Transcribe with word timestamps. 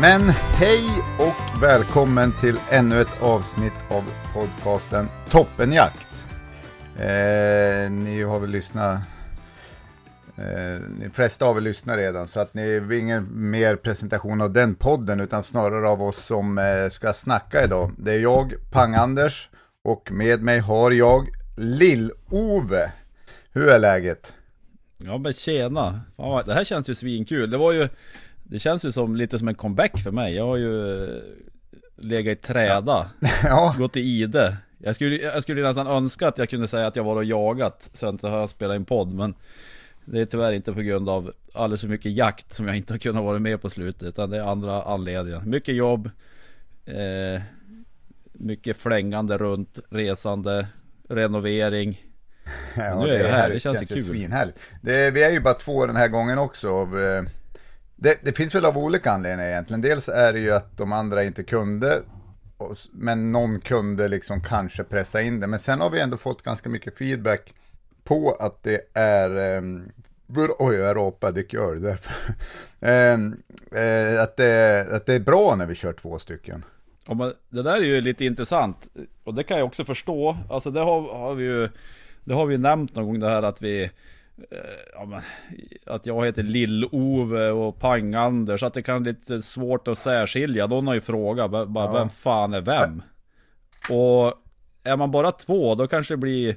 Men 0.00 0.20
hej 0.30 0.84
och 1.18 1.62
välkommen 1.62 2.32
till 2.40 2.56
ännu 2.70 3.00
ett 3.00 3.22
avsnitt 3.22 3.72
av 3.90 4.04
podcasten 4.34 5.08
Toppenjakt. 5.30 6.26
Eh, 6.98 7.90
ni 7.90 8.22
har 8.22 8.40
väl 8.40 8.50
lyssnat, 8.50 9.00
eh, 10.36 10.82
de 11.00 11.10
flesta 11.12 11.44
har 11.44 11.54
väl 11.54 11.64
lyssnat 11.64 11.96
redan, 11.96 12.28
så 12.28 12.40
att 12.40 12.54
ni 12.54 12.78
har 12.78 12.92
ingen 12.92 13.50
mer 13.50 13.76
presentation 13.76 14.40
av 14.40 14.52
den 14.52 14.74
podden, 14.74 15.20
utan 15.20 15.42
snarare 15.42 15.88
av 15.88 16.02
oss 16.02 16.24
som 16.24 16.58
eh, 16.58 16.88
ska 16.90 17.12
snacka 17.12 17.64
idag. 17.64 17.90
Det 17.98 18.12
är 18.12 18.20
jag, 18.20 18.54
Pang-Anders, 18.72 19.48
och 19.84 20.12
med 20.12 20.42
mig 20.42 20.58
har 20.58 20.90
jag 20.90 21.28
Lill-Ove. 21.56 22.90
Hur 23.52 23.68
är 23.68 23.78
läget? 23.78 24.32
Ja 24.96 25.18
men 25.18 25.32
tjena! 25.32 26.00
Det 26.46 26.54
här 26.54 26.64
känns 26.64 26.90
ju 26.90 26.94
svinkul. 26.94 27.50
Det 27.50 27.56
var 27.56 27.72
ju 27.72 27.88
det 28.44 28.58
känns 28.58 28.84
ju 28.84 28.92
som 28.92 29.16
lite 29.16 29.38
som 29.38 29.48
en 29.48 29.54
comeback 29.54 29.98
för 29.98 30.10
mig. 30.10 30.34
Jag 30.34 30.46
har 30.46 30.56
ju 30.56 31.04
eh, 31.04 31.22
legat 31.96 32.38
i 32.38 32.40
träda, 32.40 33.10
Ja, 33.42 33.74
gått 33.78 33.96
i 33.96 34.00
ide. 34.00 34.56
Jag 34.78 34.94
skulle, 34.94 35.16
jag 35.16 35.42
skulle 35.42 35.62
nästan 35.62 35.86
önska 35.86 36.28
att 36.28 36.38
jag 36.38 36.48
kunde 36.48 36.68
säga 36.68 36.86
att 36.86 36.96
jag 36.96 37.04
var 37.04 37.16
och 37.16 37.24
jagat 37.24 37.90
så 37.92 38.06
att 38.06 38.22
jag 38.22 38.30
har 38.30 38.46
spelat 38.46 38.76
in 38.76 38.84
podd 38.84 39.14
men 39.14 39.34
Det 40.04 40.20
är 40.20 40.26
tyvärr 40.26 40.52
inte 40.52 40.72
på 40.72 40.80
grund 40.80 41.08
av 41.08 41.32
alldeles 41.54 41.80
för 41.80 41.88
mycket 41.88 42.12
jakt 42.12 42.52
som 42.52 42.66
jag 42.68 42.76
inte 42.76 42.92
har 42.94 42.98
kunnat 42.98 43.24
vara 43.24 43.38
med 43.38 43.62
på 43.62 43.70
slutet 43.70 44.02
utan 44.02 44.30
det 44.30 44.36
är 44.36 44.42
andra 44.42 44.82
anledningar. 44.82 45.40
Mycket 45.40 45.74
jobb 45.74 46.10
eh, 46.86 47.42
Mycket 48.32 48.76
flängande 48.76 49.38
runt, 49.38 49.78
resande, 49.90 50.66
renovering 51.08 52.04
Ja, 52.76 53.04
Nu 53.04 53.10
är 53.10 53.20
jag 53.24 53.28
här, 53.28 53.50
det 53.50 53.60
känns 53.60 53.76
ju 53.82 53.86
ju 53.88 53.94
kul. 53.94 54.04
svinhärligt. 54.04 54.58
Det, 54.82 55.10
vi 55.10 55.22
är 55.22 55.30
ju 55.30 55.40
bara 55.40 55.54
två 55.54 55.86
den 55.86 55.96
här 55.96 56.08
gången 56.08 56.38
också. 56.38 56.68
Av, 56.70 57.00
eh, 57.00 57.22
det, 58.04 58.18
det 58.22 58.32
finns 58.32 58.54
väl 58.54 58.64
av 58.64 58.78
olika 58.78 59.10
anledningar 59.10 59.50
egentligen. 59.50 59.80
Dels 59.80 60.08
är 60.08 60.32
det 60.32 60.40
ju 60.40 60.50
att 60.50 60.76
de 60.76 60.92
andra 60.92 61.24
inte 61.24 61.42
kunde, 61.42 62.02
men 62.92 63.32
någon 63.32 63.60
kunde 63.60 64.08
liksom 64.08 64.42
kanske 64.42 64.84
pressa 64.84 65.22
in 65.22 65.40
det. 65.40 65.46
Men 65.46 65.58
sen 65.58 65.80
har 65.80 65.90
vi 65.90 66.00
ändå 66.00 66.16
fått 66.16 66.42
ganska 66.42 66.68
mycket 66.68 66.98
feedback 66.98 67.54
på 68.04 68.36
att 68.40 68.62
det 68.62 68.80
är 68.94 69.58
um, 69.58 69.92
Oj, 70.58 70.76
jag 70.76 70.96
rapade, 70.96 71.42
det 71.42 71.52
gör 71.52 71.74
det 71.74 71.80
därför. 71.80 72.12
Ehm, 72.80 73.36
eh, 73.72 74.22
att, 74.22 74.36
det, 74.36 74.86
att 74.92 75.06
det 75.06 75.14
är 75.14 75.20
bra 75.20 75.56
när 75.56 75.66
vi 75.66 75.74
kör 75.74 75.92
två 75.92 76.18
stycken. 76.18 76.64
Ja, 77.06 77.14
men 77.14 77.32
det 77.48 77.62
där 77.62 77.76
är 77.76 77.84
ju 77.84 78.00
lite 78.00 78.24
intressant 78.24 78.88
Och 79.24 79.34
det 79.34 79.42
kan 79.42 79.58
jag 79.58 79.66
också 79.66 79.84
förstå 79.84 80.36
Alltså 80.50 80.70
det 80.70 80.80
har, 80.80 81.18
har 81.18 81.34
vi 81.34 81.44
ju 81.44 81.68
Det 82.24 82.34
har 82.34 82.46
vi 82.46 82.58
nämnt 82.58 82.96
någon 82.96 83.06
gång 83.06 83.20
det 83.20 83.28
här 83.28 83.42
att 83.42 83.62
vi 83.62 83.90
ja, 84.94 85.04
men, 85.04 85.20
Att 85.86 86.06
jag 86.06 86.26
heter 86.26 86.42
Lill-Ove 86.42 87.50
och 87.50 87.78
Pang-Anders 87.78 88.62
Att 88.62 88.74
det 88.74 88.82
kan 88.82 88.94
vara 88.94 89.04
lite 89.04 89.42
svårt 89.42 89.88
att 89.88 89.98
särskilja 89.98 90.66
Någon 90.66 90.86
har 90.86 90.94
ju 90.94 91.00
frågat 91.00 91.50
bara, 91.50 91.66
bara, 91.66 91.92
Vem 91.92 92.08
fan 92.08 92.54
är 92.54 92.60
vem? 92.60 93.02
Och 93.90 94.34
Är 94.84 94.96
man 94.96 95.10
bara 95.10 95.32
två 95.32 95.74
då 95.74 95.86
kanske 95.86 96.14
det 96.14 96.18
blir 96.18 96.56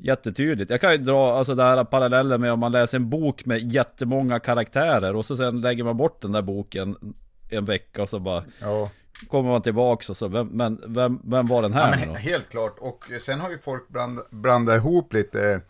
Jättetydligt. 0.00 0.70
Jag 0.70 0.80
kan 0.80 0.92
ju 0.92 0.98
dra 0.98 1.38
alltså 1.38 1.54
det 1.54 1.62
här 1.62 1.84
parallellen 1.84 2.40
med 2.40 2.52
om 2.52 2.60
man 2.60 2.72
läser 2.72 2.98
en 2.98 3.10
bok 3.10 3.46
med 3.46 3.72
jättemånga 3.72 4.40
karaktärer 4.40 5.16
och 5.16 5.26
så 5.26 5.36
sen 5.36 5.60
lägger 5.60 5.84
man 5.84 5.96
bort 5.96 6.22
den 6.22 6.32
där 6.32 6.42
boken 6.42 7.14
en 7.48 7.64
vecka 7.64 8.02
och 8.02 8.08
så 8.08 8.18
bara 8.18 8.44
Ja. 8.60 8.86
Kommer 9.28 9.50
man 9.50 9.62
tillbaks 9.62 10.10
och 10.10 10.16
så, 10.16 10.28
vem, 10.28 10.46
men 10.46 10.80
vem, 10.86 11.20
vem 11.24 11.46
var 11.46 11.62
den 11.62 11.72
här 11.72 11.98
Ja, 11.98 12.06
men 12.06 12.16
helt 12.16 12.48
klart. 12.48 12.76
Och 12.78 13.04
sen 13.26 13.40
har 13.40 13.50
ju 13.50 13.58
folk 13.58 13.88
bland, 13.88 14.20
blandat 14.30 14.76
ihop 14.76 15.12
lite. 15.12 15.60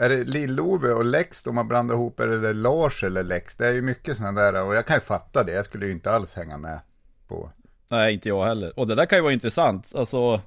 Är 0.00 0.08
det 0.08 0.24
Lill-Ove 0.24 0.92
och 0.92 1.04
Lex 1.04 1.42
de 1.42 1.56
har 1.56 1.64
blandat 1.64 1.94
ihop? 1.94 2.20
Är 2.20 2.28
det 2.28 2.52
Lars 2.52 3.04
eller 3.04 3.22
Lex? 3.22 3.56
Det 3.56 3.66
är 3.66 3.72
ju 3.72 3.82
mycket 3.82 4.16
sådana 4.16 4.52
där. 4.52 4.64
Och 4.64 4.74
jag 4.74 4.86
kan 4.86 4.96
ju 4.96 5.00
fatta 5.00 5.44
det. 5.44 5.52
Jag 5.52 5.64
skulle 5.64 5.86
ju 5.86 5.92
inte 5.92 6.10
alls 6.10 6.34
hänga 6.34 6.56
med 6.56 6.80
på. 7.28 7.50
Nej, 7.88 8.14
inte 8.14 8.28
jag 8.28 8.44
heller. 8.44 8.78
Och 8.78 8.86
det 8.86 8.94
där 8.94 9.06
kan 9.06 9.18
ju 9.18 9.22
vara 9.22 9.32
intressant, 9.32 9.94
alltså 9.94 10.40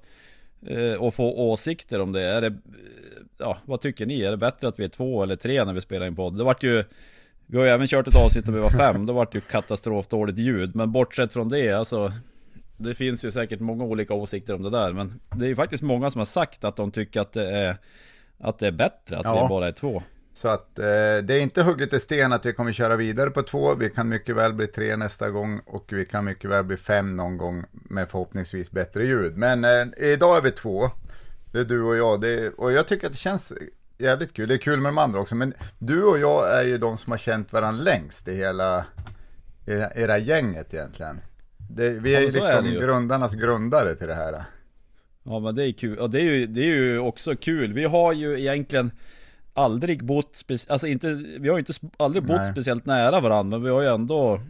eh, 0.65 1.01
Att 1.01 1.13
få 1.13 1.51
åsikter 1.51 1.99
om 1.99 2.11
det. 2.11 2.23
Är 2.23 2.41
det, 2.41 2.57
ja, 3.37 3.57
vad 3.65 3.81
tycker 3.81 4.05
ni? 4.05 4.21
Är 4.21 4.31
det 4.31 4.37
bättre 4.37 4.67
att 4.67 4.79
vi 4.79 4.83
är 4.83 4.89
två 4.89 5.23
eller 5.23 5.35
tre 5.35 5.65
när 5.65 5.73
vi 5.73 5.81
spelar 5.81 6.05
in 6.05 6.15
podd? 6.15 6.37
Det 6.37 6.43
vart 6.43 6.63
ju 6.63 6.83
Vi 7.45 7.57
har 7.57 7.65
ju 7.65 7.71
även 7.71 7.87
kört 7.87 8.07
ett 8.07 8.15
avsnitt 8.15 8.47
om 8.47 8.53
vi 8.53 8.59
var 8.59 8.69
fem, 8.69 9.05
då 9.05 9.13
vart 9.13 9.31
det 9.31 9.37
ju 9.37 9.41
katastrofdåligt 9.41 10.37
ljud. 10.37 10.75
Men 10.75 10.91
bortsett 10.91 11.33
från 11.33 11.49
det, 11.49 11.71
alltså 11.71 12.11
Det 12.77 12.95
finns 12.95 13.25
ju 13.25 13.31
säkert 13.31 13.59
många 13.59 13.83
olika 13.83 14.13
åsikter 14.13 14.53
om 14.53 14.63
det 14.63 14.69
där, 14.69 14.93
men 14.93 15.19
det 15.35 15.45
är 15.45 15.49
ju 15.49 15.55
faktiskt 15.55 15.83
många 15.83 16.11
som 16.11 16.19
har 16.19 16.25
sagt 16.25 16.63
att 16.63 16.75
de 16.75 16.91
tycker 16.91 17.21
att 17.21 17.33
det 17.33 17.49
är 17.49 17.77
att 18.39 18.59
det 18.59 18.67
är 18.67 18.71
bättre 18.71 19.17
att 19.17 19.25
Ja. 19.25 19.43
vi 19.43 19.49
bara 19.49 19.67
är 19.67 19.71
två. 19.71 20.03
Så 20.33 20.47
att 20.47 20.79
eh, 20.79 20.85
det 21.23 21.33
är 21.33 21.39
inte 21.39 21.63
hugget 21.63 21.93
i 21.93 21.99
sten 21.99 22.33
att 22.33 22.45
vi 22.45 22.53
kommer 22.53 22.71
köra 22.73 22.95
vidare 22.95 23.29
på 23.29 23.41
två. 23.43 23.75
Vi 23.75 23.89
kan 23.89 24.09
mycket 24.09 24.35
väl 24.35 24.53
bli 24.53 24.67
tre 24.67 24.95
nästa 24.95 25.29
gång 25.29 25.59
och 25.65 25.85
vi 25.89 26.05
kan 26.05 26.25
mycket 26.25 26.49
väl 26.49 26.63
bli 26.63 26.77
fem 26.77 27.15
någon 27.15 27.37
gång 27.37 27.63
med 27.71 28.09
förhoppningsvis 28.09 28.71
bättre 28.71 29.05
ljud. 29.05 29.37
Men 29.37 29.65
eh, 29.65 29.87
idag 29.97 30.37
är 30.37 30.41
vi 30.41 30.51
två. 30.51 30.91
Det 31.51 31.59
är 31.59 31.63
du 31.63 31.81
och 31.83 31.95
jag. 31.95 32.21
Det 32.21 32.29
är, 32.29 32.59
och 32.59 32.71
jag 32.71 32.87
tycker 32.87 33.07
att 33.07 33.13
det 33.13 33.19
känns 33.19 33.53
jävligt 33.97 34.33
kul. 34.33 34.47
Det 34.47 34.53
är 34.53 34.57
kul 34.57 34.79
med 34.81 34.89
de 34.89 34.97
andra 34.97 35.19
också. 35.19 35.35
Men 35.35 35.53
du 35.79 36.03
och 36.03 36.19
jag 36.19 36.59
är 36.59 36.63
ju 36.63 36.77
de 36.77 36.97
som 36.97 37.11
har 37.11 37.17
känt 37.17 37.53
varandra 37.53 37.83
längst 37.83 38.27
i 38.27 38.33
hela 38.35 38.85
era, 39.65 39.91
era 39.95 40.17
gänget 40.17 40.73
egentligen. 40.73 41.21
Det, 41.69 41.89
vi 41.89 42.13
Ja, 42.13 42.19
är 42.19 42.23
är 42.27 42.31
liksom 42.31 42.65
ju. 42.65 42.79
grundarnas 42.79 43.33
grundare 43.35 43.95
till 43.95 44.07
det 44.07 44.13
här. 44.15 44.43
Ja 45.23 45.39
men 45.39 45.55
det 45.55 45.67
är 45.67 45.71
kul, 45.71 45.99
och 45.99 46.09
det 46.09 46.19
är 46.19 46.23
ju, 46.23 46.47
det 46.47 46.61
är 46.61 46.65
ju 46.75 46.99
också 46.99 47.35
kul. 47.35 47.73
Vi 47.73 47.83
har 47.83 48.13
ju 48.13 48.39
egentligen 48.39 48.91
aldrig 49.53 50.05
bott, 50.05 50.33
speci- 50.47 50.71
alltså 50.71 50.87
inte, 50.87 51.13
vi 51.39 51.49
har 51.49 51.59
inte 51.59 51.73
aldrig 51.97 52.23
bott 52.23 52.37
Nej. 52.37 52.51
speciellt 52.51 52.85
nära 52.85 53.19
varandra, 53.19 53.57
men 53.57 53.63
vi 53.65 53.69
har 53.69 53.81
ju 53.81 53.87
ändå 53.87 54.41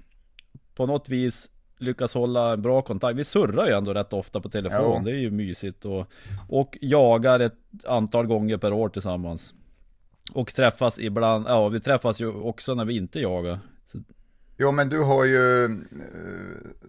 på 0.76 0.86
något 0.86 1.10
vis 1.10 1.50
lyckats 1.78 2.14
hålla 2.14 2.54
en 2.54 2.62
bra 2.62 2.82
kontakt. 2.82 3.18
Vi 3.18 3.24
surrar 3.24 3.68
ju 3.68 3.74
ändå 3.74 3.94
rätt 3.94 4.14
ofta 4.14 4.40
på 4.42 4.50
telefon, 4.50 4.94
Ja. 4.98 5.02
det 5.06 5.12
är 5.12 5.20
ju 5.20 5.32
mysigt 5.32 5.86
och, 5.86 6.08
och 6.50 6.78
jagar 6.82 7.40
ett 7.40 7.56
antal 7.88 8.28
gånger 8.28 8.58
per 8.58 8.74
år 8.74 8.90
tillsammans. 8.90 9.54
Och 10.34 10.54
träffas 10.54 11.00
ibland, 11.00 11.46
ja 11.48 11.70
vi 11.70 11.80
träffas 11.80 12.22
ju 12.22 12.28
också 12.28 12.76
när 12.76 12.86
vi 12.86 12.98
inte 12.98 13.20
jagar. 13.20 13.60
Jo, 14.58 14.72
men 14.72 14.90
du 14.90 15.00
har 15.00 15.26
ju 15.26 15.66
eh, 15.66 15.70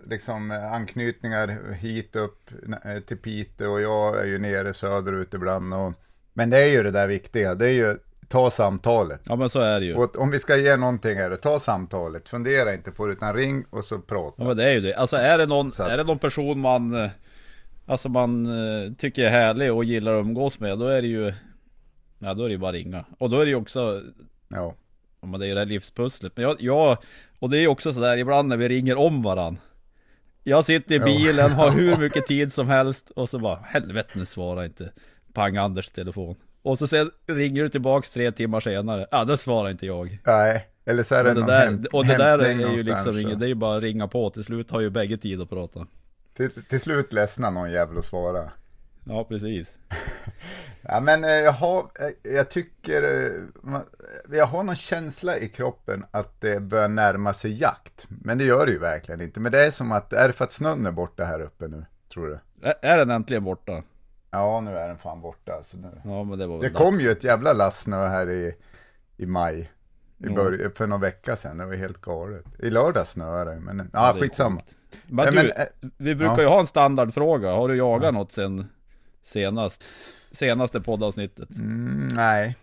liksom 0.06 0.50
eh, 0.50 0.72
anknytningar 0.72 1.72
hit 1.72 2.16
upp 2.16 2.50
eh, 2.84 3.00
till 3.00 3.16
Piteå 3.16 3.72
och 3.72 3.80
jag 3.80 4.20
är 4.20 4.24
ju 4.26 4.38
nere 4.38 4.74
söderut 4.74 5.34
ibland. 5.34 5.74
Och, 5.74 5.92
men 6.32 6.50
det 6.50 6.58
är 6.58 6.68
ju 6.68 6.82
det 6.82 6.90
där 6.90 7.06
viktiga, 7.08 7.54
det 7.54 7.66
är 7.66 7.72
ju 7.72 7.96
ta 8.28 8.50
samtalet. 8.50 9.20
ja 9.24 9.36
men 9.36 9.50
så 9.50 9.60
är 9.60 9.80
det 9.80 9.86
ju. 9.86 9.94
Och 9.94 10.16
om 10.16 10.30
vi 10.30 10.40
ska 10.40 10.56
ge 10.56 10.76
någonting 10.76 11.18
är 11.18 11.30
det, 11.30 11.36
ta 11.36 11.58
samtalet. 11.60 12.28
Fundera 12.28 12.74
inte 12.74 12.90
på 12.90 13.06
det, 13.06 13.12
utan 13.12 13.34
ring 13.34 13.64
och 13.70 13.84
så 13.84 13.98
prata. 13.98 14.34
Ja 14.38 14.44
men 14.48 14.56
det 14.56 14.64
är 14.64 14.72
ju 14.72 14.80
det. 14.80 14.94
Alltså 14.94 15.16
är 15.16 15.38
det 15.38 15.46
någon, 15.46 15.68
att- 15.68 15.78
är 15.80 15.96
det 15.96 16.04
någon 16.04 16.18
person 16.18 16.60
man 16.60 17.08
Alltså 17.86 18.08
man 18.08 18.48
tycker 18.98 19.24
är 19.24 19.28
härlig 19.28 19.72
och 19.72 19.84
gillar 19.84 20.14
att 20.14 20.20
umgås 20.24 20.60
med 20.60 20.78
Då 20.78 20.86
är 20.86 21.02
det 21.02 21.08
ju 21.08 21.32
Ja 22.18 22.34
då 22.34 22.44
är 22.44 22.48
det 22.48 22.52
ju 22.52 22.58
bara 22.58 22.72
ringa 22.72 23.04
Och 23.18 23.30
då 23.30 23.40
är 23.40 23.44
det 23.44 23.50
ju 23.50 23.56
också 23.56 24.02
Ja. 24.48 24.74
Ja 25.20 25.26
men 25.26 25.40
det 25.40 25.46
är 25.46 25.48
ju 25.48 25.54
det 25.54 25.60
här 25.60 25.66
livspusslet 25.66 26.32
Men 26.36 26.42
jag, 26.44 26.56
jag 26.60 26.98
Och 27.44 27.50
det 27.50 27.56
är 27.58 27.60
ju 27.60 27.68
också 27.68 27.92
sådär 27.92 28.16
ibland 28.16 28.48
när 28.48 28.56
vi 28.56 28.68
ringer 28.68 28.96
om 28.96 29.22
varann 29.22 29.58
Jag 30.42 30.64
sitter 30.64 30.94
i 30.94 31.00
bilen, 31.00 31.50
har 31.50 31.70
hur 31.70 31.96
mycket 32.00 32.26
tid 32.26 32.52
som 32.52 32.68
helst 32.68 33.10
Och 33.16 33.28
så 33.28 33.38
bara 33.38 33.56
helvete 33.64 34.08
nu 34.12 34.26
svarar 34.26 34.64
inte 34.64 34.92
Pang-Anders 35.32 35.92
telefon. 35.92 36.36
Och 36.62 36.78
så 36.78 36.86
sen 36.86 37.10
ringer 37.26 37.62
du 37.62 37.68
tillbaks 37.68 38.10
tre 38.10 38.32
timmar 38.32 38.60
senare. 38.60 39.06
Ja, 39.10 39.24
det 39.24 39.36
svarar 39.36 39.70
inte 39.70 39.86
jag. 39.86 40.18
Nej, 40.26 40.66
eller 40.84 41.02
så 41.02 41.14
är 41.14 41.24
det, 41.24 41.30
Och 41.30 41.34
det 41.34 41.40
någon 41.40 41.48
där, 41.50 41.66
häm- 41.66 41.86
och 41.92 42.06
det 42.06 42.16
där 42.16 42.38
är 42.38 42.76
ju 42.76 42.82
liksom 42.82 43.18
inget, 43.18 43.40
det 43.40 43.46
är 43.46 43.48
ju 43.48 43.54
bara 43.54 43.76
att 43.76 43.82
ringa 43.82 44.08
på. 44.08 44.30
Till 44.30 44.44
slut 44.44 44.70
har 44.70 44.80
ju 44.80 44.90
bägge 44.90 45.16
tid 45.16 45.40
att 45.40 45.50
prata. 45.50 45.86
Till, 46.36 46.50
till 46.50 46.80
slut 46.80 47.12
ledsnar 47.12 47.50
någon 47.50 47.70
jävel 47.70 47.98
att 47.98 48.04
svara. 48.04 48.50
Ja, 49.04 49.24
precis. 49.24 49.78
Ja 50.88 51.00
men 51.00 51.24
eh, 51.24 51.30
jag 51.30 51.52
har, 51.52 51.78
eh, 51.78 52.32
jag 52.34 52.50
tycker, 52.50 53.02
eh, 53.02 53.80
jag 54.30 54.46
har 54.46 54.62
någon 54.62 54.76
känsla 54.76 55.36
i 55.38 55.48
kroppen 55.48 56.04
att 56.10 56.40
det 56.40 56.60
börjar 56.62 56.88
närma 56.88 57.32
sig 57.32 57.60
jakt. 57.60 58.06
Men 58.08 58.38
det 58.38 58.44
gör 58.44 58.66
det 58.66 58.72
ju 58.72 58.78
verkligen 58.78 59.20
inte. 59.20 59.40
Men 59.40 59.52
det 59.52 59.66
är 59.66 59.70
som 59.70 59.92
att, 59.92 60.12
är 60.12 60.26
det 60.26 60.32
för 60.32 60.44
att 60.44 60.52
snön 60.52 60.86
är 60.86 60.92
borta 60.92 61.24
här 61.24 61.40
uppe 61.40 61.68
nu? 61.68 61.84
Tror 62.12 62.26
du? 62.26 62.38
Är 62.82 62.98
den 62.98 63.10
äntligen 63.10 63.44
borta? 63.44 63.82
Ja, 64.30 64.60
nu 64.60 64.76
är 64.78 64.88
den 64.88 64.98
fan 64.98 65.20
borta 65.20 65.52
alltså 65.52 65.76
nu. 65.76 65.90
Ja, 66.04 66.24
men 66.24 66.38
det 66.38 66.46
var 66.46 66.60
Det 66.60 66.70
kom 66.70 67.00
ju 67.00 67.10
ett 67.10 67.24
jävla 67.24 67.52
lass 67.52 67.80
snö 67.80 68.08
här 68.08 68.30
i, 68.30 68.54
i 69.16 69.26
maj. 69.26 69.58
I 69.58 69.66
Ja. 70.18 70.32
början, 70.34 70.70
för 70.74 70.86
någon 70.86 71.00
vecka 71.00 71.36
sedan, 71.36 71.58
det 71.58 71.66
var 71.66 71.74
helt 71.74 72.00
galet. 72.00 72.44
I 72.58 72.70
lördag 72.70 73.06
snöade 73.06 73.54
det, 73.54 73.60
men 73.60 73.78
ja, 73.78 73.84
Ja, 74.06 74.12
det 74.12 74.18
är 74.18 74.22
skitsamma. 74.22 74.60
Men 75.06 75.24
Ja, 75.24 75.30
du, 75.42 75.52
men, 75.80 75.90
vi 75.96 76.14
brukar 76.14 76.36
ja. 76.36 76.42
ju 76.42 76.48
ha 76.48 76.60
en 76.60 76.66
standardfråga. 76.66 77.50
Har 77.52 77.68
du 77.68 77.76
jagat 77.76 78.14
något 78.14 78.32
sen 78.32 78.68
senast? 79.24 79.84
Senaste 80.30 80.80
poddavsnittet? 80.80 81.50
Mm, 81.56 82.08
nej. 82.08 82.56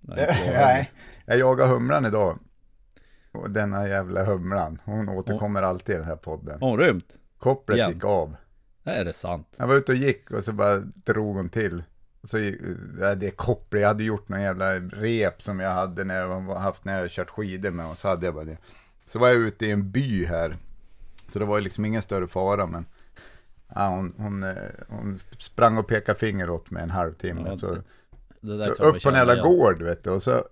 Nej, 0.00 0.18
jag 0.46 0.86
nej, 1.26 1.38
jagar 1.38 1.66
humlan 1.66 2.06
idag. 2.06 2.38
Och 3.32 3.50
denna 3.50 3.88
jävla 3.88 4.24
humlan, 4.24 4.78
hon 4.84 5.08
återkommer 5.08 5.62
alltid 5.62 5.94
i 5.94 5.98
den 5.98 6.06
här 6.06 6.16
podden. 6.16 6.60
Har 6.60 6.68
hon 6.68 6.78
rymt? 6.78 7.12
Kopplet 7.38 7.76
igen. 7.76 7.90
gick 7.92 8.04
av. 8.04 8.36
Är 8.84 9.04
det 9.04 9.12
sant? 9.12 9.54
Jag 9.56 9.66
var 9.66 9.74
ute 9.74 9.92
och 9.92 9.98
gick 9.98 10.30
och 10.30 10.44
så 10.44 10.52
bara 10.52 10.76
drog 10.78 11.36
hon 11.36 11.48
till. 11.48 11.82
Och 12.20 12.28
så, 12.28 12.38
gick- 12.38 12.60
ja, 13.00 13.14
det 13.14 13.30
kopplet, 13.30 13.80
jag 13.82 13.88
hade 13.88 14.04
gjort 14.04 14.28
någon 14.28 14.40
jävla 14.42 14.74
rep 14.74 15.42
som 15.42 15.60
jag 15.60 15.70
hade 15.70 16.04
när 16.04 16.16
jag 16.16 16.40
var- 16.40 16.58
haft 16.58 16.84
när 16.84 16.98
jag 17.00 17.10
kört 17.10 17.30
skidor 17.30 17.70
med 17.70 17.86
och 17.86 17.98
så 17.98 18.08
hade 18.08 18.26
jag 18.26 18.34
bara 18.34 18.44
det. 18.44 18.56
Så 19.08 19.18
var 19.18 19.28
jag 19.28 19.36
ute 19.36 19.66
i 19.66 19.70
en 19.70 19.90
by 19.90 20.24
här. 20.24 20.56
Så 21.32 21.38
det 21.38 21.44
var 21.44 21.60
liksom 21.60 21.84
ingen 21.84 22.02
större 22.02 22.26
fara 22.26 22.66
men 22.66 22.86
ja, 23.74 23.88
hon, 23.88 24.14
hon, 24.16 24.42
eh, 24.42 24.54
hon 24.88 25.20
sprang 25.38 25.78
och 25.78 25.86
pekade 25.86 26.18
finger 26.18 26.50
åt 26.50 26.70
mig 26.70 26.82
en 26.82 26.90
halvtimme. 26.90 27.42
Ja, 27.46 27.56
så, 27.56 27.76
så 28.42 28.70
upp 28.82 29.02
på 29.02 29.08
en 29.08 29.14
jävla 29.14 29.34
gård 29.42 29.82
vet 29.82 30.04
du. 30.04 30.10
Och 30.10 30.22
så 30.22 30.44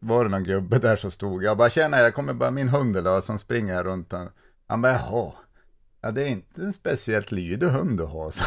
var 0.00 0.24
det 0.24 0.30
någon 0.30 0.44
gubbe 0.44 0.78
där 0.78 0.96
som 0.96 1.10
stod. 1.10 1.42
Jag 1.44 1.56
bara 1.56 1.70
tjena 1.70 1.98
jag 1.98 2.14
kommer 2.14 2.32
bara 2.32 2.50
min 2.50 2.68
hund 2.68 2.96
eller 2.96 3.20
som 3.20 3.38
springer 3.38 3.74
här 3.74 3.84
runt. 3.84 4.12
Han, 4.12 4.28
han 4.66 4.82
bara 4.82 4.92
jaha. 4.92 5.32
Ja 6.02 6.10
det 6.10 6.22
är 6.22 6.26
inte 6.26 6.60
en 6.62 6.72
speciellt 6.72 7.32
lydig 7.32 7.66
hund 7.66 7.98
du 7.98 8.04
har. 8.04 8.30
Så. 8.30 8.44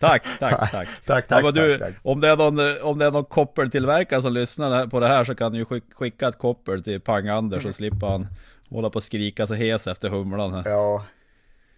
Tack, 0.00 0.24
tack, 0.38 0.70
tack. 0.70 0.70
tack, 0.70 0.88
Ja, 1.06 1.20
tack, 1.28 1.44
men 1.44 1.54
du, 1.54 1.78
tack, 1.78 1.88
tack. 1.88 2.00
Om, 2.02 2.20
det 2.20 2.28
är 2.28 2.36
någon, 2.36 2.58
eh, 2.58 2.82
om 2.86 2.98
det 2.98 3.06
är 3.06 3.10
någon 3.10 3.24
koppeltillverkare 3.24 4.22
som 4.22 4.32
lyssnar 4.32 4.86
på 4.86 5.00
det 5.00 5.08
här 5.08 5.24
så 5.24 5.34
kan 5.34 5.52
du 5.52 5.58
ju 5.58 5.64
skick- 5.64 5.94
skicka 5.94 6.28
ett 6.28 6.38
koppel 6.38 6.82
till 6.84 7.00
Pang-Anders 7.00 7.60
så 7.62 7.72
slipper 7.72 8.06
han 8.06 8.26
hålla 8.70 8.90
på 8.90 8.96
och 8.96 9.02
skrika 9.02 9.46
så 9.46 9.54
hes 9.54 9.86
efter 9.86 10.08
humlan 10.08 10.52
här. 10.54 10.62
Ja. 10.66 11.04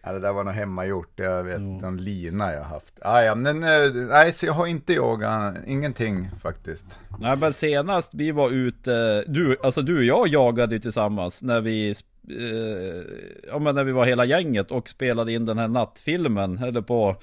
Ja, 0.07 0.13
det 0.13 0.21
där 0.21 0.33
var 0.33 0.45
nog 0.45 0.55
hemmagjort. 0.55 1.13
Jag 1.17 1.45
vet, 1.45 1.61
någon 1.61 1.97
lina 1.97 2.53
jag 2.53 2.65
haft. 2.65 2.99
Ah, 3.03 3.23
ja, 3.23 3.35
men 3.35 3.63
eh, 3.63 3.93
nej, 4.09 4.33
så 4.33 4.47
jag 4.47 4.53
har 4.53 4.67
inte 4.67 4.93
jagat, 4.93 5.55
ingenting 5.67 6.31
faktiskt. 6.43 7.01
Nej 7.19 7.37
men 7.37 7.53
senast 7.53 8.15
vi 8.15 8.33
var 8.33 8.51
ute, 8.51 9.25
du, 9.27 9.57
alltså 9.63 9.83
du 9.83 9.99
och 9.99 10.05
jag 10.05 10.29
jagade 10.29 10.75
ju 10.75 10.79
tillsammans 10.79 11.43
när 11.43 11.61
vi 11.61 11.91
eh, 11.91 13.05
Ja 13.49 13.59
men 13.59 13.75
när 13.75 13.85
vi 13.85 13.93
var 13.93 14.07
hela 14.07 14.25
gänget 14.25 14.71
och 14.71 14.89
spelade 14.89 15.33
in 15.33 15.47
den 15.47 15.59
här 15.59 15.69
nattfilmen 15.69 16.59
Eller 16.59 16.81
på 16.81 17.17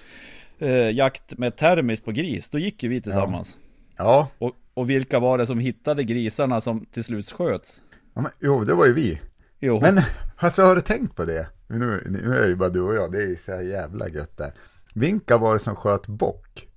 eh, 0.59 0.91
Jakt 0.91 1.37
med 1.37 1.55
termis 1.55 2.01
på 2.01 2.11
gris, 2.11 2.49
då 2.49 2.59
gick 2.59 2.83
ju 2.83 2.89
vi 2.89 3.01
tillsammans 3.01 3.57
Ja, 3.97 4.27
och, 4.37 4.51
och 4.73 4.89
vilka 4.89 5.19
var 5.19 5.37
det 5.37 5.47
som 5.47 5.59
hittade 5.59 6.03
grisarna 6.03 6.61
som 6.61 6.85
till 6.85 7.03
slut 7.03 7.31
sköts? 7.31 7.81
ja 8.13 8.21
men, 8.21 8.31
jo, 8.39 8.63
det 8.63 8.73
var 8.73 8.85
ju 8.85 8.93
vi. 8.93 9.19
Jo, 9.59 9.79
Men 9.81 10.01
alltså 10.37 10.61
har 10.61 10.75
du 10.75 10.81
tänkt 10.81 11.15
på 11.15 11.25
det? 11.25 11.47
Nu, 11.79 12.03
nu 12.05 12.35
är 12.35 12.47
det 12.47 12.55
bara 12.55 12.69
du 12.69 12.81
och 12.81 12.95
jag, 12.95 13.11
det 13.11 13.23
är 13.23 13.35
så 13.35 13.63
jävla 13.65 14.09
gött 14.09 14.37
där. 14.37 14.53
Vilka 14.93 15.37
var 15.37 15.53
det 15.53 15.59
som 15.59 15.75
sköt 15.75 16.07
bock? 16.07 16.67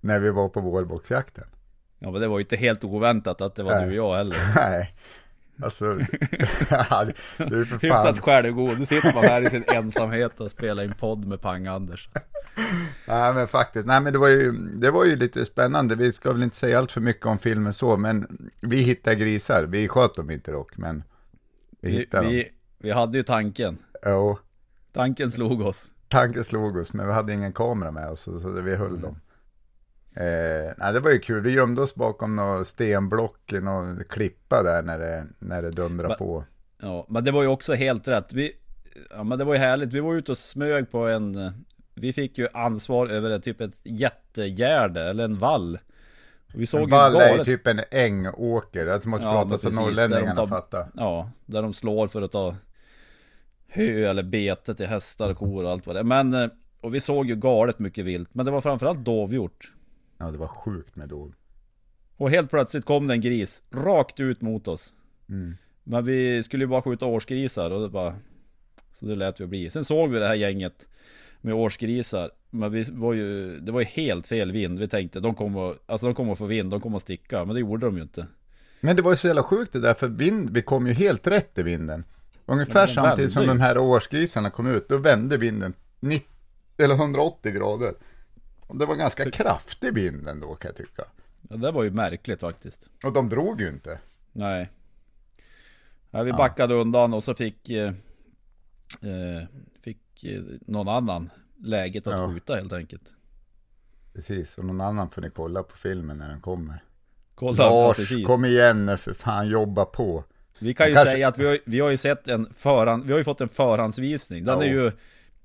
När 0.00 0.20
vi 0.20 0.30
var 0.30 0.48
på 0.48 0.60
vårbocksjakten? 0.60 1.44
ja 1.98 2.10
men 2.10 2.20
det 2.20 2.28
var 2.28 2.38
ju 2.38 2.42
inte 2.42 2.56
helt 2.56 2.84
oväntat 2.84 3.40
att 3.40 3.54
det 3.54 3.62
var 3.62 3.70
Nej. 3.70 3.88
du 3.88 4.00
och 4.00 4.06
jag 4.06 4.16
heller 4.16 4.36
Nej, 4.56 4.94
alltså, 5.62 5.84
ja, 6.70 7.04
det 7.36 7.42
är 7.42 7.64
för 7.64 7.78
fan. 7.78 7.78
Hyfsat 7.80 8.20
självgod, 8.20 8.78
nu 8.78 8.86
sitter 8.86 9.14
man 9.14 9.24
här 9.24 9.42
i 9.42 9.50
sin 9.50 9.64
ensamhet 9.66 10.40
och 10.40 10.50
spelar 10.50 10.84
in 10.84 10.94
podd 10.98 11.24
med 11.24 11.40
Pang-Anders 11.40 12.08
Nej 13.08 13.34
men 13.34 13.48
faktiskt, 13.48 13.86
nej 13.86 14.00
men 14.00 14.12
det 14.12 14.18
var 14.18 14.28
ju, 14.28 14.52
det 14.52 14.90
var 14.90 15.04
ju 15.04 15.16
lite 15.16 15.46
spännande. 15.46 15.96
Vi 15.96 16.12
ska 16.12 16.32
väl 16.32 16.42
inte 16.42 16.56
säga 16.56 16.78
allt 16.78 16.92
för 16.92 17.00
mycket 17.00 17.26
om 17.26 17.38
filmen 17.38 17.72
så, 17.72 17.96
men 17.96 18.50
vi 18.60 18.76
hittade 18.76 19.16
grisar. 19.16 19.62
Vi 19.62 19.88
sköt 19.88 20.14
dem 20.14 20.30
inte 20.30 20.50
dock, 20.50 20.76
men 20.76 21.04
vi 21.80 21.90
vi, 21.90 21.96
hittade 21.96 22.22
dem. 22.22 22.32
vi, 22.32 22.48
vi 22.78 22.90
hade 22.90 23.18
ju 23.18 23.24
tanken 23.24 23.78
Jo, 24.06 24.38
Tanken 24.92 25.30
slog 25.30 25.60
oss 25.60 25.90
tanken 26.08 26.44
slog 26.44 26.76
oss, 26.76 26.92
men 26.92 27.06
vi 27.06 27.12
hade 27.12 27.32
ingen 27.32 27.52
kamera 27.52 27.90
med 27.90 28.08
oss, 28.08 28.20
så, 28.20 28.40
så 28.40 28.48
vi 28.50 28.76
höll 28.76 29.00
dem. 29.00 29.20
Eh, 30.16 30.72
nej, 30.76 30.92
det 30.92 31.00
var 31.00 31.10
ju 31.10 31.18
kul. 31.18 31.42
Vi 31.42 31.52
gömde 31.52 31.82
oss 31.82 31.94
bakom 31.94 32.36
några 32.36 32.64
stenblock, 32.64 33.52
någon 33.52 34.04
klippa 34.08 34.62
där 34.62 34.82
när 34.82 34.98
det, 34.98 35.26
när 35.38 35.62
det 35.62 35.70
dundrade 35.70 36.08
Men- 36.08 36.18
på. 36.18 36.44
Ja, 36.82 37.06
men 37.08 37.24
det 37.24 37.30
var 37.30 37.42
ju 37.42 37.48
också 37.48 37.74
helt 37.74 38.08
rätt. 38.08 38.32
Vi, 38.32 38.52
ja 39.10 39.24
men 39.24 39.38
det 39.38 39.44
var 39.44 39.54
ju 39.54 39.60
härligt. 39.60 39.92
Vi 39.92 40.00
var 40.00 40.14
ute 40.14 40.32
och 40.32 40.38
smög 40.38 40.90
på 40.90 41.08
en... 41.08 41.52
Vi 41.94 42.12
fick 42.12 42.38
ju 42.38 42.48
ansvar 42.54 43.06
över 43.06 43.30
en 43.30 43.40
typ 43.40 43.60
ett 43.60 43.76
jättegärde, 43.82 45.02
eller 45.10 45.24
en 45.24 45.38
vall. 45.38 45.78
Och 46.54 46.60
vi 46.60 46.66
såg 46.66 46.82
En 46.82 46.90
vall 46.90 47.16
är 47.16 47.38
ju 47.38 47.44
typ 47.44 47.66
en 47.66 47.80
ängåker, 47.90 48.86
jag 48.86 49.06
måste 49.06 49.26
Ja, 49.26 49.32
prata 49.32 49.58
så 49.58 49.70
norrlänningarna 49.70 50.46
fattar. 50.46 50.88
Ja, 50.94 51.30
där 51.46 51.62
de 51.62 51.72
slår 51.72 52.08
för 52.08 52.22
att 52.22 52.32
ta 52.32 52.56
hö 53.76 54.10
eller 54.10 54.22
bete 54.22 54.74
till 54.74 54.86
hästar 54.86 55.34
kor 55.34 55.64
och 55.64 55.70
allt 55.70 55.86
vad 55.86 55.96
det 55.96 56.00
är. 56.00 56.04
Men... 56.04 56.34
eh, 56.34 56.48
Och 56.80 56.94
vi 56.94 57.00
såg 57.00 57.28
ju 57.28 57.36
galet 57.36 57.78
mycket 57.78 58.04
vilt. 58.04 58.34
Men 58.34 58.46
det 58.46 58.52
var 58.52 58.60
framförallt 58.60 59.04
dovhjort. 59.04 59.72
Ja, 60.18 60.30
det 60.30 60.38
var 60.38 60.48
sjukt 60.48 60.96
med 60.96 61.08
dov. 61.08 61.34
Och 62.16 62.30
helt 62.30 62.50
plötsligt 62.50 62.84
kom 62.84 63.06
det 63.06 63.14
en 63.14 63.20
gris 63.20 63.62
rakt 63.70 64.20
ut 64.20 64.40
mot 64.42 64.68
oss. 64.68 64.92
Mm. 65.28 65.56
Men 65.84 66.04
vi 66.04 66.42
skulle 66.42 66.64
ju 66.64 66.68
bara 66.68 66.82
skjuta 66.82 67.06
årsgrisar 67.06 67.70
och 67.70 67.80
det 67.82 67.88
bara... 67.88 68.14
Så 68.92 69.06
det 69.06 69.14
lät 69.16 69.40
vi 69.40 69.46
bli. 69.46 69.70
Sen 69.70 69.84
såg 69.84 70.10
vi 70.10 70.18
det 70.18 70.26
här 70.26 70.34
gänget 70.34 70.88
med 71.40 71.54
årsgrisar. 71.54 72.30
Men 72.50 72.72
vi 72.72 72.84
var 72.92 73.12
ju... 73.14 73.60
Det 73.60 73.72
var 73.72 73.80
ju 73.80 73.86
helt 73.86 74.26
fel 74.26 74.52
vind. 74.52 74.78
Vi 74.78 74.88
tänkte 74.88 75.20
de 75.20 75.34
kommer. 75.34 75.74
Alltså 75.86 76.06
de 76.06 76.14
kommer 76.14 76.34
få 76.34 76.46
vind, 76.46 76.70
de 76.70 76.80
kommer 76.80 76.96
att 76.96 77.02
sticka. 77.02 77.44
Men 77.44 77.54
det 77.54 77.60
gjorde 77.60 77.86
de 77.86 77.96
ju 77.96 78.02
inte. 78.02 78.26
Men 78.80 78.96
det 78.96 79.02
var 79.02 79.10
ju 79.10 79.16
så 79.16 79.26
jävla 79.26 79.42
sjukt 79.42 79.72
det 79.72 79.80
där, 79.80 79.94
för 79.94 80.08
vind, 80.08 80.50
vi 80.50 80.62
kom 80.62 80.86
ju 80.86 80.92
helt 80.92 81.26
rätt 81.26 81.58
i 81.58 81.62
vinden. 81.62 82.04
Ungefär 82.46 82.86
samtidigt 82.86 83.32
som 83.32 83.46
de 83.46 83.60
här 83.60 83.78
årsgrisarna 83.78 84.50
kom 84.50 84.66
ut, 84.66 84.88
då 84.88 84.98
vände 84.98 85.36
vinden 85.36 85.74
90, 86.00 86.28
eller 86.76 86.94
180 86.94 87.52
grader. 87.52 87.94
Och 88.60 88.78
det 88.78 88.86
var 88.86 88.94
ganska 88.94 89.30
kraftig 89.30 89.94
vind 89.94 90.28
ändå 90.28 90.54
kan 90.54 90.68
jag 90.68 90.76
tycka. 90.76 91.04
Ja, 91.50 91.56
det 91.56 91.70
var 91.70 91.82
ju 91.82 91.90
märkligt 91.90 92.40
faktiskt. 92.40 92.88
Och 93.04 93.12
de 93.12 93.28
drog 93.28 93.60
ju 93.60 93.68
inte. 93.68 93.98
Nej. 94.32 94.70
Ja, 96.10 96.22
vi 96.22 96.32
backade 96.32 96.74
undan 96.74 97.14
och 97.14 97.24
så 97.24 97.34
fick... 97.34 97.70
Eh, 97.70 97.92
eh, 99.02 99.46
fick 99.80 100.24
eh, 100.24 100.40
någon 100.60 100.88
annan 100.88 101.30
läget 101.58 102.06
att 102.06 102.18
Ja. 102.18 102.28
skjuta 102.28 102.54
helt 102.54 102.72
enkelt. 102.72 103.12
Precis, 104.12 104.58
och 104.58 104.64
någon 104.64 104.80
annan 104.80 105.10
får 105.10 105.22
ni 105.22 105.30
kolla 105.30 105.62
på 105.62 105.76
filmen 105.76 106.18
när 106.18 106.28
den 106.28 106.40
kommer. 106.40 106.84
Kolla, 107.34 107.56
ja, 107.58 107.70
Lars, 107.86 107.96
precis. 107.96 108.26
kom 108.26 108.44
igen 108.44 108.86
nu 108.86 108.96
för 108.96 109.14
fan, 109.14 109.48
jobba 109.48 109.84
på. 109.84 110.24
Vi 110.58 110.74
kan 110.74 110.88
ju 110.88 110.94
Kanske- 110.94 111.12
säga 111.12 111.28
att 111.28 111.38
vi 111.38 111.46
har, 111.46 111.58
vi 111.64 111.80
har 111.80 111.90
ju 111.90 111.96
sett 111.96 112.28
en 112.28 112.52
förhand, 112.56 113.04
vi 113.04 113.12
har 113.12 113.18
ju 113.18 113.24
fått 113.24 113.40
en 113.40 113.48
förhandsvisning. 113.48 114.44
Den 114.44 114.58
Ja. 114.58 114.64
är 114.64 114.68
ju, 114.68 114.92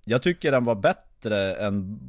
jag 0.06 0.22
tycker 0.22 0.52
den 0.52 0.64
var 0.64 0.76
bättre 0.76 1.54
än, 1.56 2.00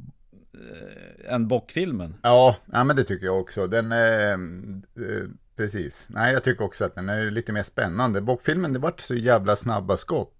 äh, 1.27 1.33
än 1.33 1.47
bockfilmen. 1.47 2.15
Ja, 2.21 2.55
ja, 2.71 2.83
men 2.83 2.95
det 2.95 3.03
tycker 3.03 3.25
jag 3.25 3.39
också. 3.39 3.67
Den 3.67 3.91
är, 3.91 4.31
eh, 4.33 5.27
precis. 5.55 6.05
Nej, 6.09 6.33
jag 6.33 6.43
tycker 6.43 6.63
också 6.65 6.85
att 6.85 6.95
den 6.95 7.09
är 7.09 7.31
lite 7.31 7.51
mer 7.51 7.63
spännande. 7.63 8.21
Bockfilmen, 8.21 8.73
det 8.73 8.79
vart 8.79 8.99
så 8.99 9.15
jävla 9.15 9.55
snabba 9.55 9.97
skott. 9.97 10.33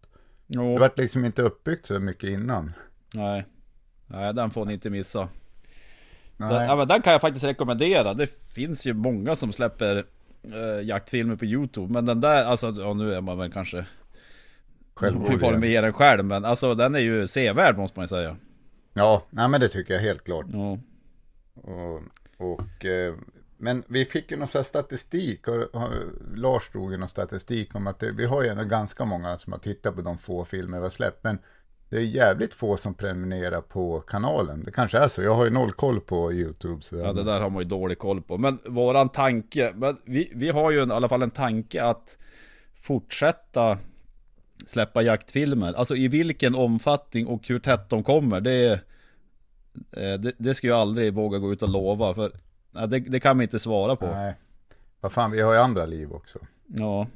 Det 0.48 0.55
Jo, 0.60 0.77
vart 0.77 0.98
liksom 0.98 1.25
inte 1.25 1.41
uppbyggt 1.41 1.86
så 1.86 2.00
mycket 2.00 2.29
innan. 2.29 2.74
nej. 3.13 3.46
Nej, 4.08 4.34
den 4.34 4.50
får 4.51 4.65
ni 4.65 4.74
inte 4.74 4.89
missa. 4.89 5.29
Den, 6.38 6.50
ja, 6.51 6.75
men 6.75 6.88
den 6.88 7.01
kan 7.01 7.12
jag 7.13 7.22
faktiskt 7.22 7.46
rekommendera. 7.46 8.13
Det 8.13 8.27
finns 8.53 8.86
ju 8.86 8.93
många 8.93 9.36
som 9.36 9.51
släpper 9.53 10.05
äh, 10.44 10.88
jaktfilmer 10.88 11.36
på 11.36 11.46
YouTube. 11.46 11.94
Men 11.94 12.06
den 12.06 12.22
där, 12.22 12.46
alltså, 12.46 12.74
ja, 12.78 12.94
nu 12.94 13.14
är 13.14 13.22
man 13.22 13.38
väl 13.38 13.52
kanske 13.52 13.86
Självmord 14.94 15.40
får 15.40 15.50
igen. 15.50 15.60
med 15.60 15.84
den 15.84 15.94
själv. 15.94 16.26
Men 16.26 16.46
alltså 16.46 16.76
den 16.76 16.96
är 16.96 17.00
ju 17.00 17.28
sevärd 17.28 17.78
måste 17.78 18.00
man 18.00 18.04
ju 18.04 18.08
säga. 18.08 18.38
Ja, 18.94 19.24
nej, 19.30 19.48
men 19.48 19.62
det 19.62 19.70
tycker 19.70 19.94
jag 19.94 20.02
helt 20.02 20.24
klart. 20.24 20.46
Ja. 20.54 20.80
Och, 21.54 22.02
och, 22.38 22.86
eh, 22.86 23.16
men 23.58 23.84
vi 23.88 24.06
fick 24.06 24.32
ju 24.32 24.38
någon 24.38 24.48
sån 24.48 24.60
här 24.60 24.64
statistik, 24.64 25.48
och, 25.48 25.56
och, 25.56 25.90
Lars 26.36 26.70
drog 26.72 26.92
ju 26.92 26.98
någon 26.98 27.08
statistik 27.08 27.76
om 27.76 27.88
att 27.88 28.00
det, 28.00 28.12
vi 28.12 28.26
har 28.26 28.44
ju 28.44 28.50
ändå 28.50 28.64
ganska 28.64 29.06
många 29.06 29.38
som 29.38 29.54
har 29.54 29.60
tittat 29.60 29.96
på 29.96 30.02
de 30.02 30.18
få 30.18 30.46
filmer 30.46 30.78
vi 30.78 30.84
har 30.84 30.90
släppt, 30.90 31.24
men 31.24 31.40
det 31.94 32.00
är 32.00 32.06
jävligt 32.06 32.54
få 32.54 32.78
som 32.78 32.94
prenumererar 32.94 33.62
på 33.62 34.02
kanalen. 34.02 34.62
Det 34.66 34.72
kanske 34.72 34.98
är 34.98 35.08
så. 35.08 35.22
Jag 35.22 35.36
har 35.36 35.44
ju 35.44 35.50
noll 35.50 35.72
koll 35.72 36.02
på 36.02 36.34
YouTube. 36.34 36.82
Så 36.82 36.96
Ja 36.96 37.14
det 37.14 37.24
där 37.24 37.40
har 37.40 37.50
man 37.50 37.64
ju 37.64 37.70
dålig 37.70 37.98
koll 37.98 38.22
på. 38.22 38.38
Men 38.38 38.60
våran 38.66 39.10
tanke, 39.10 39.74
men 39.76 39.98
vi, 40.06 40.32
vi 40.36 40.50
har 40.50 40.72
ju 40.72 40.82
en, 40.82 40.92
i 40.92 40.94
alla 40.94 41.10
fall 41.10 41.22
en 41.22 41.32
tanke 41.32 41.84
att 41.84 42.18
fortsätta 42.74 43.78
släppa 44.66 45.02
jaktfilmer. 45.02 45.74
Alltså 45.74 45.96
i 45.96 46.08
vilken 46.08 46.56
omfattning 46.56 47.28
och 47.28 47.48
hur 47.48 47.60
tätt 47.60 47.90
de 47.90 48.04
kommer. 48.04 48.42
Det, 48.42 48.72
eh, 49.92 50.14
det, 50.20 50.34
det 50.38 50.56
ska 50.56 50.68
jag 50.68 50.80
aldrig 50.80 51.14
våga 51.14 51.40
gå 51.40 51.54
ut 51.54 51.62
och 51.62 51.70
lova. 51.70 52.14
För 52.14 52.32
det, 52.88 53.00
det 53.00 53.20
kan 53.20 53.38
vi 53.38 53.44
inte 53.44 53.60
svara 53.60 53.96
på. 53.96 54.06
Nej. 54.06 54.34
Vad 55.00 55.12
fan, 55.12 55.32
vi 55.32 55.42
har 55.42 55.54
ju 55.54 55.60
andra 55.60 55.86
liv 55.86 56.12
också. 56.12 56.40
Ja. 56.68 57.08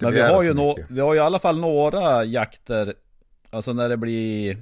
Men 0.00 0.14
vi 0.14 0.20
har, 0.20 0.42
ju 0.42 0.54
mycket. 0.54 0.86
vi 0.90 1.00
har 1.00 1.14
ju 1.14 1.20
i 1.20 1.22
alla 1.22 1.38
fall 1.38 1.60
några 1.60 2.24
jakter 2.24 2.94
Alltså 3.54 3.72
när 3.72 3.88
det 3.88 3.96
blir 3.96 4.56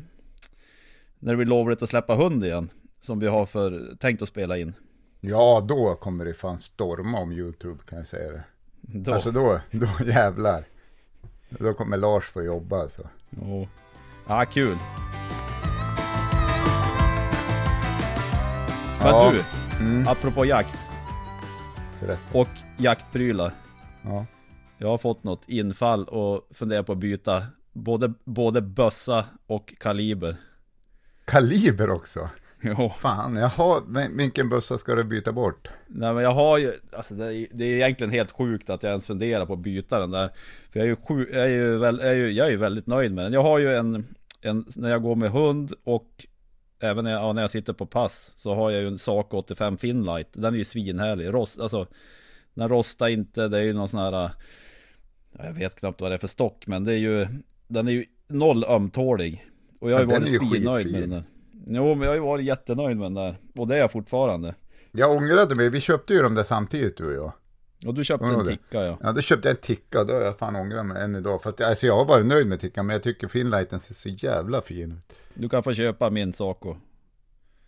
När 1.19 1.33
det 1.33 1.37
blir 1.37 1.47
lovligt 1.47 1.83
att 1.83 1.89
släppa 1.89 2.15
hund 2.15 2.45
igen 2.45 2.69
Som 3.01 3.19
vi 3.19 3.27
har 3.27 3.47
för, 3.47 3.97
tänkt 4.01 4.23
att 4.23 4.29
spela 4.29 4.59
in 4.59 4.73
Ja, 5.21 5.65
då 5.69 5.95
kommer 5.95 6.25
det 6.25 6.35
fan 6.35 6.61
storma 6.61 7.19
om 7.19 7.33
YouTube 7.33 7.83
kan 7.89 7.99
jag 7.99 8.07
säga 8.07 8.33
det. 8.33 8.43
då, 8.81 9.13
Alltså 9.15 9.31
då, 9.31 9.61
då 9.71 9.89
jävlar. 10.07 10.65
Då 11.49 11.73
kommer 11.75 11.97
Lars 11.97 12.25
få 12.25 12.43
jobba 12.43 12.81
alltså. 12.83 13.09
ja. 13.31 13.67
ja, 14.29 14.45
kul 14.45 14.77
Men 18.99 19.09
Ja. 19.09 19.33
du, 19.35 19.43
Mm, 19.85 20.09
apropå 20.09 20.45
jakt 20.45 20.79
rätt. 22.01 22.21
och 22.33 22.49
jaktprylar 22.79 23.53
Ja. 24.03 24.27
Jag 24.79 24.89
har 24.89 24.99
fått 24.99 25.25
något 25.25 25.43
infall 25.49 26.05
och 26.09 26.49
funderar 26.51 26.83
på 26.83 26.93
att 26.93 26.99
byta 26.99 27.43
Både, 27.73 28.13
både 28.25 28.61
bössa 28.61 29.27
och 29.47 29.75
kaliber. 29.79 30.37
Kaliber 31.25 31.91
också. 31.91 32.31
Jo. 32.65 32.93
Fan, 32.99 33.37
jaha, 33.37 33.83
vilken 34.11 34.49
bössa 34.49 34.79
ska 34.79 34.95
du 34.95 35.05
byta 35.05 35.33
bort? 35.33 35.69
Nej 35.87 36.15
men 36.15 36.23
jag 36.23 36.35
har 36.35 36.59
ju, 36.59 36.73
alltså 36.93 37.15
det 37.15 37.35
är, 37.35 37.47
det 37.53 37.65
är 37.65 37.75
egentligen 37.75 38.11
helt 38.11 38.31
sjukt 38.31 38.71
att 38.71 38.83
jag 38.83 38.91
ens 38.91 39.07
funderar 39.07 39.47
på 39.47 39.53
att 39.53 39.59
byta 39.59 40.01
den 40.01 40.11
där. 40.11 40.29
För 40.71 40.81
jag 40.81 40.85
är 40.85 40.89
ju, 40.89 40.97
sjuk, 40.97 41.29
jag 41.33 41.45
är 41.45 41.49
ju, 41.49 41.79
väl, 41.79 41.99
jag 42.03 42.11
är 42.11 42.15
ju, 42.15 42.33
jag 42.33 42.47
är 42.47 42.51
ju 42.51 42.57
väldigt 42.57 42.87
nöjd 42.87 43.13
med 43.13 43.25
den. 43.25 43.33
Jag 43.33 43.43
har 43.43 43.59
ju 43.59 43.75
en, 43.75 44.07
en, 44.41 44.65
när 44.77 44.91
jag 44.91 45.03
går 45.03 45.15
med 45.15 45.31
hund 45.31 45.73
och 45.85 46.27
Även 46.85 47.05
när 47.05 47.11
jag, 47.11 47.23
ja, 47.23 47.33
när 47.33 47.43
jag 47.43 47.51
sitter 47.51 47.73
på 47.73 47.87
pass 47.87 48.35
Så 48.37 48.55
har 48.55 48.71
jag 48.71 48.81
ju 48.83 48.89
en 48.89 48.99
Saco 48.99 49.37
85 49.37 49.77
Finlight. 49.77 50.29
Den 50.33 50.55
är 50.55 50.59
ju 50.59 50.65
svinhärlig, 50.65 51.35
rost, 51.35 51.61
alltså 51.61 51.87
Den 52.55 52.69
rostar 52.69 53.09
inte, 53.09 53.49
det 53.49 53.59
är 53.59 53.63
ju 53.63 53.73
någon 53.73 53.89
sån 53.89 54.01
här 54.01 54.13
ja, 54.13 54.31
Jag 55.33 55.53
vet 55.53 55.81
knappt 55.81 56.01
vad 56.01 56.11
det 56.11 56.15
är 56.15 56.19
för 56.19 56.27
stock 56.27 56.67
men 56.67 56.85
det 56.85 56.93
är 56.93 56.99
ju 56.99 57.27
Den 57.73 57.89
är 57.89 57.93
ju 57.93 58.05
noll 58.29 58.65
ömtålig. 58.65 59.47
Och 59.81 59.91
jag 59.91 59.95
har 59.97 60.01
ju 60.01 60.07
varit 60.07 60.29
svinnöjd 60.29 60.93
med 60.93 61.01
den 61.03 61.11
där. 61.11 61.25
Jo 61.67 61.95
men 61.95 62.01
jag 62.01 62.09
har 62.11 62.15
ju 62.15 62.21
varit 62.21 62.45
jättenöjd 62.45 62.97
med 62.97 63.05
den 63.05 63.15
där. 63.15 63.37
Och 63.57 63.69
det 63.69 63.75
är 63.75 63.79
jag 63.79 63.93
fortfarande. 63.93 64.55
Jag 64.93 65.11
ångrade 65.11 65.55
mig, 65.55 65.71
vi 65.71 65.81
köpte 65.81 66.15
ju 66.15 66.23
dem 66.23 66.35
där 66.35 66.43
samtidigt 66.43 66.97
du 66.97 67.07
och 67.07 67.13
jag. 67.15 67.33
Och 67.89 67.95
du 67.95 68.05
köpte 68.05 68.27
en 68.27 68.45
ticka 68.47 68.83
ja. 68.85 68.99
Ja, 69.03 69.13
då 69.13 69.21
köpte 69.21 69.49
jag 69.49 69.57
en 69.57 69.63
ticka 69.63 70.01
och 70.01 70.07
då 70.07 70.15
har 70.15 70.21
jag 70.21 70.39
fan 70.39 70.57
ångrat 70.57 70.87
mig 70.87 71.03
än 71.03 71.15
idag. 71.17 71.43
För 71.43 71.51
att, 71.51 71.61
alltså 71.61 71.87
jag 71.87 71.97
har 71.97 72.05
varit 72.05 72.27
nöjd 72.27 72.47
med 72.47 72.61
tickan, 72.61 72.87
men 72.87 72.95
jag 72.95 73.03
tycker 73.03 73.29
Finlighten 73.29 73.81
ser 73.81 73.95
så 73.95 74.09
jävla 74.09 74.63
fin 74.63 74.93
ut. 74.93 75.17
Du 75.35 75.49
kan 75.49 75.63
få 75.63 75.75
köpa 75.75 76.11
min 76.11 76.33
Saco. 76.33 76.77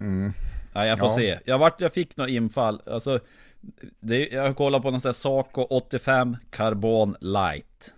Mm. 0.01 0.33
Nej 0.75 0.89
jag 0.89 0.99
får 0.99 1.09
Ja. 1.09 1.15
se. 1.15 1.39
Jag, 1.45 1.59
vart, 1.59 1.81
jag 1.81 1.93
fick 1.93 2.17
något 2.17 2.29
infall. 2.29 2.83
Alltså 2.87 3.19
det, 4.01 4.29
Jag 4.29 4.57
kollar 4.57 4.81
på 4.81 4.91
någon 4.91 5.01
sån 5.01 5.09
här 5.09 5.13
Saco 5.13 5.63
85 5.63 6.37
Carbon 6.51 7.17
Light 7.21 7.95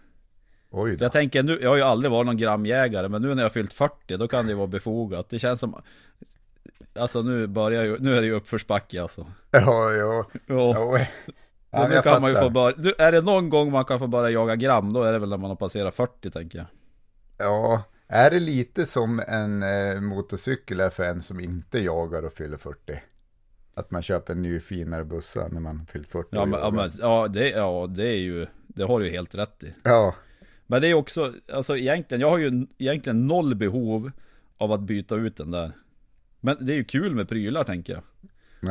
Oj 0.78 0.96
då. 0.96 1.04
Jag 1.04 1.12
tänker 1.12 1.42
nu, 1.42 1.58
jag 1.62 1.70
har 1.70 1.76
ju 1.76 1.82
aldrig 1.82 2.12
varit 2.12 2.26
någon 2.26 2.36
gramjägare 2.36 3.08
Men 3.08 3.22
nu 3.22 3.34
när 3.34 3.42
jag 3.42 3.52
fyllt 3.52 3.72
40 3.72 4.16
då 4.16 4.28
kan 4.28 4.46
det 4.46 4.50
ju 4.50 4.56
vara 4.56 4.66
befogat 4.66 5.30
Det 5.30 5.38
känns 5.38 5.60
som 5.60 5.82
Alltså 6.98 7.22
nu 7.22 7.46
börjar 7.46 7.84
ju, 7.84 7.98
nu 7.98 8.16
är 8.16 8.20
det 8.20 8.26
ju 8.26 8.32
uppförsbacke 8.32 9.02
alltså 9.02 9.26
Ja, 9.50 9.92
ja. 9.92 10.26
Ja. 10.46 10.98
ja 11.70 11.88
nu 11.88 12.02
kan 12.02 12.22
man 12.22 12.30
ju 12.30 12.36
få 12.36 12.50
börja, 12.50 12.76
nu, 12.78 12.92
Är 12.98 13.12
det 13.12 13.20
någon 13.20 13.48
gång 13.48 13.72
man 13.72 13.84
kan 13.84 13.98
få 13.98 14.06
börja 14.06 14.30
jaga 14.30 14.56
gram 14.56 14.92
Då 14.92 15.02
är 15.02 15.12
det 15.12 15.18
väl 15.18 15.28
när 15.28 15.36
man 15.36 15.50
har 15.50 15.56
passerat 15.56 15.94
40 15.94 16.30
tänker 16.30 16.58
jag 16.58 16.66
Ja, 17.38 17.82
är 18.08 18.30
det 18.30 18.40
lite 18.40 18.86
som 18.86 19.22
en 19.28 19.62
eh, 19.62 20.00
motorcykel 20.00 20.80
är 20.80 20.90
för 20.90 21.04
en 21.04 21.22
som 21.22 21.40
inte 21.40 21.78
jagar 21.78 22.22
och 22.22 22.32
fyller 22.32 22.56
40? 22.56 22.78
Att 23.74 23.90
man 23.90 24.02
köper 24.02 24.32
en 24.32 24.42
ny 24.42 24.60
finare 24.60 25.04
bussa 25.04 25.48
när 25.48 25.60
man 25.60 25.86
fyllt 25.92 26.08
40 26.08 26.28
Ja 26.30 26.44
men, 26.44 26.60
ja, 26.60 26.70
men 26.70 26.90
ja, 27.00 27.28
det, 27.28 27.48
ja 27.50 27.86
det 27.90 28.08
är 28.08 28.18
ju 28.18 28.46
Det 28.66 28.84
har 28.84 29.00
du 29.00 29.06
ju 29.06 29.12
helt 29.12 29.34
rätt 29.34 29.64
i 29.64 29.74
ja. 29.82 30.14
Men 30.66 30.82
det 30.82 30.88
är 30.88 30.94
också, 30.94 31.34
alltså 31.52 31.76
egentligen, 31.76 32.20
jag 32.20 32.30
har 32.30 32.38
ju 32.38 32.66
egentligen 32.78 33.26
noll 33.26 33.54
behov 33.54 34.10
av 34.58 34.72
att 34.72 34.80
byta 34.80 35.16
ut 35.16 35.36
den 35.36 35.50
där. 35.50 35.72
Men 36.40 36.56
det 36.60 36.72
är 36.72 36.76
ju 36.76 36.84
kul 36.84 37.14
med 37.14 37.28
prylar 37.28 37.64
tänker 37.64 37.92
jag. 37.92 38.02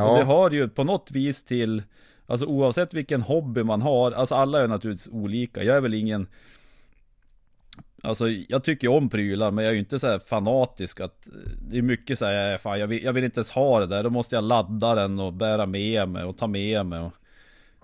Och 0.10 0.16
det 0.16 0.20
Ja, 0.20 0.24
har 0.24 0.52
ju 0.52 0.70
på 0.70 0.84
något 0.84 1.12
vis 1.12 1.44
till, 1.44 1.84
alltså 2.26 2.46
oavsett 2.46 2.94
vilken 2.94 3.22
hobby 3.22 3.64
man 3.64 3.82
har, 3.82 4.12
alltså 4.12 4.36
alla 4.36 4.64
är 4.64 4.68
naturligtvis 4.68 5.14
olika. 5.14 5.64
Jag 5.64 5.78
är 5.78 5.82
väl 5.82 5.94
ingen, 5.94 6.28
alltså 8.04 8.30
jag 8.30 8.64
tycker 8.64 8.88
om 8.88 9.10
prylar 9.10 9.52
men 9.52 9.64
jag 9.64 9.70
är 9.70 9.74
ju 9.74 9.80
inte 9.80 10.00
så 10.00 10.08
här 10.08 10.20
fanatisk 10.20 11.00
att, 11.00 11.28
det 11.70 11.78
är 11.78 11.82
mycket 11.82 12.20
så 12.20 12.26
här, 12.26 12.58
fan 12.58 12.80
jag 12.80 12.88
vill, 12.88 13.04
jag 13.04 13.14
vill 13.14 13.24
inte 13.24 13.40
ens 13.40 13.52
ha 13.52 13.80
det 13.80 13.88
där, 13.88 14.04
då 14.04 14.10
måste 14.10 14.36
jag 14.36 14.44
ladda 14.44 14.96
den 14.96 15.20
och 15.20 15.34
bära 15.34 15.66
med 15.66 16.10
mig 16.10 16.24
och 16.24 16.38
ta 16.38 16.48
med 16.48 16.86
mig. 16.86 17.00
Och, 17.00 17.14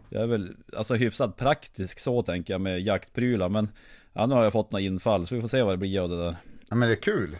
jag 0.10 0.24
är 0.24 0.28
väl 0.28 0.56
alltså 0.78 0.96
hyfsat 0.96 1.38
praktisk 1.38 2.00
så 2.00 2.22
tänker 2.22 2.54
jag 2.54 2.62
med 2.62 2.82
jaktprylar 2.82 3.50
men 3.50 3.70
Ja 4.14 4.26
nu 4.26 4.36
har 4.36 4.44
jag 4.44 4.54
fått 4.54 4.72
några 4.72 4.84
infall 4.84 5.28
så 5.28 5.36
vi 5.36 5.42
får 5.42 5.48
se 5.48 5.62
vad 5.62 5.74
det 5.74 5.78
blir 5.78 6.00
av 6.02 6.10
det 6.10 6.18
där 6.24 6.36
ja, 6.70 6.76
men 6.76 6.88
det 6.90 6.94
är 6.96 7.02
kul. 7.02 7.38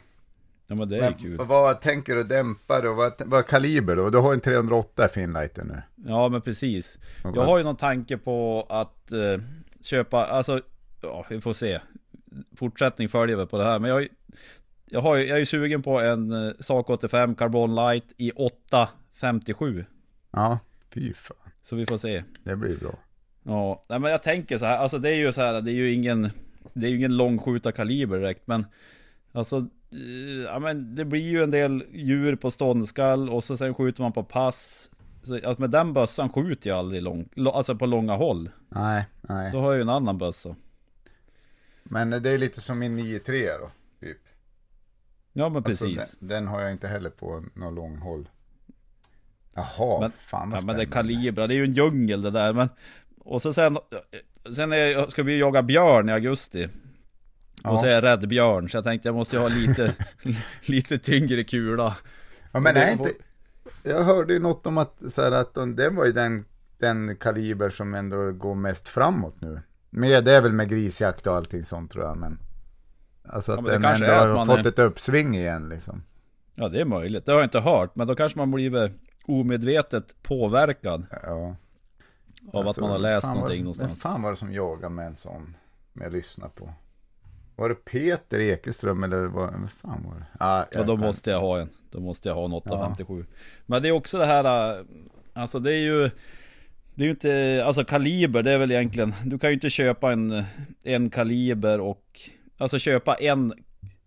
Ja 0.68 0.76
men 0.76 0.90
det 0.90 0.98
är 0.98 1.02
Men, 1.02 1.14
kul 1.14 1.38
Vad 1.38 1.82
tänker 1.82 2.16
du 2.16 2.24
dämpare 2.24 2.90
och 2.90 2.96
vad, 2.96 3.14
vad 3.26 3.48
kaliber 3.48 3.96
då? 3.96 4.10
Du 4.10 4.18
har 4.18 4.34
en 4.34 4.40
308 4.40 5.08
Finlighter 5.14 5.64
nu. 5.64 5.82
Ja 6.08 6.30
men 6.30 6.42
precis 6.42 7.00
Och 7.24 7.30
Jag 7.30 7.32
vad- 7.36 7.46
har 7.46 7.58
ju 7.58 7.64
någon 7.64 7.76
tanke 7.76 8.18
på 8.18 8.66
att 8.70 9.12
eh, 9.12 9.42
köpa, 9.82 10.26
alltså 10.26 10.62
Ja 11.02 11.26
vi 11.30 11.42
får 11.42 11.54
se 11.54 11.80
Fortsättning 12.56 13.10
följer 13.10 13.38
vi 13.38 13.46
på 13.46 13.58
det 13.58 13.64
här 13.64 13.80
men 13.80 13.90
jag 13.90 14.08
Jag, 14.86 15.02
har 15.02 15.18
jag 15.18 15.30
är 15.30 15.38
ju 15.38 15.46
sugen 15.46 15.82
på 15.84 16.00
en 16.00 16.48
eh, 16.48 16.54
Sak 16.60 16.90
85 16.90 17.36
Carbon 17.36 17.76
Light 17.76 18.06
i 18.18 18.32
857 18.32 19.86
Ja, 20.32 20.60
fy 20.94 21.14
fan. 21.14 21.38
Så 21.62 21.76
vi 21.76 21.86
får 21.86 21.98
se 21.98 22.24
Det 22.44 22.56
blir 22.56 22.78
bra. 22.78 23.00
Ja, 23.44 23.84
men 23.88 24.04
jag 24.04 24.24
tänker 24.24 24.58
så 24.58 24.66
här, 24.66 24.78
alltså 24.78 24.98
det 24.98 25.10
är 25.10 25.16
ju 25.16 25.32
så 25.32 25.42
här, 25.42 25.62
det 25.62 25.72
är 25.72 25.76
ju 25.76 25.92
ingen 25.92 26.32
Det 26.74 26.86
är 26.86 26.90
ju 26.90 26.98
ingen 26.98 27.18
långskjutarkaliber 27.18 28.20
direkt 28.20 28.48
men 28.48 28.66
Alltså 29.32 29.58
eh, 29.92 30.42
Ja 30.46 30.60
men 30.60 30.96
det 30.96 31.06
blir 31.06 31.30
ju 31.30 31.44
en 31.44 31.52
del 31.52 31.84
djur 31.92 32.36
på 32.36 32.52
ståndskall 32.52 33.30
och 33.30 33.44
så 33.44 33.58
sen 33.58 33.74
skjuter 33.74 34.02
man 34.04 34.12
på 34.14 34.24
pass 34.24 34.92
så, 35.24 35.36
alltså 35.36 35.62
med 35.62 35.70
den 35.70 35.94
bössan 35.94 36.30
skjuter 36.30 36.70
jag 36.70 36.80
aldrig 36.80 37.02
långt, 37.04 37.34
alltså 37.54 37.76
på 37.76 37.86
långa 37.86 38.16
håll 38.16 38.50
Nej, 38.70 39.06
nej. 39.22 39.52
Då 39.52 39.60
har 39.60 39.68
jag 39.68 39.76
ju 39.76 39.82
en 39.82 39.90
annan 39.90 40.18
bössa 40.18 40.56
Men 41.84 42.10
det 42.10 42.30
är 42.30 42.38
lite 42.38 42.62
som 42.62 42.80
min 42.80 43.00
9-3 43.00 43.60
då, 43.60 43.72
typ. 44.00 44.18
Ja 45.34 45.50
men 45.50 45.64
Alltså, 45.66 45.86
precis 45.86 46.18
den, 46.20 46.28
den 46.28 46.48
har 46.48 46.62
jag 46.62 46.72
inte 46.72 46.88
heller 46.88 47.10
på 47.10 47.44
någon 47.54 47.76
lång 47.76 47.98
håll. 47.98 48.30
Jaha, 49.56 50.00
Men- 50.00 50.12
fan 50.18 50.50
vad 50.50 50.60
Ja 50.60 50.66
men 50.66 50.76
det 50.76 50.82
är 50.82 50.86
kalibra, 50.86 51.48
det 51.48 51.54
är 51.54 51.58
ju 51.58 51.64
en 51.64 51.74
djungel 51.74 52.22
det 52.22 52.32
där 52.32 52.54
men 52.54 52.70
Och 53.24 53.42
så 53.42 53.54
sen 53.54 53.78
Sen 54.56 54.74
är, 54.74 55.08
ska 55.08 55.24
vi 55.24 55.40
jaga 55.40 55.62
björn 55.62 56.10
i 56.10 56.12
augusti 56.12 56.66
Och 56.66 56.72
Ja. 57.64 57.78
så 57.78 57.86
är 57.86 57.92
jag 57.92 58.04
rädd 58.04 58.28
björn 58.28 58.70
så 58.70 58.78
jag 58.78 58.84
tänkte 58.84 59.08
jag 59.10 59.16
måste 59.16 59.38
ha 59.38 59.48
lite 59.48 59.94
Lite 60.66 60.98
tyngre 61.00 61.44
kula 61.44 61.96
Ja 62.52 62.60
men 62.60 62.78
är 62.78 62.92
inte, 62.92 63.12
jag 63.84 64.04
hörde 64.04 64.34
ju 64.34 64.40
något 64.40 64.68
om 64.68 64.78
att, 64.78 65.02
så 65.10 65.22
här, 65.22 65.32
att 65.32 65.54
de, 65.54 65.76
det 65.76 65.90
var 65.90 66.06
ju 66.06 66.12
den, 66.12 66.46
den 66.78 67.16
kaliber 67.16 67.70
som 67.70 67.94
ändå 67.94 68.32
går 68.32 68.56
mest 68.56 68.90
framåt 68.90 69.36
nu. 69.42 69.62
Med, 69.90 70.26
det 70.26 70.34
är 70.34 70.42
väl 70.42 70.54
med 70.54 70.70
grisjakt 70.70 71.28
och 71.28 71.36
allting 71.36 71.64
sånt 71.64 71.92
tror 71.92 72.04
jag, 72.06 72.18
men. 72.18 72.40
Alltså 73.24 73.52
att 73.52 73.58
men 73.58 73.66
det 73.66 73.72
den 73.72 73.82
kanske 73.82 74.06
ändå 74.06 74.16
är 74.18 74.28
att 74.28 74.38
har 74.38 74.46
fått 74.46 74.66
är- 74.66 74.70
ett 74.70 74.80
uppsving 74.80 75.36
igen 75.36 75.70
liksom. 75.70 76.04
Ja 76.56 76.68
det 76.70 76.82
är 76.82 76.86
möjligt, 76.86 77.26
det 77.26 77.32
har 77.32 77.40
jag 77.40 77.46
inte 77.46 77.60
hört 77.60 77.96
Men 77.96 78.08
då 78.08 78.16
kanske 78.16 78.38
man 78.40 78.52
blivit 78.52 78.92
omedvetet 79.26 80.16
påverkad 80.24 81.06
Ja. 81.24 81.56
Av 82.54 82.68
Alltså, 82.68 82.82
att 82.82 82.84
man 82.84 82.92
har 82.92 83.00
läst 83.00 83.28
någonting 83.28 83.58
var, 83.58 83.64
någonstans 83.64 83.90
Vem 83.92 83.96
fan 83.96 84.22
var 84.22 84.30
det 84.30 84.36
som 84.38 84.54
jagade 84.54 84.90
med 84.90 85.08
en 85.08 85.16
sån? 85.16 85.56
Med 85.94 86.06
jag 86.06 86.14
lyssnar 86.14 86.50
på. 86.50 86.74
Var 87.56 87.70
det 87.70 87.76
Peter 87.76 88.40
Ekeström 88.40 89.04
eller 89.04 89.24
vad, 89.26 89.54
vad 89.62 89.72
fan 89.72 90.04
var 90.06 90.16
det? 90.20 90.26
Ah, 90.40 90.66
Ja 90.72 90.84
då 90.84 90.98
kan- 90.98 91.06
måste 91.06 91.32
jag 91.32 91.40
ha 91.42 91.60
en 91.60 91.70
Då 91.92 92.00
måste 92.00 92.30
jag 92.30 92.36
ha 92.36 92.46
en 92.46 92.54
857 92.54 93.26
Men 93.66 93.82
det 93.82 93.88
är 93.88 93.92
också 93.92 94.18
det 94.18 94.26
här 94.26 94.78
äh, 94.80 94.86
Alltså 95.34 95.60
det 95.60 95.74
är 95.74 95.80
ju 95.80 96.10
Det 96.96 97.04
är 97.04 97.06
ju 97.06 97.10
inte 97.12 97.64
Alltså 97.66 97.84
kaliber 97.84 98.44
det 98.44 98.52
är 98.52 98.58
väl 98.58 98.72
egentligen 98.72 99.14
Du 99.26 99.40
kan 99.40 99.50
ju 99.50 99.54
inte 99.54 99.70
köpa 99.70 100.12
en 100.12 100.44
En 100.84 101.10
kaliber 101.10 101.80
och 101.80 102.06
Alltså 102.58 102.80
köpa 102.80 103.16
en 103.16 103.54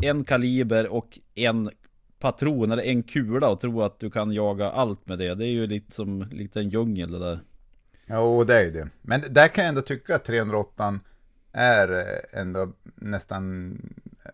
En 0.03 0.25
kaliber 0.25 0.89
och 0.89 1.19
en 1.35 1.71
Patron 2.19 2.73
eller 2.73 2.83
en 2.83 3.03
kula 3.03 3.49
och 3.49 3.61
tro 3.61 3.83
att 3.83 3.99
du 3.99 4.11
kan 4.11 4.33
jaga 4.33 4.71
allt 4.71 5.07
med 5.07 5.19
det 5.19 5.35
Det 5.35 5.45
är 5.45 5.51
ju 5.53 5.67
lite 5.67 5.95
som 5.95 6.23
Lite 6.33 6.61
en 6.61 6.69
djungel 6.69 7.11
det 7.13 7.19
där 7.19 7.41
Jo, 8.07 8.45
det 8.45 8.55
är 8.55 8.65
ju 8.65 8.71
det. 8.71 8.89
Men 9.03 9.23
där 9.31 9.49
kan 9.49 9.65
jag 9.65 9.69
ändå 9.69 9.83
tycka 9.83 10.17
att 10.17 10.25
308 10.25 11.01
är 11.53 11.93
eh, 11.93 12.41
ändå 12.41 12.73
nästan 12.95 13.77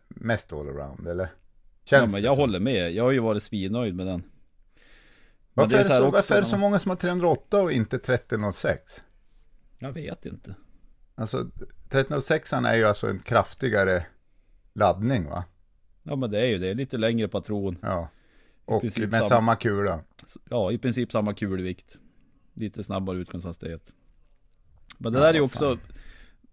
mest 0.09 0.53
allround 0.53 1.07
eller? 1.07 1.29
ja 1.85 2.07
men 2.07 2.23
jag 2.23 2.35
så? 2.35 2.41
håller 2.41 2.61
med, 2.61 2.93
jag 2.93 3.05
har 3.05 3.11
ju 3.11 3.19
varit 3.19 3.43
svinnöjd 3.43 3.95
med 3.95 4.07
den. 4.07 4.23
Varför, 5.55 5.77
är, 5.77 5.81
är, 5.81 5.85
det 5.85 5.97
så, 5.97 6.11
varför 6.11 6.35
är 6.35 6.41
det 6.41 6.47
så 6.47 6.57
många 6.57 6.79
som 6.79 6.89
har 6.89 6.97
308 6.97 7.63
och 7.63 7.73
inte 7.73 7.99
3006? 7.99 9.03
Jag 9.79 9.93
vet 9.93 10.27
inte. 10.27 10.55
Alltså 11.15 11.47
3006 11.89 12.53
är 12.53 12.75
ju 12.75 12.85
alltså 12.85 13.09
en 13.09 13.19
kraftigare 13.19 14.07
laddning 14.73 15.29
va? 15.29 15.45
Ja 16.03 16.17
men 16.17 16.31
det 16.31 16.39
är 16.39 16.47
ju 16.47 16.59
det, 16.59 16.75
lite 16.75 16.97
längre 16.97 17.29
patron. 17.29 17.79
Ja. 17.83 18.09
Och 18.65 18.85
med 18.85 18.93
samma, 18.93 19.23
samma 19.23 19.57
kula. 19.57 20.01
Ja, 20.51 20.73
i 20.73 20.79
princip 20.79 21.13
samma 21.13 21.35
kulvikt. 21.35 21.99
Lite 22.55 22.83
snabbare 22.83 23.19
utgångshastighet. 23.19 23.93
Men 24.99 25.13
det 25.13 25.19
ja, 25.19 25.25
där 25.25 25.31
är 25.31 25.35
ju 25.35 25.41
också 25.41 25.77
fan. 25.77 25.79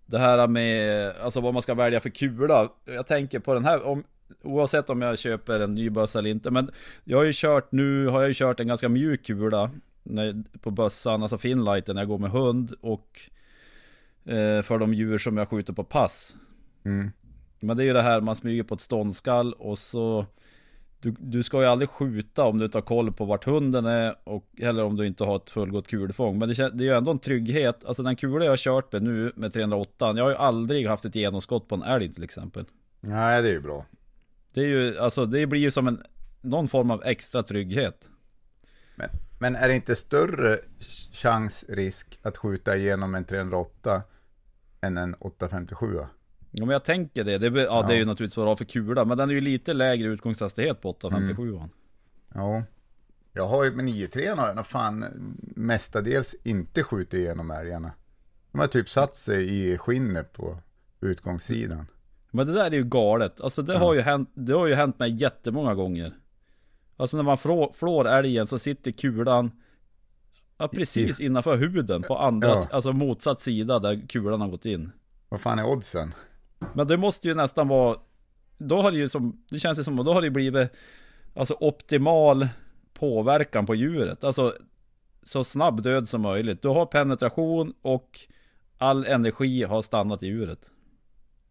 Det 0.06 0.20
här 0.20 0.48
med, 0.48 1.12
alltså 1.22 1.42
vad 1.42 1.54
man 1.54 1.62
ska 1.62 1.74
välja 1.74 2.00
för 2.00 2.10
kula. 2.10 2.70
Jag 2.86 3.08
tänker 3.08 3.40
på 3.40 3.54
den 3.54 3.66
här, 3.66 3.84
om, 3.84 4.04
oavsett 4.44 4.90
om 4.90 5.02
jag 5.02 5.20
köper 5.20 5.60
en 5.60 5.76
ny 5.76 5.90
bössa 5.90 6.20
eller 6.20 6.30
inte. 6.30 6.52
Men 6.52 6.72
jag 7.04 7.18
har 7.18 7.24
ju 7.24 7.32
kört, 7.34 7.72
nu 7.72 8.08
har 8.08 8.22
jag 8.22 8.28
ju 8.28 8.34
kört 8.34 8.60
en 8.60 8.68
ganska 8.68 8.90
mjuk 8.90 9.26
kula 9.26 9.72
när, 10.04 10.44
på 10.60 10.72
bössan, 10.72 11.22
alltså 11.22 11.38
finlighten 11.38 11.96
när 11.96 12.02
jag 12.02 12.10
går 12.10 12.18
med 12.18 12.32
hund 12.32 12.74
och 12.82 13.22
eh, 14.26 14.62
för 14.62 14.78
de 14.80 14.94
djur 14.94 15.18
som 15.18 15.38
jag 15.38 15.50
skjuter 15.50 15.74
på 15.74 15.84
pass. 15.84 16.36
Mm. 16.84 17.12
Men 17.60 17.78
det 17.78 17.84
är 17.84 17.86
ju 17.86 17.94
det 17.94 18.02
här, 18.02 18.22
man 18.22 18.36
smyger 18.36 18.64
på 18.64 18.76
ett 18.76 18.82
ståndskall 18.82 19.54
och 19.54 19.78
så 19.78 20.26
du, 21.00 21.16
du 21.20 21.44
ska 21.44 21.62
ju 21.62 21.68
aldrig 21.68 21.90
skjuta 21.90 22.44
om 22.44 22.58
du 22.58 22.66
inte 22.66 22.78
har 22.78 22.84
koll 22.84 23.14
på 23.14 23.26
vart 23.26 23.46
hunden 23.46 23.86
är 23.86 24.16
och 24.24 24.46
Eller 24.58 24.84
om 24.84 24.96
du 24.96 25.08
inte 25.08 25.24
har 25.24 25.36
ett 25.36 25.50
fullgott 25.50 25.88
kulfång. 25.88 26.40
Men 26.40 26.50
det, 26.50 26.70
det 26.70 26.84
är 26.84 26.88
ju 26.88 26.98
ändå 26.98 27.12
en 27.12 27.20
trygghet. 27.20 27.86
Alltså 27.86 28.04
den 28.04 28.16
kula 28.16 28.46
jag 28.46 28.52
har 28.52 28.58
kört 28.58 28.92
med 28.92 29.04
nu 29.04 29.32
med 29.36 29.54
308 29.54 30.14
Jag 30.18 30.24
har 30.24 30.30
ju 30.30 30.38
aldrig 30.38 30.88
haft 30.88 31.06
ett 31.06 31.16
genomskott 31.16 31.68
på 31.68 31.76
en 31.76 31.84
älg 31.84 32.14
till 32.14 32.24
exempel. 32.24 32.66
Nej 33.00 33.42
det 33.42 33.50
är 33.50 33.54
ju 33.54 33.62
bra. 33.62 33.86
Det 34.54 34.62
är 34.62 34.68
ju, 34.68 35.00
alltså 35.00 35.26
det 35.26 35.48
blir 35.48 35.62
ju 35.62 35.72
som 35.72 35.88
en 35.88 36.04
Någon 36.42 36.68
form 36.68 36.92
av 36.92 37.04
extra 37.04 37.44
trygghet. 37.44 38.10
Men, 38.96 39.10
men 39.40 39.56
är 39.56 39.68
det 39.68 39.76
inte 39.76 39.96
större 39.96 40.60
chans, 41.14 41.66
risk 41.70 42.20
att 42.22 42.38
skjuta 42.38 42.78
igenom 42.78 43.16
en 43.16 43.26
308 43.26 44.02
Än 44.82 44.98
en 44.98 45.14
857? 45.14 46.00
Ja 46.52 46.66
men 46.66 46.74
jag 46.74 46.84
tänker 46.84 47.24
det. 47.24 47.38
Det, 47.38 47.62
ja, 47.62 47.86
det 47.88 47.94
är 47.94 47.98
ju 47.98 48.06
naturligtvis 48.06 48.38
vad 48.38 48.46
du 48.46 48.50
har 48.50 48.56
för 48.56 48.66
kula. 48.66 49.06
Men 49.06 49.18
den 49.18 49.30
är 49.30 49.34
ju 49.34 49.42
lite 49.42 49.74
lägre 49.74 50.08
utgångshastighet 50.08 50.82
på 50.82 50.90
857 50.90 51.50
mm. 51.50 51.70
Ja. 52.34 52.64
Jag 53.34 53.48
har 53.48 53.64
ju 53.64 53.72
med 53.72 53.86
93 53.86 54.28
har 54.28 54.54
jag 54.56 54.68
fan 54.68 55.06
mestadels 55.56 56.36
inte 56.44 56.84
skjutit 56.84 57.14
igenom 57.14 57.52
älgarna. 57.52 57.92
De 58.52 58.60
har 58.60 58.68
typ 58.68 58.90
satt 58.90 59.16
sig 59.16 59.72
i 59.72 59.78
skinnet 59.78 60.34
på 60.34 60.58
utgångssidan. 61.02 61.86
Men 62.32 62.48
det 62.48 62.54
där 62.54 62.66
är 62.66 62.72
ju 62.72 62.84
galet. 62.84 63.42
Alltså 63.42 63.62
det, 63.62 63.74
ja. 63.74 63.80
har, 63.80 63.94
ju 63.94 64.02
hänt, 64.02 64.30
det 64.34 64.54
har 64.54 64.68
ju 64.68 64.74
hänt 64.74 65.00
mig 65.00 65.22
jättemånga 65.22 65.76
gånger. 65.76 66.14
Alltså 66.98 67.18
när 67.18 67.24
man 67.24 67.38
flår, 67.38 67.74
flår 67.76 68.08
älgen 68.08 68.48
så 68.48 68.60
sitter 68.60 68.92
kulan 68.92 69.52
ja, 70.58 70.68
precis 70.68 71.20
I, 71.20 71.26
innanför 71.26 71.58
huden 71.58 72.04
på 72.04 72.18
andra, 72.18 72.48
ja. 72.48 72.68
alltså 72.72 72.94
motsatt 72.94 73.42
sida 73.42 73.80
där 73.80 74.08
kulan 74.08 74.42
har 74.42 74.48
gått 74.48 74.66
in. 74.66 74.92
Vad 75.30 75.42
fan 75.42 75.60
är 75.60 75.66
oddsen? 75.66 76.14
Men 76.74 76.88
det 76.88 76.98
måste 76.98 77.28
ju 77.28 77.34
nästan 77.34 77.68
vara 77.68 78.00
Då 78.58 78.82
har 78.82 78.92
det 78.92 78.98
ju 78.98 79.10
som 79.10 79.46
Det 79.50 79.60
känns 79.60 79.80
ju 79.80 79.84
som 79.84 79.96
då 79.96 80.14
har 80.14 80.22
det 80.22 80.30
blivit 80.30 80.72
Alltså 81.34 81.58
optimal 81.60 82.48
Påverkan 82.94 83.66
på 83.66 83.76
djuret. 83.76 84.24
Alltså 84.24 84.56
Så 85.24 85.44
snabb 85.44 85.84
död 85.84 86.10
som 86.10 86.22
möjligt. 86.22 86.62
Du 86.62 86.68
har 86.68 86.86
penetration 86.86 87.74
och 87.82 88.20
All 88.78 89.06
energi 89.06 89.64
har 89.64 89.82
stannat 89.82 90.24
i 90.24 90.28
djuret. 90.28 90.70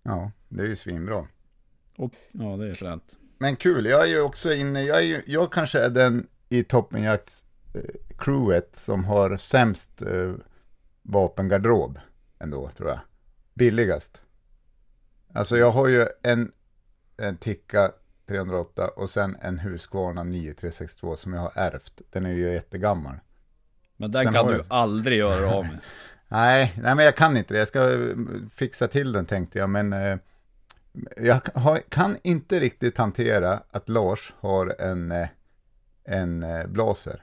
Ja 0.03 0.31
Det 0.49 0.63
är 0.63 0.67
ju 0.67 0.77
svinbra. 0.77 1.27
Och 1.97 2.13
Ja 2.33 2.57
det 2.57 2.71
är 2.71 2.75
fränt. 2.75 3.17
Men 3.39 3.57
kul 3.57 3.87
Jag 3.87 4.03
är 4.03 4.07
ju 4.07 4.21
också 4.21 4.53
inne 4.53 4.83
Jag, 4.83 4.99
är 4.99 5.07
ju, 5.07 5.23
jag 5.27 5.53
kanske 5.53 5.81
är 5.81 5.91
den 5.91 6.27
i 6.49 6.65
toppenjakt 6.65 7.45
eh, 7.75 7.81
crewet 8.19 8.77
som 8.77 9.05
har 9.05 9.37
sämst 9.37 10.03
eh, 10.03 10.33
vapengarderob 11.03 11.99
ändå 12.39 12.71
tror 12.77 12.89
jag. 12.89 12.99
Billigast. 13.55 14.21
Alltså 15.37 15.57
jag 15.57 15.71
har 15.71 15.89
ju 15.89 16.07
en, 16.23 16.53
en 17.17 17.37
Tikka 17.37 17.93
308 18.29 18.89
och 18.89 19.11
sen 19.11 19.37
en 19.41 19.59
Husqvarna 19.59 20.23
9362 20.25 21.17
som 21.17 21.33
jag 21.33 21.41
har 21.41 21.53
ärvt. 21.55 22.01
Den 22.11 22.27
är 22.27 22.31
ju 22.31 22.53
jättegammal. 22.53 23.15
Men 23.97 24.13
den 24.13 24.25
sen 24.25 24.33
kan 24.33 24.47
du 24.47 24.53
jag... 24.53 24.67
aldrig 24.69 25.19
göra 25.19 25.55
av 25.55 25.65
med. 25.65 25.79
nej, 26.29 26.75
nej, 26.83 26.95
men 26.95 27.05
jag 27.05 27.17
kan 27.17 27.37
inte 27.37 27.55
det. 27.55 27.59
Jag 27.59 27.69
ska 27.69 27.93
eh, 27.93 28.17
fixa 28.55 28.89
till 28.89 29.13
den 29.13 29.27
tänkte 29.27 29.59
jag, 29.59 29.71
men 29.71 29.93
eh, 29.93 30.19
jag 31.17 31.41
har, 31.55 31.79
kan 31.79 32.17
inte 32.23 32.61
riktigt 32.61 32.99
hantera 32.99 33.63
att 33.71 33.89
Lars 33.89 34.35
har 34.41 34.81
en, 34.81 35.13
eh, 35.13 35.29
en 36.05 36.43
eh, 36.43 36.67
blaser. 36.67 37.23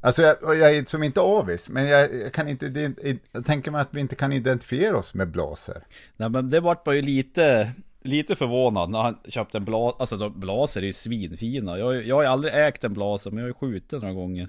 Alltså 0.00 0.22
jag, 0.22 0.36
jag 0.42 0.76
är 0.76 0.84
som 0.84 1.02
inte 1.02 1.20
avis, 1.20 1.70
men 1.70 1.86
jag, 1.86 2.14
jag 2.14 2.32
kan 2.32 2.48
inte, 2.48 2.68
det, 2.68 2.92
jag 3.32 3.46
tänker 3.46 3.70
mig 3.70 3.80
att 3.80 3.94
vi 3.94 4.00
inte 4.00 4.16
kan 4.16 4.32
identifiera 4.32 4.96
oss 4.96 5.14
med 5.14 5.30
blaser. 5.30 5.82
Nej 6.16 6.28
men 6.28 6.50
det 6.50 6.60
vart 6.60 6.86
man 6.86 6.96
ju 6.96 7.02
lite, 7.02 7.72
lite 8.02 8.36
förvånad 8.36 8.90
när 8.90 9.02
han 9.02 9.18
köpte 9.28 9.58
en 9.58 9.64
blaser, 9.64 10.00
alltså 10.00 10.16
de, 10.16 10.40
blaser 10.40 10.82
är 10.82 10.86
ju 10.86 10.92
svinfina. 10.92 11.78
Jag, 11.78 12.06
jag 12.06 12.16
har 12.16 12.22
ju 12.22 12.28
aldrig 12.28 12.54
ägt 12.54 12.84
en 12.84 12.94
blaser, 12.94 13.30
men 13.30 13.38
jag 13.38 13.44
har 13.44 13.48
ju 13.48 13.72
skjutit 13.72 13.92
några 13.92 14.12
gånger. 14.12 14.48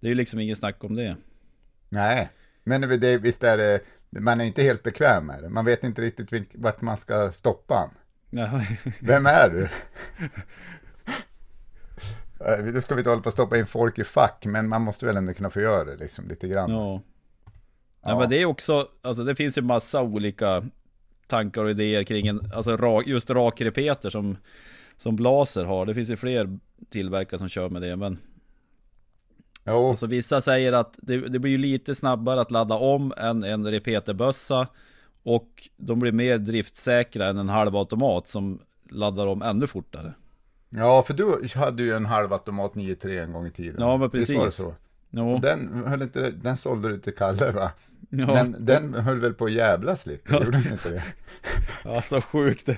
Det 0.00 0.06
är 0.06 0.08
ju 0.08 0.14
liksom 0.14 0.40
ingen 0.40 0.56
snack 0.56 0.84
om 0.84 0.94
det. 0.94 1.16
Nej, 1.88 2.28
men 2.64 3.00
det, 3.00 3.18
visst 3.18 3.44
är 3.44 3.56
det, 3.56 3.80
man 4.10 4.40
är 4.40 4.44
inte 4.44 4.62
helt 4.62 4.82
bekväm 4.82 5.26
med 5.26 5.42
det. 5.42 5.48
Man 5.48 5.64
vet 5.64 5.84
inte 5.84 6.02
riktigt 6.02 6.50
vart 6.54 6.80
man 6.80 6.96
ska 6.96 7.32
stoppa 7.32 7.74
han. 7.74 7.90
Vem 9.00 9.26
är 9.26 9.48
du? 9.48 9.68
Eh, 12.40 12.64
nu 12.64 12.80
ska 12.80 12.94
vi 12.94 13.00
inte 13.00 13.10
hålla 13.10 13.22
på 13.22 13.28
att 13.28 13.34
stoppa 13.34 13.58
in 13.58 13.66
folk 13.66 13.98
i 13.98 14.04
fack, 14.04 14.44
men 14.46 14.68
man 14.68 14.82
måste 14.82 15.06
väl 15.06 15.16
ändå 15.16 15.34
kunna 15.34 15.50
få 15.50 15.60
göra 15.60 15.84
det 15.84 15.96
liksom 15.96 16.28
lite 16.28 16.48
grann. 16.48 16.70
Ja. 16.70 16.92
ja. 16.94 18.10
ja 18.10 18.18
men 18.18 18.30
det 18.30 18.42
är 18.42 18.44
också, 18.44 18.88
alltså 19.02 19.24
det 19.24 19.34
finns 19.34 19.58
ju 19.58 19.62
massa 19.62 20.02
olika 20.02 20.64
tankar 21.26 21.64
och 21.64 21.70
idéer 21.70 22.04
kring 22.04 22.26
en, 22.26 22.52
alltså 22.54 23.02
just 23.06 23.30
rakrepeter 23.30 24.10
som, 24.10 24.36
som 24.96 25.16
Blaser 25.16 25.64
har. 25.64 25.86
Det 25.86 25.94
finns 25.94 26.10
ju 26.10 26.16
fler 26.16 26.58
tillverkare 26.90 27.38
som 27.38 27.48
kör 27.48 27.68
med 27.68 27.82
det, 27.82 27.96
men 27.96 28.18
Jo. 29.68 29.90
Alltså 29.90 30.06
vissa 30.06 30.40
säger 30.40 30.72
att 30.72 30.98
det, 31.02 31.16
det 31.16 31.38
blir 31.38 31.52
ju 31.52 31.58
lite 31.58 31.94
snabbare 31.94 32.40
att 32.40 32.50
ladda 32.50 32.74
om 32.74 33.12
än 33.16 33.44
en 33.44 33.66
repeterbössa 33.66 34.68
Och 35.22 35.68
de 35.76 35.98
blir 35.98 36.12
mer 36.12 36.38
driftsäkra 36.38 37.26
än 37.26 37.38
en 37.38 37.48
halvautomat 37.48 38.28
som 38.28 38.60
laddar 38.90 39.26
om 39.26 39.42
ännu 39.42 39.66
fortare 39.66 40.14
Ja, 40.70 41.02
för 41.02 41.14
du 41.14 41.48
hade 41.54 41.82
ju 41.82 41.96
en 41.96 42.06
halvautomat 42.06 42.74
9-3 42.74 43.22
en 43.22 43.32
gång 43.32 43.46
i 43.46 43.50
tiden. 43.50 43.76
Ja, 43.78 43.96
men 43.96 44.10
precis. 44.10 44.30
Visst 44.30 44.38
var 44.38 44.44
det 44.44 44.50
så? 44.50 44.74
Jo. 45.10 45.38
Den, 45.38 45.84
höll 45.86 46.02
inte, 46.02 46.30
den 46.30 46.56
sålde 46.56 46.88
du 46.88 46.98
till 46.98 47.14
Kalle 47.14 47.50
va? 47.50 47.70
Ja. 48.10 48.26
Men 48.26 48.56
den 48.58 48.94
höll 48.94 49.20
väl 49.20 49.34
på 49.34 49.44
att 49.44 49.52
jävlas 49.52 50.06
lite, 50.06 50.32
ja. 50.32 50.44
gjorde 50.44 50.58
den 50.58 50.72
inte 50.72 50.88
det? 50.90 51.02
Ja, 51.84 52.02
så 52.02 52.20
sjukt. 52.20 52.68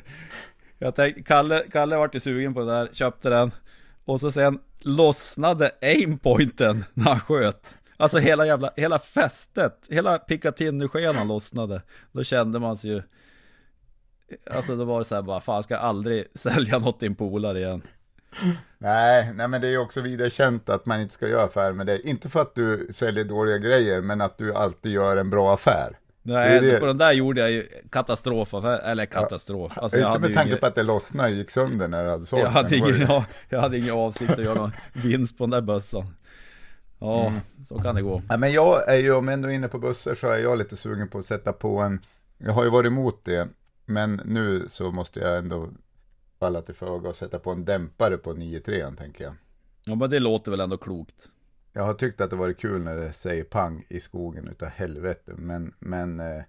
Jag 0.78 0.94
tänkte, 0.94 1.22
Kalle, 1.22 1.64
Kalle 1.72 1.96
vart 1.96 2.14
ju 2.14 2.20
sugen 2.20 2.54
på 2.54 2.60
det 2.60 2.66
där, 2.66 2.88
köpte 2.92 3.30
den. 3.30 3.50
Och 4.04 4.20
så 4.20 4.30
sen 4.30 4.58
lossnade 4.78 5.70
aimpointen 5.82 6.84
när 6.94 7.04
han 7.04 7.20
sköt. 7.20 7.78
Alltså 7.96 8.18
hela 8.18 8.46
jävla, 8.46 8.70
hela 8.76 8.98
fästet, 8.98 9.86
hela 9.88 10.18
Picatinny-skenan 10.18 11.28
lossnade. 11.28 11.82
Då 12.12 12.24
kände 12.24 12.58
man 12.58 12.76
sig 12.76 12.90
ju 12.90 13.02
Alltså 14.50 14.76
då 14.76 14.84
var 14.84 14.98
det 14.98 15.04
så 15.04 15.14
här 15.14 15.22
bara, 15.22 15.40
fan 15.40 15.62
ska 15.62 15.74
jag 15.74 15.82
aldrig 15.82 16.24
sälja 16.34 16.78
något 16.78 16.98
till 16.98 17.08
en 17.08 17.14
polare 17.14 17.58
igen. 17.58 17.82
Nej, 18.78 19.32
nej 19.34 19.48
men 19.48 19.60
det 19.60 19.66
är 19.66 19.70
ju 19.70 19.78
också 19.78 20.00
vidare 20.00 20.30
känt 20.30 20.68
att 20.68 20.86
man 20.86 21.00
inte 21.00 21.14
ska 21.14 21.28
göra 21.28 21.42
affär 21.42 21.72
med 21.72 21.86
dig. 21.86 22.00
Inte 22.04 22.28
för 22.28 22.42
att 22.42 22.54
du 22.54 22.88
säljer 22.92 23.24
dåliga 23.24 23.58
grejer, 23.58 24.00
men 24.00 24.20
att 24.20 24.38
du 24.38 24.54
alltid 24.54 24.92
gör 24.92 25.16
en 25.16 25.30
bra 25.30 25.54
affär. 25.54 25.98
Nej, 26.22 26.60
det 26.60 26.80
på 26.80 26.86
den 26.86 26.98
där 26.98 27.12
gjorde 27.12 27.40
jag 27.40 27.50
ju 27.50 27.68
katastrofaffär, 27.90 28.78
eller 28.78 29.06
katastrof. 29.06 29.72
Ja, 29.76 29.82
alltså, 29.82 29.98
inte 29.98 30.18
med 30.18 30.34
tanke 30.34 30.48
ingen... 30.48 30.58
på 30.58 30.66
att 30.66 30.74
det 30.74 30.82
lossnade 30.82 31.28
och 31.30 31.36
gick 31.36 31.50
sönder 31.50 31.88
när 31.88 32.04
du 32.04 32.10
hade 32.10 32.26
sålt 32.26 32.42
jag 32.42 32.50
hade, 32.50 32.76
ingen, 32.76 33.00
ja, 33.00 33.24
jag 33.48 33.60
hade 33.60 33.78
ingen 33.78 33.94
avsikt 33.94 34.30
att 34.30 34.44
göra 34.44 34.54
någon 34.54 34.72
vinst 34.92 35.38
på 35.38 35.44
den 35.44 35.50
där 35.50 35.60
bössan. 35.60 36.14
Ja, 36.98 37.26
mm. 37.26 37.40
så 37.68 37.78
kan 37.78 37.94
det 37.94 38.02
gå. 38.02 38.22
Ja, 38.28 38.36
men 38.36 38.52
jag 38.52 38.88
är 38.88 38.96
ju, 38.96 39.12
om 39.12 39.28
jag 39.28 39.34
ändå 39.34 39.48
är 39.48 39.52
inne 39.52 39.68
på 39.68 39.78
bussar 39.78 40.14
så 40.14 40.28
är 40.28 40.38
jag 40.38 40.58
lite 40.58 40.76
sugen 40.76 41.08
på 41.08 41.18
att 41.18 41.26
sätta 41.26 41.52
på 41.52 41.78
en, 41.78 42.00
jag 42.38 42.52
har 42.52 42.64
ju 42.64 42.70
varit 42.70 42.86
emot 42.86 43.24
det, 43.24 43.48
men 43.90 44.20
nu 44.24 44.68
så 44.68 44.90
måste 44.90 45.20
jag 45.20 45.38
ändå 45.38 45.68
falla 46.38 46.62
till 46.62 46.74
föga 46.74 47.08
och 47.08 47.16
sätta 47.16 47.38
på 47.38 47.50
en 47.50 47.64
dämpare 47.64 48.16
på 48.16 48.32
9.3 48.32 48.96
tänker 48.96 49.24
jag. 49.24 49.34
Ja 49.84 49.94
men 49.94 50.10
det 50.10 50.18
låter 50.18 50.50
väl 50.50 50.60
ändå 50.60 50.76
klokt. 50.76 51.30
Jag 51.72 51.82
har 51.82 51.94
tyckt 51.94 52.20
att 52.20 52.30
det 52.30 52.36
varit 52.36 52.58
kul 52.58 52.82
när 52.82 52.96
det 52.96 53.12
säger 53.12 53.44
pang 53.44 53.84
i 53.88 54.00
skogen 54.00 54.48
utav 54.48 54.68
helvete. 54.68 55.32
Men, 55.36 55.74
men 55.78 56.20
eh, 56.20 56.42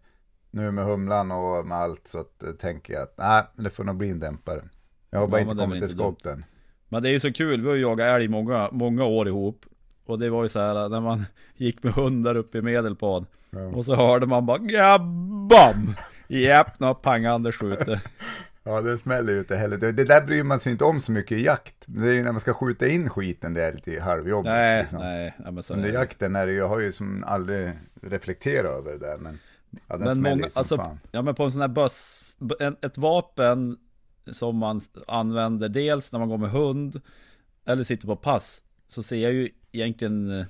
nu 0.52 0.72
med 0.72 0.86
humlan 0.86 1.32
och 1.32 1.68
med 1.68 1.78
allt 1.78 2.08
så 2.08 2.20
att, 2.20 2.44
eh, 2.44 2.52
tänker 2.52 2.94
jag 2.94 3.04
att 3.04 3.18
nej, 3.18 3.44
det 3.56 3.70
får 3.70 3.84
nog 3.84 3.96
bli 3.96 4.10
en 4.10 4.20
dämpare. 4.20 4.62
Jag 5.10 5.20
har 5.20 5.28
bara 5.28 5.42
ja, 5.42 5.44
inte 5.44 5.64
kommit 5.64 5.80
till 5.80 5.90
skotten. 5.90 6.46
Men 6.90 7.04
det 7.04 7.10
är 7.10 7.14
ju 7.14 7.20
så 7.20 7.34
kul, 7.34 7.62
vi 7.62 7.68
har 7.68 7.76
ju 7.76 7.82
jagat 7.82 8.06
älg 8.06 8.28
många, 8.28 8.70
många 8.72 9.06
år 9.06 9.28
ihop. 9.28 9.66
Och 10.06 10.20
det 10.20 10.30
var 10.30 10.44
ju 10.44 10.50
så 10.50 10.60
här 10.60 10.90
när 10.90 11.02
man 11.02 11.26
gick 11.56 11.84
med 11.84 11.94
hundar 11.94 12.36
uppe 12.36 12.58
i 12.58 12.62
Medelpad. 12.62 13.26
Ja. 13.50 13.66
Och 13.66 13.86
så 13.86 13.96
hörde 13.96 14.26
man 14.26 14.46
bara 14.46 14.58
GABBAM! 14.58 15.96
Japp, 16.40 16.80
nu 16.80 16.86
har 16.86 16.94
Pang-Anders 16.94 17.58
skjutit. 17.58 18.00
Ja, 18.64 18.82
det 18.82 18.98
smäller 18.98 19.34
ju 19.34 19.40
inte 19.40 19.56
heller. 19.56 19.78
Det, 19.78 19.92
det 19.92 20.04
där 20.04 20.26
bryr 20.26 20.44
man 20.44 20.60
sig 20.60 20.72
inte 20.72 20.84
om 20.84 21.02
så 21.02 21.12
mycket 21.12 21.38
i 21.38 21.44
jakt. 21.44 21.76
Det 21.86 22.10
är 22.10 22.14
ju 22.14 22.24
när 22.24 22.32
man 22.32 22.42
ska 22.42 22.54
skjuta 22.54 22.88
in 22.88 23.10
skiten 23.10 23.54
det 23.54 23.64
är 23.64 23.74
lite 23.74 24.02
halvjobbigt. 24.02 24.50
Nej, 24.50 24.82
liksom. 24.82 25.00
nej, 25.00 25.36
nej 25.38 25.52
men 25.52 25.64
så 25.64 25.74
Under 25.74 25.90
jakten 25.94 26.36
är 26.36 26.46
det 26.46 26.52
ju, 26.52 26.58
jag 26.58 26.68
har 26.68 26.80
ju 26.80 26.92
som 26.92 27.24
aldrig 27.24 27.72
reflekterat 28.02 28.72
över 28.72 28.92
det 28.92 28.98
där, 28.98 29.18
men 29.18 29.40
ja, 29.88 29.98
den 29.98 30.00
Men 30.00 30.16
smäller 30.16 30.36
många, 30.36 30.46
ju 30.46 30.50
som 30.50 30.60
alltså, 30.60 30.78
fan. 30.78 31.00
ja 31.12 31.22
men 31.22 31.36
på 31.36 31.44
en 31.44 31.52
sån 31.52 31.62
här 31.62 31.68
buss, 31.68 32.38
en, 32.60 32.76
ett 32.82 32.98
vapen 32.98 33.78
som 34.32 34.58
man 34.58 34.82
använder 35.08 35.70
dels 35.70 36.12
när 36.12 36.20
man 36.20 36.30
går 36.30 36.38
med 36.38 36.52
hund 36.52 37.02
eller 37.66 37.84
sitter 37.84 38.08
på 38.08 38.16
pass 38.16 38.64
så 38.88 39.04
ser 39.04 39.18
jag 39.18 39.34
ju 39.34 39.50
egentligen 39.72 40.40
eh, 40.40 40.46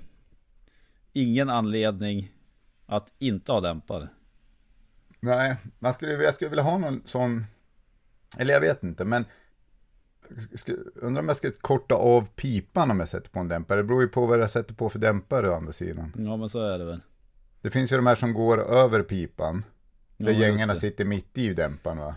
ingen 1.13 1.49
anledning 1.49 2.31
att 2.85 3.13
inte 3.19 3.51
ha 3.51 3.61
dämpare. 3.61 4.09
Nej, 5.23 5.57
man 5.79 5.93
skulle, 5.93 6.13
jag 6.13 6.33
skulle 6.33 6.49
vilja 6.49 6.63
ha 6.63 6.77
någon 6.77 7.01
sån, 7.05 7.45
eller 8.37 8.53
jag 8.53 8.61
vet 8.61 8.83
inte, 8.83 9.05
men 9.05 9.25
undrar 10.95 11.21
om 11.21 11.27
jag 11.27 11.37
ska 11.37 11.51
korta 11.51 11.95
av 11.95 12.27
pipan 12.35 12.91
om 12.91 12.99
jag 12.99 13.09
sätter 13.09 13.29
på 13.29 13.39
en 13.39 13.47
dämpare. 13.47 13.79
Det 13.79 13.83
beror 13.83 14.01
ju 14.01 14.07
på 14.07 14.25
vad 14.25 14.39
jag 14.39 14.49
sätter 14.49 14.73
på 14.73 14.89
för 14.89 14.99
dämpare 14.99 15.49
å 15.49 15.55
andra 15.55 15.73
sidan. 15.73 16.13
Ja 16.17 16.37
men 16.37 16.49
så 16.49 16.61
är 16.61 16.79
det 16.79 16.85
väl. 16.85 17.01
Det 17.61 17.69
finns 17.69 17.91
ju 17.91 17.95
de 17.95 18.07
här 18.07 18.15
som 18.15 18.33
går 18.33 18.61
över 18.61 19.03
pipan. 19.03 19.63
Där 20.17 20.31
Ja, 20.31 20.39
gängarna 20.39 20.75
sitter 20.75 21.05
mitt 21.05 21.37
i 21.37 21.53
dämparen 21.53 21.97
va. 21.97 22.15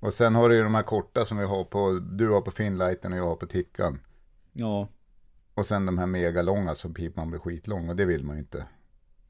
Och 0.00 0.12
sen 0.12 0.34
har 0.34 0.48
du 0.48 0.56
ju 0.56 0.62
de 0.62 0.74
här 0.74 0.82
korta 0.82 1.24
som 1.24 1.38
vi 1.38 1.44
har 1.44 1.64
på, 1.64 1.92
du 1.92 2.28
har 2.28 2.40
på 2.40 2.50
Finlighten 2.50 3.12
och 3.12 3.18
jag 3.18 3.26
har 3.26 3.36
på 3.36 3.46
Tickan. 3.46 4.00
Ja. 4.52 4.88
Och 5.54 5.66
sen 5.66 5.86
de 5.86 5.98
här 5.98 6.06
megalånga 6.06 6.74
som 6.74 6.94
pipan 6.94 7.30
blir 7.30 7.40
skitlång 7.40 7.88
och 7.88 7.96
det 7.96 8.04
vill 8.04 8.24
man 8.24 8.36
ju 8.36 8.40
inte. 8.40 8.66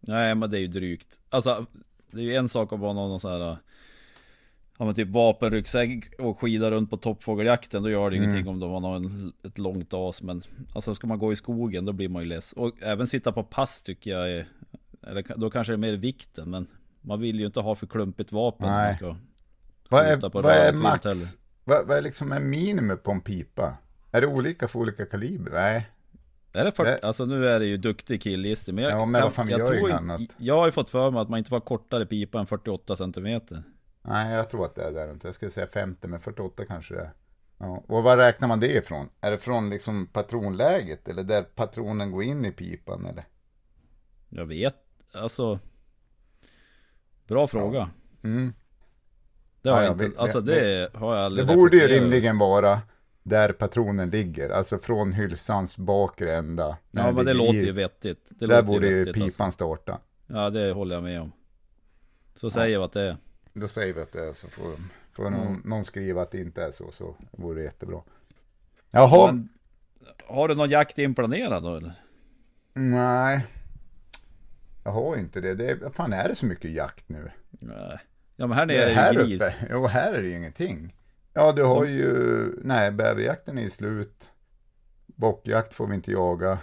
Nej 0.00 0.34
men 0.34 0.50
det 0.50 0.58
är 0.58 0.60
ju 0.60 0.66
drygt. 0.68 1.20
Alltså 1.28 1.66
det 2.14 2.20
är 2.20 2.24
ju 2.24 2.34
en 2.34 2.48
sak 2.48 2.72
att 2.72 2.78
vara 2.80 2.92
någon 2.92 3.20
sån 3.20 3.32
här 3.32 3.56
Ja 4.78 4.84
men 4.84 4.94
typ 4.94 5.08
vapenryggsäck 5.08 6.20
och 6.20 6.38
skida 6.40 6.70
runt 6.70 6.90
på 6.90 6.96
toppfågeljakten 6.96 7.82
Då 7.82 7.90
gör 7.90 8.10
det 8.10 8.16
Mm. 8.16 8.28
ingenting 8.30 8.48
om 8.48 8.60
de 8.60 8.70
har 8.70 8.80
någon, 8.80 9.32
ett 9.42 9.58
långt 9.58 9.94
as 9.94 10.22
Men 10.22 10.42
Alltså 10.74 10.94
ska 10.94 11.06
man 11.06 11.18
gå 11.18 11.32
i 11.32 11.36
skogen 11.36 11.84
då 11.84 11.92
blir 11.92 12.08
man 12.08 12.22
ju 12.22 12.28
less 12.28 12.52
Och 12.52 12.82
även 12.82 13.06
sitta 13.06 13.32
på 13.32 13.42
pass 13.44 13.82
tycker 13.82 14.10
jag 14.10 14.30
är 14.30 14.48
Eller 15.06 15.24
då 15.36 15.50
kanske 15.50 15.72
det 15.72 15.74
är 15.74 15.78
mer 15.78 15.96
vikten 15.96 16.50
men 16.50 16.66
Man 17.00 17.20
vill 17.20 17.40
ju 17.40 17.46
inte 17.46 17.60
ha 17.60 17.74
för 17.74 17.86
klumpigt 17.86 18.32
vapen 18.32 18.66
när 18.66 18.74
man 18.74 18.82
Nej. 18.82 18.92
ska 18.92 19.16
Vad 19.88 20.00
är, 20.06 20.20
vad 20.32 20.46
är 20.46 20.72
max? 20.72 21.36
Vad, 21.64 21.86
vad 21.86 21.98
är 21.98 22.02
liksom 22.02 22.32
en 22.32 22.50
minimum 22.50 22.98
på 22.98 23.12
en 23.12 23.20
pipa? 23.20 23.76
Är 24.10 24.20
det 24.20 24.26
olika 24.26 24.68
för 24.68 24.78
olika 24.78 25.06
kaliber? 25.06 25.50
Nej. 25.52 25.86
Är 26.54 26.64
det 26.64 26.72
för, 26.72 26.84
Det- 26.84 27.00
Alltså 27.02 27.24
nu 27.24 27.48
är 27.48 27.60
det 27.60 27.66
ju 27.66 27.76
duktig 27.76 28.22
killgissning 28.22 28.74
men 28.76 28.84
jag, 28.84 28.92
Ja, 28.92 29.04
men 29.06 29.48
gör 29.48 29.72
ju 29.72 29.78
tror 29.80 29.92
annat. 29.92 30.20
Jag 30.36 30.56
har 30.56 30.66
ju 30.66 30.72
fått 30.72 30.90
för 30.90 31.10
mig 31.10 31.20
att 31.22 31.28
man 31.28 31.38
inte 31.38 31.50
får 31.50 31.60
kortare 31.60 32.06
pipa 32.06 32.38
än 32.40 32.46
48 32.46 32.96
cm 32.96 33.40
Nej, 34.02 34.34
jag 34.34 34.50
tror 34.50 34.64
att 34.64 34.74
det 34.74 34.82
är 34.84 34.92
där 34.92 35.10
inte. 35.12 35.28
Jag 35.28 35.34
skulle 35.34 35.50
säga 35.50 35.66
50, 35.66 36.08
men 36.08 36.20
48 36.20 36.64
kanske 36.66 36.94
det 36.94 37.00
är. 37.00 37.10
Ja. 37.58 37.82
Och 37.88 38.02
vad 38.02 38.18
räknar 38.18 38.48
man 38.48 38.60
det 38.60 38.72
ifrån? 38.76 39.08
Är 39.20 39.30
det 39.30 39.38
från 39.38 39.70
liksom 39.70 40.06
patronläget 40.06 41.08
eller 41.08 41.22
där 41.22 41.42
patronen 41.42 42.10
går 42.10 42.22
in 42.22 42.44
i 42.44 42.50
pipan 42.52 43.06
eller? 43.06 43.24
Jag 44.28 44.46
vet, 44.46 44.76
alltså 45.12 45.58
Bra 47.26 47.46
fråga 47.46 47.90
Mm. 48.22 48.52
Det 49.62 49.70
har 49.70 49.76
Ja, 49.76 49.82
jag 49.84 50.00
ja, 50.00 50.04
inte, 50.04 50.20
alltså 50.20 50.40
vi- 50.40 50.52
det 50.52 50.90
har 50.94 51.14
jag 51.16 51.20
Det 51.22 51.24
aldrig 51.26 51.46
borde 51.46 51.76
ju 51.76 51.86
rimligen 51.88 52.38
vara 52.38 52.80
där 53.26 53.52
patronen 53.52 54.10
ligger, 54.10 54.50
alltså 54.50 54.78
från 54.78 55.12
hylsans 55.12 55.76
bakre 55.78 56.36
ända. 56.36 56.76
Ja 56.90 57.10
men 57.12 57.24
det 57.26 57.34
låter 57.34 57.54
i- 57.54 57.66
ju 57.66 57.72
vettigt 57.72 58.26
det 58.28 58.46
Där 58.46 58.62
borde 58.62 58.86
ju 58.88 58.98
vettigt, 58.98 59.14
pipan 59.14 59.24
alltså. 59.44 59.50
starta. 59.56 59.98
Ja 60.26 60.50
det 60.50 60.72
håller 60.72 60.94
jag 60.94 61.02
med 61.04 61.20
om 61.20 61.32
Så 62.34 62.50
säger 62.50 62.78
vi 62.78 62.84
att 62.84 62.92
det 62.92 63.02
är 63.02 63.16
Då 63.52 63.68
säger 63.68 63.94
vi 63.94 64.00
att 64.00 64.12
det 64.12 64.28
är 64.28 64.32
så 64.32 64.48
får, 64.48 64.72
får 65.12 65.30
någon, 65.30 65.62
någon 65.64 65.84
skriva 65.84 66.22
att 66.22 66.30
det 66.30 66.40
inte 66.40 66.62
är 66.64 66.70
så, 66.70 66.90
så 66.92 67.14
vore 67.30 67.58
det 67.58 67.64
jättebra. 67.64 68.00
Jaha, 68.90 69.26
Men, 69.32 69.48
Har 70.26 70.48
du 70.48 70.54
någon 70.54 70.70
jakt 70.70 70.98
inplanerad 70.98 71.62
då 71.62 71.76
eller? 71.76 71.92
nej. 72.72 73.46
Jag 74.84 74.92
har 74.92 75.16
inte 75.16 75.40
det. 75.40 75.54
det 75.54 75.70
är, 75.70 75.76
vad 75.76 75.94
fan 75.94 76.12
är 76.12 76.28
det 76.28 76.34
så 76.34 76.46
mycket 76.46 76.70
jakt 76.70 77.08
nu? 77.08 77.30
Nej. 77.50 77.98
Ja 78.36 78.46
men 78.46 78.56
här 78.58 78.66
Det 78.66 78.74
nere 78.74 78.84
är 78.84 78.90
är 78.90 78.94
här 78.94 79.12
ju 79.12 79.18
gris 79.26 79.42
uppe. 79.42 79.66
Jo, 79.70 79.86
här 79.86 80.12
är 80.12 80.22
det 80.22 80.28
ju 80.28 80.36
ingenting. 80.36 80.94
Ja, 81.36 81.52
du 81.52 81.62
har 81.62 81.84
ju, 81.84 82.08
nej, 82.62 82.90
bäverjakten 82.90 83.58
är 83.58 83.68
slut. 83.68 84.30
Bockjakt 85.06 85.74
får 85.74 85.86
vi 85.86 85.94
inte 85.94 86.12
jaga. 86.12 86.58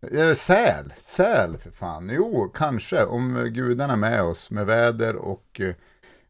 Eh, 0.00 0.34
Säl, 0.34 0.94
säl 1.02 1.56
för 1.56 1.70
fan. 1.70 2.10
Jo, 2.12 2.50
kanske 2.54 3.04
om 3.04 3.50
gudarna 3.50 3.92
är 3.92 3.96
med 3.96 4.22
oss 4.22 4.50
med 4.50 4.66
väder 4.66 5.16
och 5.16 5.60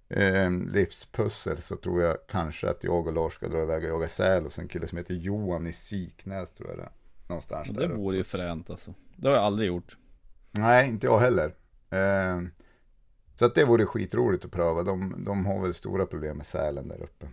eh, 0.08 0.50
livspussel 0.50 1.62
så 1.62 1.76
tror 1.76 2.02
jag 2.02 2.16
kanske 2.28 2.70
att 2.70 2.84
jag 2.84 3.06
och 3.06 3.12
Lars 3.12 3.34
ska 3.34 3.48
dra 3.48 3.62
iväg 3.62 3.84
och 3.84 3.90
jaga 3.90 4.08
säl 4.08 4.44
hos 4.44 4.58
en 4.58 4.68
kille 4.68 4.86
som 4.86 4.98
heter 4.98 5.14
Johan 5.14 5.66
i 5.66 5.72
Siknäs 5.72 6.52
tror 6.52 6.68
jag 6.68 6.78
det 6.78 6.82
är. 6.82 6.92
Någonstans 7.28 7.68
Och 7.68 7.74
där 7.74 7.88
Det 7.88 7.94
vore 7.94 8.16
ju 8.16 8.24
fränt 8.24 8.70
alltså 8.70 8.94
Det 9.16 9.28
har 9.28 9.34
jag 9.34 9.44
aldrig 9.44 9.68
gjort 9.68 9.96
Nej, 10.50 10.88
inte 10.88 11.06
jag 11.06 11.18
heller. 11.18 11.54
Eh, 11.90 12.42
så 13.34 13.44
att 13.44 13.54
det 13.54 13.64
vore 13.64 13.86
skitroligt 13.86 14.44
att 14.44 14.50
pröva. 14.50 14.82
De, 14.82 15.24
de 15.24 15.46
har 15.46 15.62
väl 15.62 15.74
stora 15.74 16.06
problem 16.06 16.36
med 16.36 16.46
sälen 16.46 16.88
där 16.88 17.02
uppe. 17.02 17.26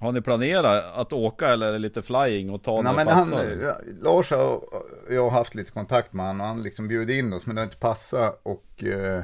Har 0.00 0.12
ni 0.12 0.20
planerat 0.20 0.94
att 0.94 1.12
åka 1.12 1.48
eller 1.48 1.66
är 1.66 1.72
det 1.72 1.78
lite 1.78 2.02
flying 2.02 2.50
och 2.50 2.62
ta 2.62 2.82
Nej, 2.82 2.94
när 2.94 3.04
det 3.04 3.10
han, 3.10 3.30
passar? 3.30 3.44
ja, 3.44 3.76
Lars 4.00 4.32
och 4.32 4.64
jag 5.10 5.22
har 5.22 5.30
haft 5.30 5.54
lite 5.54 5.70
kontakt 5.70 6.12
med 6.12 6.26
honom 6.26 6.40
och 6.40 6.46
han 6.46 6.62
liksom 6.62 6.88
bjöd 6.88 7.10
in 7.10 7.32
oss 7.32 7.46
men 7.46 7.56
det 7.56 7.60
har 7.60 7.64
inte 7.66 7.76
passat 7.76 8.40
och 8.42 8.84
eh, 8.84 9.22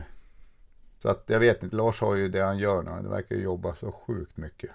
så 0.99 1.11
att 1.11 1.25
jag 1.27 1.41
vet 1.41 1.63
inte, 1.63 1.77
Lars 1.77 2.01
har 2.01 2.17
ju 2.17 2.29
det 2.29 2.43
han 2.43 2.59
gör 2.59 2.83
nu, 2.83 3.03
det 3.03 3.09
verkar 3.09 3.37
ju 3.37 3.43
jobba 3.43 3.75
så 3.75 3.93
sjukt 3.93 4.37
mycket. 4.37 4.71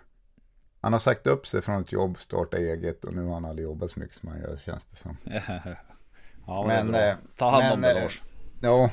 Han 0.82 0.94
har 0.94 1.00
sagt 1.00 1.28
upp 1.28 1.48
sig 1.48 1.62
från 1.62 1.82
ett 1.82 1.92
jobb, 1.92 2.20
starta 2.20 2.58
eget 2.58 3.06
och 3.06 3.14
nu 3.14 3.24
har 3.24 3.34
han 3.34 3.46
aldrig 3.46 3.64
jobbat 3.64 3.92
så 3.92 4.00
mycket 4.00 4.16
som 4.16 4.30
han 4.30 4.42
gör 4.42 4.58
känns 4.66 4.86
det 4.86 4.96
som. 4.96 5.18
ja 6.48 6.66
men, 6.68 6.88
men, 6.88 7.10
eh. 7.10 7.16
Ta 7.36 7.52
hand 7.52 7.74
om 7.74 7.80
men, 7.80 7.82
det 7.82 7.98
eh, 7.98 8.04
Lars 8.04 8.22
Ja, 8.62 8.90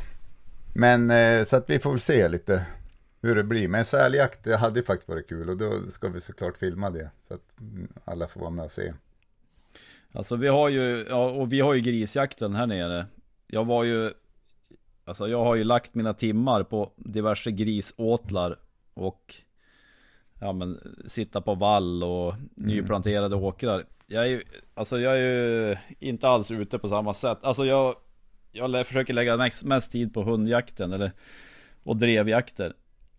men 0.74 1.10
eh, 1.10 1.44
så 1.44 1.56
att 1.56 1.70
vi 1.70 1.78
får 1.78 1.90
väl 1.90 2.00
se 2.00 2.28
lite 2.28 2.66
hur 3.26 3.34
det 3.34 3.44
blir. 3.44 3.68
Men 3.68 3.84
säljakt, 3.84 4.44
det 4.44 4.56
hade 4.56 4.82
faktiskt 4.82 5.08
varit 5.08 5.28
kul 5.28 5.50
och 5.50 5.56
då 5.56 5.90
ska 5.90 6.08
vi 6.08 6.20
såklart 6.20 6.56
filma 6.58 6.90
det 6.90 7.10
så 7.28 7.34
att 7.34 7.60
mm, 7.60 7.88
alla 8.04 8.28
får 8.28 8.40
vara 8.40 8.50
med 8.50 8.64
och 8.64 8.72
se. 8.72 8.92
Alltså 10.12 10.36
vi 10.36 10.48
har 10.48 10.68
ju, 10.68 11.06
ja, 11.08 11.30
och 11.30 11.52
vi 11.52 11.60
har 11.60 11.74
ju 11.74 11.80
grisjakten 11.80 12.54
här 12.54 12.66
nere. 12.66 13.06
Jag 13.46 13.64
var 13.64 13.84
ju, 13.84 14.12
alltså 15.04 15.28
jag 15.28 15.44
har 15.44 15.54
ju 15.54 15.64
lagt 15.64 15.94
mina 15.94 16.14
timmar 16.14 16.62
på 16.62 16.92
diverse 16.96 17.50
grisåtlar 17.50 18.58
och 18.94 19.34
ja 20.40 20.52
men 20.52 20.80
sitta 21.06 21.40
på 21.40 21.54
vall 21.54 22.02
och 22.02 22.34
nyplanterade 22.54 23.36
åkrar. 23.36 23.84
Jag 24.06 24.24
är 24.24 24.28
ju, 24.28 24.42
alltså 24.74 25.00
jag 25.00 25.14
är 25.14 25.18
ju 25.18 25.76
inte 25.98 26.28
alls 26.28 26.50
ute 26.50 26.78
på 26.78 26.88
samma 26.88 27.14
sätt. 27.14 27.38
Alltså 27.42 27.64
jag, 27.64 27.96
jag 28.52 28.86
försöker 28.86 29.14
lägga 29.14 29.36
mest, 29.36 29.64
mest 29.64 29.92
tid 29.92 30.14
på 30.14 30.22
hundjakten 30.22 30.92
eller 30.92 31.12
och 31.82 31.96
drevjakter. 31.96 32.72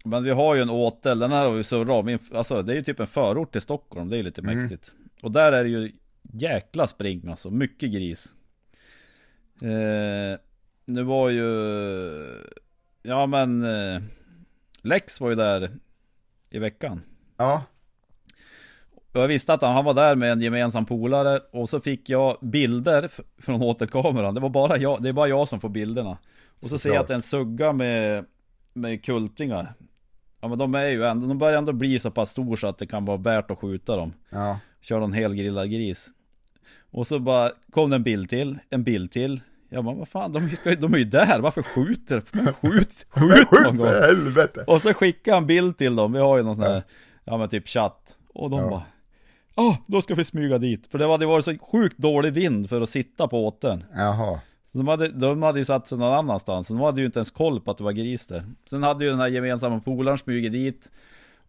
Men 0.06 0.24
vi 0.24 0.32
har 0.32 0.56
ju 0.56 0.62
en 0.62 0.70
åtel, 0.70 1.20
den 1.20 1.32
här 1.32 1.46
har 1.46 1.52
vi 1.52 1.64
surrat. 1.64 2.06
Min- 2.06 2.20
Alltså 2.34 2.62
det 2.62 2.72
är 2.74 2.76
ju 2.76 2.84
typ 2.84 3.00
en 3.00 3.08
förort 3.08 3.52
till 3.52 3.62
Stockholm, 3.62 4.10
det 4.10 4.18
är 4.18 4.24
lite 4.24 4.42
mäktigt. 4.42 4.92
Och 5.22 5.32
där 5.32 5.52
är 5.52 5.64
det 5.64 5.70
ju 5.70 5.92
jäkla 6.22 6.88
spring 6.88 7.28
alltså, 7.30 7.50
mycket 7.50 7.92
gris. 7.92 8.34
Eh, 9.62 10.40
nu 10.86 11.04
var 11.04 11.30
ju, 11.30 11.46
ja 13.04 13.26
men 13.26 13.64
eh, 13.64 14.02
Lex 14.82 15.22
var 15.22 15.30
ju 15.30 15.36
där 15.36 15.72
i 16.50 16.60
veckan. 16.60 17.02
Ja, 17.38 17.64
Och 19.14 19.22
jag 19.22 19.28
visste 19.28 19.54
att 19.54 19.62
han, 19.62 19.74
han 19.74 19.86
var 19.86 19.94
där 19.94 20.16
med 20.16 20.32
en 20.32 20.42
gemensam 20.42 20.86
polare 20.86 21.40
och 21.52 21.70
så 21.70 21.80
fick 21.80 22.10
jag 22.10 22.38
bilder 22.42 23.10
från 23.38 23.62
återkameran. 23.64 24.34
Det 24.34 24.40
var 24.40 24.50
bara 24.50 24.78
jag, 24.78 25.04
det 25.04 25.10
är 25.10 25.14
bara 25.14 25.28
jag 25.28 25.48
som 25.48 25.60
får 25.60 25.70
bilderna. 25.70 26.18
Och 26.64 26.70
så 26.70 26.78
ser 26.78 26.90
jag 26.90 27.04
att 27.04 27.10
en 27.10 27.22
sugga 27.22 27.74
med, 27.74 28.26
med 28.78 29.04
kultingar. 29.06 29.74
Ja 30.42 30.48
men 30.48 30.58
de 30.58 30.76
är 30.76 30.88
ju 30.88 31.04
ändå, 31.06 31.28
de 31.28 31.38
börjar 31.38 31.58
ändå 31.58 31.74
bli 31.74 32.00
så 32.00 32.12
pass 32.12 32.30
stor 32.30 32.56
så 32.56 32.68
att 32.68 32.78
det 32.78 32.88
kan 32.88 33.06
vara 33.06 33.18
värt 33.18 33.52
att 33.52 33.60
skjuta 33.60 33.96
dem. 33.96 34.14
ja. 34.30 34.60
Kör 34.82 35.02
en 35.02 35.14
hel 35.14 35.36
grillad 35.36 35.72
gris. 35.72 36.10
Och 36.92 37.08
så 37.08 37.20
bara 37.20 37.52
kom 37.72 37.90
det 37.90 37.96
en 37.96 38.04
bild 38.04 38.30
till, 38.30 38.60
en 38.70 38.84
bild 38.84 39.12
till. 39.12 39.42
Jag 39.70 39.84
bara, 39.86 39.96
vad 39.96 40.08
fan, 40.08 40.32
de, 40.34 40.50
de 40.80 40.94
är 40.94 40.98
ju 40.98 41.04
där, 41.04 41.40
varför 41.40 41.62
skjuter 41.64 42.22
de? 42.32 42.40
Men 42.40 42.54
Skjut, 42.62 43.06
skjut 43.10 43.50
någon 43.64 43.78
gång. 43.78 43.88
för 43.88 44.02
helvete! 44.08 44.64
Och 44.68 44.82
så 44.82 44.94
skickade 44.94 45.36
han 45.38 45.46
bild 45.48 45.78
till 45.78 45.96
dem, 45.96 46.14
vi 46.14 46.20
har 46.20 46.38
ju 46.38 46.44
någon 46.44 46.56
sån 46.56 46.66
här, 46.66 46.84
ja 47.24 47.38
men 47.38 47.50
typ 47.50 47.68
chatt. 47.68 48.18
Och 48.34 48.50
de 48.50 48.60
Ja. 48.60 48.70
bara, 48.70 48.84
ja 49.56 49.78
då 49.88 50.02
ska 50.02 50.16
vi 50.16 50.24
smyga 50.24 50.58
dit. 50.58 50.88
För 50.88 50.98
det 50.98 51.08
hade 51.12 51.26
varit 51.26 51.46
så 51.46 51.58
sjukt 51.58 51.98
dålig 51.98 52.34
vind 52.34 52.70
för 52.70 52.82
att 52.82 52.90
sitta 52.90 53.28
på 53.28 53.48
åten. 53.48 53.84
Jaha. 53.96 54.40
Så 54.72 54.78
de 54.78 54.88
hade, 54.88 55.08
de 55.08 55.44
hade 55.44 55.60
ju 55.60 55.66
satt 55.66 55.88
sig 55.88 55.98
någon 55.98 56.14
annanstans. 56.14 56.68
De 56.68 56.80
hade 56.80 57.02
ju 57.02 57.06
inte 57.06 57.20
ens 57.20 57.32
koll 57.32 57.62
på 57.62 57.72
att 57.72 57.78
det 57.78 57.84
var 57.84 57.92
gris 57.92 58.28
där. 58.28 58.44
Sen 58.66 58.84
hade 58.84 59.06
ju 59.06 59.12
den 59.12 59.20
här 59.20 59.28
gemensamma 59.28 59.80
polaren 59.80 60.18
smugit 60.18 60.52
dit. 60.52 60.92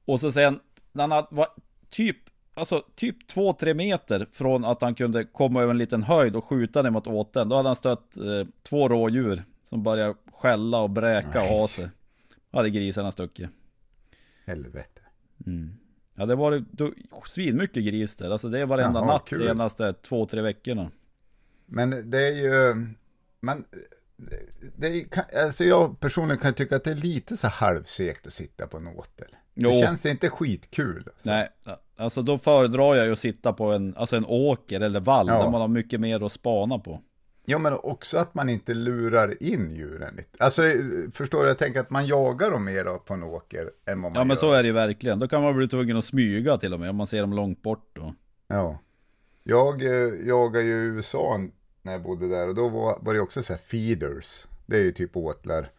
Och 0.05 0.21
så 0.21 0.33
sen, 0.33 0.61
han 0.95 1.11
var 1.31 1.49
typ, 1.91 2.17
alltså 2.55 2.83
typ 2.95 3.31
2-3 3.33 3.75
meter 3.75 4.27
från 4.33 4.65
att 4.65 4.83
han 4.83 4.95
kunde 4.95 5.25
komma 5.25 5.63
över 5.63 5.71
en 5.71 5.79
liten 5.79 6.03
höjd 6.03 6.37
och 6.37 6.45
skjuta 6.45 6.83
ner 6.83 6.91
mot 6.91 7.07
åten. 7.07 7.49
Då 7.49 7.57
hade 7.57 7.69
han 7.69 7.77
stött 7.77 8.17
eh, 8.17 8.47
två 8.63 8.89
rådjur 8.89 9.45
som 9.65 9.83
började 9.83 10.15
skälla 10.33 10.79
och 10.79 10.91
bräka 10.91 11.43
och 11.43 11.49
ha 11.49 11.69
sig. 11.69 11.89
Då 12.51 12.59
hade 12.59 12.71
grisarna 12.71 13.11
stuckit. 13.13 13.49
Helvete. 14.47 15.01
Ja 16.15 16.27
det 16.27 16.35
var 16.35 16.65
svinmycket 17.27 17.85
gris 17.85 18.17
där. 18.17 18.31
Alltså 18.31 18.49
det 18.49 18.59
är 18.59 18.67
varenda 18.67 19.01
Jaha, 19.01 19.07
natt 19.07 19.25
kul. 19.25 19.39
senaste 19.39 19.93
två, 19.93 20.27
tre 20.27 20.41
veckorna. 20.41 20.91
Men 21.67 22.11
det 22.11 22.27
är 22.27 22.33
ju, 22.33 22.87
man, 23.41 23.65
det 24.77 24.87
är, 24.89 25.37
alltså 25.45 25.65
jag 25.65 26.01
personligen 26.01 26.41
kan 26.41 26.55
tycka 26.55 26.77
att 26.77 26.85
det 26.85 26.91
är 26.91 26.95
lite 26.95 27.37
så 27.37 27.49
halvsekt 27.49 28.27
att 28.27 28.33
sitta 28.33 28.67
på 28.67 28.77
en 28.77 28.87
åtel. 28.87 29.37
Jo. 29.55 29.71
Det 29.71 29.81
känns 29.81 30.07
inte 30.07 30.31
skitkul. 30.31 31.03
Alltså. 31.07 31.31
Nej, 31.31 31.49
alltså 31.97 32.23
då 32.23 32.39
föredrar 32.39 32.95
jag 32.95 33.07
ju 33.07 33.13
att 33.13 33.19
sitta 33.19 33.53
på 33.53 33.65
en, 33.73 33.97
alltså 33.97 34.17
en 34.17 34.25
åker 34.27 34.81
eller 34.81 35.01
vall 35.01 35.27
Ja. 35.29 35.43
där 35.43 35.51
man 35.51 35.61
har 35.61 35.69
mycket 35.69 36.01
mer 36.01 36.27
att 36.27 36.33
spana 36.33 36.79
på. 36.79 37.01
Ja, 37.45 37.59
men 37.59 37.73
också 37.73 38.19
att 38.19 38.35
man 38.35 38.49
inte 38.49 38.75
lurar 38.75 39.43
in 39.43 39.71
djuren 39.71 40.15
lite. 40.17 40.45
Alltså, 40.45 40.63
förstår 41.13 41.43
du? 41.43 41.49
Jag 41.49 41.59
tänker 41.59 41.81
att 41.81 41.91
man 41.91 42.07
jagar 42.07 42.51
dem 42.51 42.65
mer 42.65 42.99
på 42.99 43.15
en 43.15 43.23
åker 43.23 43.71
än 43.87 44.03
vad 44.03 44.13
man 44.13 44.21
Ja 44.21 44.25
men 44.25 44.29
gör. 44.29 44.37
så 44.37 44.53
är 44.53 44.63
det 44.63 44.67
ju 44.67 44.73
verkligen. 44.73 45.19
Då 45.19 45.29
kan 45.29 45.43
man 45.43 45.57
bli 45.57 45.69
tvungen 45.69 45.97
att 45.97 46.05
smyga 46.05 46.59
till 46.59 46.75
och 46.75 46.81
med 46.81 46.91
om 46.91 46.97
man 46.97 47.07
ser 47.07 47.21
dem 47.21 47.33
långt 47.33 47.63
bort 47.63 47.91
då. 47.93 48.15
Ja. 48.49 48.79
Jag 49.43 49.83
eh, 49.83 50.27
jagade 50.27 50.65
ju 50.65 50.71
i 50.73 50.87
USA 50.87 51.39
när 51.89 51.93
jag 51.93 52.03
bodde 52.03 52.29
där 52.29 52.49
och 52.49 52.55
då 52.55 52.69
var, 52.69 52.99
var 53.01 53.15
det 53.15 53.21
också 53.21 53.43
så 53.43 53.53
här 53.53 53.61
feeders. 53.61 54.47
Det 54.67 54.77
är 54.77 54.81
ju 54.81 54.93
typ 54.93 55.17
åtlar. 55.17 55.71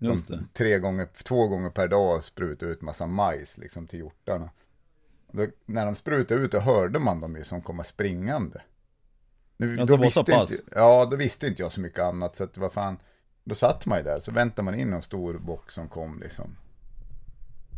Som 0.00 0.48
tre 0.52 0.78
gånger, 0.78 1.08
två 1.22 1.48
gånger 1.48 1.70
per 1.70 1.88
dag 1.88 2.24
sprutar 2.24 2.66
ut 2.66 2.82
massa 2.82 3.06
majs 3.06 3.58
liksom 3.58 3.86
till 3.86 3.98
hjortarna. 3.98 4.50
Då, 5.30 5.46
när 5.64 5.86
de 5.86 5.94
sprutade 5.94 6.40
ut 6.40 6.52
då 6.52 6.58
hörde 6.58 6.98
man 6.98 7.20
dem 7.20 7.36
ju 7.36 7.44
som 7.44 7.62
komma 7.62 7.84
springande. 7.84 8.62
Nu, 9.56 9.80
Alltså, 9.80 9.96
så 9.96 10.02
visste? 10.02 10.32
Inte, 10.32 10.54
ja, 10.74 11.08
då 11.10 11.16
visste 11.16 11.46
inte 11.46 11.62
jag 11.62 11.72
så 11.72 11.80
mycket 11.80 12.00
annat 12.00 12.36
så 12.36 12.44
att 12.44 12.58
vad 12.58 12.72
fan. 12.72 12.98
Då 13.44 13.54
satt 13.54 13.86
man 13.86 13.98
ju 13.98 14.04
där 14.04 14.20
så 14.20 14.32
väntade 14.32 14.62
man 14.62 14.74
in 14.74 14.92
en 14.92 15.02
stor 15.02 15.38
bock 15.38 15.70
som 15.70 15.88
kom 15.88 16.20
liksom. 16.20 16.56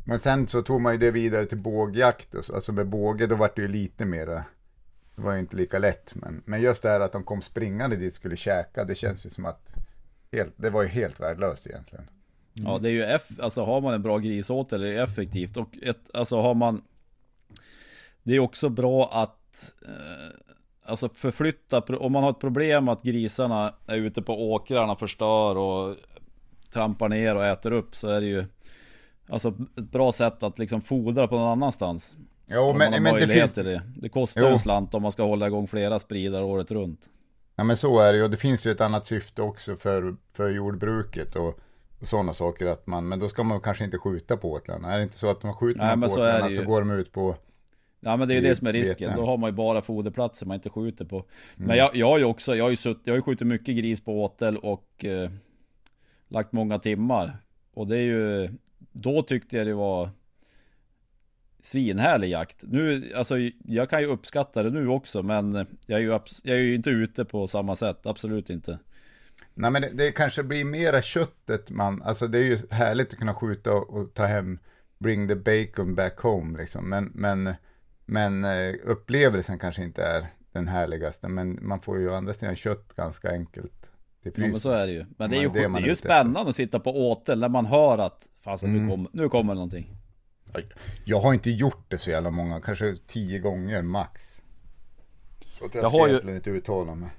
Men 0.05 0.19
sen 0.19 0.49
så 0.49 0.63
tog 0.63 0.81
man 0.81 0.93
ju 0.93 0.99
det 0.99 1.11
vidare 1.11 1.47
till 1.47 1.59
bågjakt 1.59 2.35
alltså 2.35 2.73
med 2.73 2.87
båge 2.87 3.27
då 3.27 3.37
var 3.37 3.51
det 3.55 3.63
ju 3.63 3.69
lite 3.69 4.05
mera 4.05 4.45
det 5.19 5.25
var 5.25 5.33
ju 5.33 5.41
inte 5.41 5.57
lika 5.57 5.79
lätt, 5.79 6.13
men, 6.15 6.43
men 6.45 6.61
just 6.61 6.83
det 6.83 6.89
här 6.89 7.01
att 7.01 7.13
de 7.13 7.25
kom 7.25 7.43
springande 7.43 7.97
dit 7.97 8.13
och 8.13 8.17
skulle 8.17 8.37
käka, 8.37 8.85
det 8.85 8.95
känns 8.95 9.27
ju 9.27 9.31
som 9.31 9.45
att 9.47 9.69
helt, 10.33 10.53
det 10.57 10.71
var 10.71 10.83
ju 10.83 10.89
helt 10.89 11.21
värdelöst 11.21 11.67
egentligen. 11.67 12.11
Ja 12.53 12.79
det 12.79 12.89
är 12.89 12.93
ju, 12.93 13.05
eff- 13.05 13.43
alltså 13.43 13.65
har 13.65 13.81
man 13.81 13.95
en 13.95 14.03
bra 14.03 14.19
grisåtel 14.19 14.83
är 14.83 14.87
det 14.93 15.03
effektivt 15.03 15.57
och 15.57 15.79
ett, 15.83 16.11
alltså 16.15 16.41
har 16.41 16.55
man 16.55 16.83
Det 18.23 18.35
är 18.35 18.41
också 18.41 18.69
bra 18.69 19.11
att 19.13 19.75
eh, 19.87 20.37
Alltså 20.83 21.09
förflytta, 21.09 21.81
om 21.81 22.13
man 22.13 22.23
har 22.23 22.31
ett 22.31 22.41
problem 22.41 22.89
att 22.89 23.03
grisarna 23.03 23.75
är 23.87 23.97
ute 23.97 24.23
på 24.23 24.53
åkrarna, 24.53 24.97
förstör 24.97 25.57
och 25.57 25.97
trampar 26.73 27.09
ner 27.09 27.37
och 27.37 27.45
äter 27.47 27.73
upp 27.73 27.97
så 27.97 28.09
är 28.09 28.21
det 28.21 28.27
ju 28.27 28.45
Alltså 29.29 29.49
ett 29.77 29.91
bra 29.91 30.13
sätt 30.13 30.43
att 30.43 30.59
liksom 30.59 30.81
fodra 30.81 31.29
på 31.29 31.39
någon 31.39 31.49
annanstans. 31.49 32.17
Jo, 32.51 32.73
men, 32.73 33.03
men 33.03 33.15
det 33.15 33.29
finns, 33.29 33.53
det. 33.53 33.83
Det 33.97 34.09
kostar 34.09 34.41
Jo. 34.43 34.47
en 34.47 34.59
slant 34.59 34.95
om 34.95 35.03
man 35.03 35.13
ska 35.13 35.23
hålla 35.23 35.47
igång 35.47 35.67
flera 35.69 36.01
spridare 36.01 36.45
året 36.45 36.71
runt. 36.71 37.01
ja 37.57 37.65
men 37.65 37.77
så 37.77 37.99
är 38.01 38.13
det 38.13 38.19
ju, 38.19 38.25
och 38.25 38.31
det 38.31 38.37
finns 38.37 38.67
ju 38.67 38.71
ett 38.71 38.81
annat 38.81 39.07
syfte 39.07 39.43
också 39.43 39.77
för, 39.77 40.17
för 40.33 40.51
jordbruket 40.51 41.37
och, 41.37 41.59
och 42.01 42.09
sådana 42.09 42.35
saker 42.35 42.67
att 42.67 42.87
man, 42.87 43.09
men 43.09 43.19
då 43.19 43.29
ska 43.29 43.43
man 43.43 43.61
kanske 43.61 43.85
inte 43.85 43.99
skjuta 43.99 44.37
på 44.37 44.53
åtlarna. 44.53 44.93
Är 44.93 44.97
det 44.99 45.03
inte 45.03 45.19
så 45.19 45.31
att 45.31 45.43
man 45.43 45.55
skjuter 45.55 45.81
Nej, 45.97 46.03
på 46.03 46.09
så 46.09 46.21
åtlarna 46.21 46.51
så 46.51 46.63
går 46.63 46.81
de 46.81 46.91
ut 46.91 47.13
på, 47.13 47.37
Ja 48.01 48.17
men 48.17 48.29
det 48.29 48.35
är 48.35 48.41
ju 48.41 48.49
Det 48.49 48.55
som 48.57 48.67
är 48.67 48.73
risken. 48.73 49.17
Då 49.17 49.27
har 49.27 49.37
man 49.37 49.51
ju 49.51 49.55
bara 49.57 49.83
foderplatser 49.83 50.47
man 50.47 50.55
inte 50.55 50.71
skjuter 50.71 51.05
på. 51.05 51.25
Men 51.57 51.65
Mm. 51.67 51.79
jag, 51.79 51.97
jag 51.97 52.07
har 52.07 52.19
ju 52.19 52.25
också, 52.25 52.57
jag 52.57 52.65
har 52.65 52.71
ju, 52.71 52.77
sutt, 52.77 53.01
jag 53.05 53.13
har 53.13 53.17
ju 53.17 53.23
skjutit 53.23 53.47
mycket 53.47 53.77
gris 53.77 54.01
på 54.05 54.23
åtel 54.25 54.57
och 54.57 55.05
eh, 55.05 55.31
lagt 56.29 56.53
många 56.53 56.79
timmar. 56.79 57.39
Och 57.75 57.87
det 57.87 57.97
är 57.99 58.03
ju, 58.03 58.51
då 58.93 59.23
tyckte 59.23 59.57
jag 59.57 59.67
det 59.67 59.75
var 59.75 60.11
svinhärlig 61.61 62.29
jakt. 62.29 62.65
Nu, 62.67 63.13
alltså 63.17 63.37
jag 63.65 63.91
kan 63.91 64.01
ju 64.01 64.07
uppskatta 64.07 64.63
det 64.63 64.71
nu 64.71 64.89
också 64.89 65.23
men 65.23 65.67
jag 65.87 65.99
är 65.99 66.03
ju, 66.03 66.19
jag 66.43 66.57
är 66.57 66.61
ju 66.61 66.75
inte 66.75 66.91
ute 66.91 67.25
på 67.25 67.47
samma 67.47 67.77
sätt, 67.77 68.07
absolut 68.07 68.51
inte. 68.51 68.79
nej 69.55 69.71
men 69.71 69.83
det, 69.83 69.91
det 69.95 70.13
kanske 70.13 70.43
blir 70.43 70.65
mera 70.65 71.03
köttet 71.03 71.71
man, 71.71 72.03
alltså 72.03 72.27
det 72.27 72.39
är 72.39 72.43
ju 72.45 72.59
härligt 72.71 73.13
att 73.13 73.19
kunna 73.19 73.35
skjuta 73.35 73.73
och, 73.73 73.91
och 73.91 74.15
ta 74.15 74.27
hem, 74.27 74.59
bring 74.99 75.29
the 75.29 75.35
bacon 75.35 75.95
back 75.95 76.19
home 76.21 76.59
liksom, 76.59 76.89
men, 76.89 77.11
men, 77.15 77.55
men 78.07 78.45
eh, 78.45 78.75
upplevelsen 78.85 79.59
kanske 79.59 79.85
inte 79.85 80.03
är 80.03 80.27
den 80.53 80.69
härligaste, 80.69 81.29
men 81.29 81.59
man 81.63 81.81
får 81.81 81.99
ju 81.99 82.11
å 82.11 82.15
andra 82.15 82.35
sidan 82.35 82.57
kött 82.57 82.95
ganska 82.97 83.31
enkelt 83.31 83.91
till 84.23 84.33
Ja, 84.37 84.47
men 84.49 84.61
så 84.61 84.71
är 84.71 84.87
det 84.87 84.93
ju. 84.93 85.07
Men 85.17 85.31
det 85.31 85.37
är 85.37 85.41
ju, 85.41 85.49
det 85.49 85.63
är 85.63 85.81
ju 85.81 85.95
spännande 85.95 86.49
att 86.49 86.57
sitta 86.57 86.81
på 86.81 87.11
åtel 87.11 87.41
när 87.41 87.49
man 87.49 87.67
hör 87.67 87.99
att 87.99 88.29
Fasen 88.45 88.71
Mm. 88.71 88.83
nu, 88.83 88.91
kommer, 88.91 89.11
nu 89.13 89.29
kommer 89.29 89.55
någonting. 89.55 89.98
Jag 91.05 91.21
har 91.21 91.35
inte 91.35 91.51
gjort 91.51 91.85
det 91.89 91.99
så 91.99 92.11
jävla 92.11 92.31
många, 92.31 92.61
kanske 92.61 92.97
tio 93.07 93.39
gånger 93.39 93.83
max. 93.83 94.43
Så 95.51 95.65
att 95.65 95.75
jag, 95.75 95.85
Jag 95.85 95.91
ska 95.91 95.99
ju- 96.01 96.09
egentligen 96.09 96.37
inte 96.37 96.51
uttala 96.51 96.95
mig. 96.95 97.11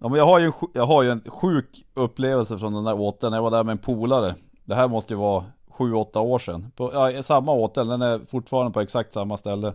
Ja 0.00 0.08
men 0.08 0.18
jag 0.18 0.26
har 0.26 0.38
ju, 0.38 0.52
jag 0.74 0.86
har 0.86 1.02
ju 1.02 1.10
en 1.10 1.22
sjuk 1.30 1.84
upplevelse 1.94 2.58
från 2.58 2.72
den 2.72 2.84
där 2.84 3.00
åteln 3.00 3.30
när 3.30 3.38
jag 3.38 3.42
var 3.42 3.50
där 3.50 3.64
med 3.64 3.72
en 3.72 3.78
polare. 3.78 4.34
Det 4.64 4.74
här 4.74 4.88
måste 4.88 5.14
ju 5.14 5.18
vara 5.18 5.44
7-8 5.78 6.18
år 6.20 6.38
sedan. 6.38 6.72
På, 6.76 6.90
ja, 6.92 7.22
Samma 7.22 7.52
åtel, 7.52 7.88
den 7.88 8.02
är 8.02 8.18
fortfarande 8.18 8.72
på 8.72 8.80
exakt 8.80 9.12
samma 9.12 9.36
ställe. 9.36 9.74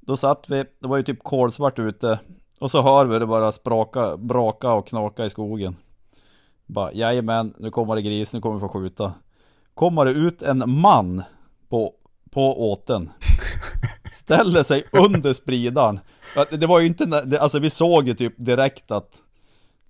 Då 0.00 0.16
satt 0.16 0.50
vi, 0.50 0.64
det 0.78 0.88
var 0.88 0.96
ju 0.96 1.02
typ 1.02 1.22
kolsvart 1.22 1.78
ute 1.78 2.18
Och 2.60 2.70
så 2.70 2.82
hör 2.82 3.04
vi 3.04 3.18
det 3.18 3.26
bara 3.26 3.52
spraka, 3.52 4.16
braka 4.16 4.72
och 4.72 4.86
knaka 4.86 5.24
i 5.24 5.30
skogen. 5.30 5.76
Bara 6.66 6.92
jajamän, 6.92 7.54
nu 7.58 7.70
kommer 7.70 7.94
det 7.94 8.02
gris, 8.02 8.32
nu 8.34 8.40
kommer 8.40 8.54
vi 8.56 8.60
få 8.60 8.68
skjuta. 8.68 9.12
Kommer 9.74 10.04
det 10.04 10.10
ut 10.10 10.42
en 10.42 10.70
man 10.80 11.22
på, 11.68 11.94
på 12.34 12.70
åteln 12.72 13.10
Ställer 14.12 14.62
sig 14.62 14.84
under 14.92 15.32
spridaren. 15.32 16.00
Ja, 16.36 16.44
det- 16.50 16.66
var 16.66 16.80
ju 16.80 16.86
inte, 16.86 17.38
alltså 17.40 17.58
vi 17.58 17.70
såg 17.70 18.08
ju 18.08 18.14
typ 18.14 18.34
direkt 18.36 18.90
att 18.90 19.10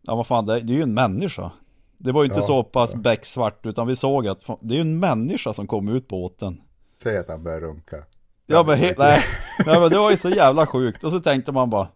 Ja 0.02 0.14
vad 0.14 0.26
fan, 0.26 0.46
det, 0.46 0.54
är 0.54 0.61
ju 0.61 0.83
en 0.83 0.94
människa. 0.94 1.50
Det 1.98 2.12
var 2.12 2.22
ju 2.22 2.26
inte 2.28 2.38
Ja, 2.38 2.42
så 2.46 2.62
pass 2.62 2.94
becksvart 2.94 3.66
utan 3.66 3.87
vi 3.87 3.96
såg 3.96 4.28
att 4.28 4.40
det 4.61 4.74
är 4.74 4.76
ju 4.76 4.80
en 4.80 4.98
människa 5.00 5.52
som 5.52 5.66
kom 5.66 5.88
ut 5.88 6.09
på 6.09 6.16
båten 6.20 6.61
Säg 7.02 7.16
att 7.18 7.28
han 7.28 7.42
börjar 7.42 7.61
runka. 7.61 7.96
Ja 8.46 8.62
men 8.62 8.76
he- 8.78 8.94
nej, 8.98 9.22
nej 9.66 9.80
men 9.80 9.90
det 9.90 9.98
var 9.98 10.11
ju 10.11 10.16
så 10.16 10.28
jävla 10.28 10.66
sjukt. 10.66 11.04
Och 11.04 11.11
så 11.12 11.20
tänkte 11.20 11.52
man 11.52 11.70
bara 11.70 11.88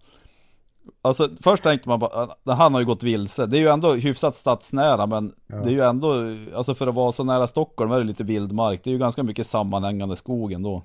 Alltså 1.08 1.28
först 1.42 1.62
tänkte 1.62 1.88
man 1.88 1.98
bara, 1.98 2.28
"Ah, 2.44 2.54
han 2.54 2.72
har 2.74 2.80
ju 2.80 2.86
gått 2.86 3.02
vilse. 3.02 3.46
Det 3.46 3.56
är 3.56 3.60
ju 3.60 3.68
ändå 3.68 3.92
hyfsat 3.94 4.36
stadsnära 4.36 5.06
men 5.06 5.32
det 5.46 5.68
är 5.68 5.72
ju 5.72 5.80
ändå 5.82 6.14
Alltså 6.56 6.74
för 6.74 6.86
att 6.86 6.94
vara 6.94 7.12
så 7.12 7.24
nära 7.24 7.46
Stockholm 7.46 7.92
är 7.92 7.98
det 7.98 8.04
lite 8.04 8.24
vildmark. 8.24 8.80
Det 8.84 8.90
är 8.90 8.92
ju 8.92 8.98
ganska 8.98 9.22
mycket 9.22 9.46
sammanhängande 9.46 10.16
skog 10.16 10.52
ändå. 10.52 10.82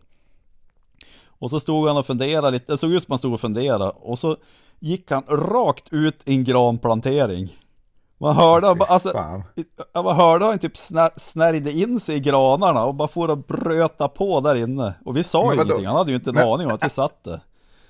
Och 1.26 1.50
så 1.50 1.60
stod 1.60 1.88
han 1.88 1.98
och 1.98 2.06
funderade 2.06 2.52
lite, 2.52 2.72
det 2.74 2.78
såg 2.78 2.92
ut 2.92 3.04
som 3.04 3.12
han 3.12 3.18
stod 3.18 3.34
och 3.34 3.40
funderade 3.42 3.90
Och 3.90 4.20
så 4.20 4.38
gick 4.80 5.12
han 5.12 5.24
rakt 5.30 5.88
ut 5.94 6.24
i 6.26 6.34
en 6.34 6.44
granplantering. 6.44 7.58
Man 8.18 8.36
hörde, 8.36 8.76
bara, 8.76 8.90
alltså 8.90 9.12
bara 9.94 10.14
hörde 10.14 10.46
han 10.46 10.60
typ 10.60 10.78
snär, 10.78 11.12
snärjde 11.16 11.72
in 11.72 12.00
sig 12.00 12.16
i 12.16 12.20
granarna 12.20 12.86
och 12.86 12.96
bara 12.96 13.08
for 13.08 13.30
och 13.30 13.38
bröta 13.38 14.08
på 14.08 14.40
där 14.40 14.56
inne. 14.56 14.94
Och 15.06 15.18
vi 15.18 15.24
sa 15.24 15.54
ju 15.54 15.54
ingenting, 15.54 15.86
han 15.88 15.96
hade 15.96 16.12
ju 16.12 16.16
inte 16.16 16.30
en 16.30 16.36
Men- 16.36 16.48
aning 16.48 16.68
om 16.68 16.74
att 16.74 16.86
vi 16.86 16.90
satt 16.90 17.24
där. 17.24 17.40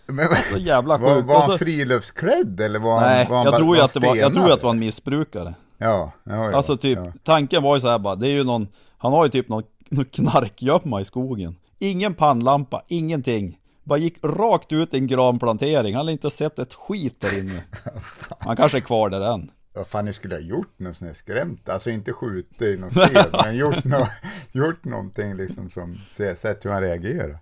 Men, 0.06 0.28
Så 0.52 0.58
jävla 0.58 0.98
var, 0.98 1.16
sjukt. 1.16 1.28
var 1.28 1.36
Och 1.36 1.42
han 1.42 1.50
så, 1.52 1.66
friluftsklädd 1.66 2.60
eller 2.60 2.80
var 2.80 3.00
han, 3.00 3.10
nej, 3.10 3.28
var 3.30 3.36
han 3.38 3.46
jag 3.46 3.52
bara- 3.54 3.58
tror 3.58 3.76
var 3.78 3.84
att 3.84 3.94
det 3.94 4.00
var, 4.00 4.16
jag 4.16 4.34
tror 4.34 4.52
att 4.52 4.60
det 4.60 4.66
var 4.66 4.72
en 4.74 4.80
missbrukare. 4.80 5.54
Ja, 5.78 6.12
ja, 6.24 6.34
ja 6.52 6.56
Alltså 6.58 6.78
typ, 6.78 7.00
ja. 7.06 7.12
tanken 7.24 7.64
var 7.64 7.76
ju 7.76 7.82
så 7.82 7.90
här 7.90 8.00
bara, 8.00 8.16
det 8.16 8.28
är 8.28 8.32
ju 8.32 8.44
någon, 8.44 8.68
han 8.98 9.12
har 9.12 9.26
ju 9.26 9.30
typ 9.32 9.50
någon, 9.50 9.64
någon 9.90 10.06
knarkgömma 10.06 11.02
i 11.02 11.06
skogen. 11.06 11.56
Ingen 11.80 12.14
pannlampa, 12.14 12.84
ingenting. 12.88 13.60
Bara 13.84 14.00
gick 14.00 14.18
rakt 14.24 14.72
ut 14.72 14.94
i 14.94 14.98
en 14.98 15.08
granplantering, 15.08 15.94
han 15.96 16.00
hade 16.00 16.12
inte 16.12 16.30
sett 16.32 16.60
ett 16.60 16.74
skit 16.74 17.22
där 17.22 17.40
inne. 17.40 17.64
Han 18.40 18.56
kanske 18.56 18.78
är 18.78 18.82
kvar 18.82 19.10
där 19.10 19.34
än. 19.34 19.52
Vad 19.76 19.88
fan 19.88 20.06
ni 20.06 20.14
skulle 20.14 20.36
ha 20.36 20.42
gjort 20.42 20.80
något 20.80 20.98
sånt 20.98 21.18
skrämt, 21.18 21.70
alltså 21.70 21.90
inte 21.90 22.14
skjutit 22.14 22.62
i 22.62 22.78
någon 22.78 22.92
sted, 22.92 23.26
men 23.44 23.56
gjort, 23.58 23.84
no, 23.84 24.08
gjort 24.52 24.84
någonting 24.86 25.36
liksom 25.36 25.70
som, 25.70 25.98
se- 26.12 26.36
sett 26.36 26.66
hur 26.66 26.72
han 26.72 26.82
reagerar. 26.82 27.38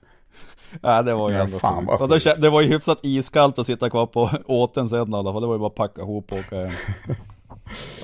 Nej 0.81 1.03
det 1.03 1.13
var 1.13 1.29
ju 1.29 1.35
Ja, 1.35 1.43
ändå 1.43 1.59
fan, 1.59 1.85
vad 1.85 2.01
Och 2.01 2.07
då, 2.07 2.17
Det 2.37 2.49
var 2.49 2.61
ju 2.61 2.67
hyfsat 2.67 2.99
iskallt 3.01 3.59
att 3.59 3.65
sitta 3.65 3.89
kvar 3.89 4.05
på 4.05 4.29
åten 4.45 4.89
sen 4.89 5.13
i 5.13 5.15
alla 5.15 5.33
fall. 5.33 5.41
Det 5.41 5.47
var 5.47 5.55
ju 5.55 5.59
bara 5.59 5.67
att 5.67 5.75
packa 5.75 6.01
ihop 6.01 6.31
och 6.31 6.37
åka 6.37 6.55
hem. 6.55 6.71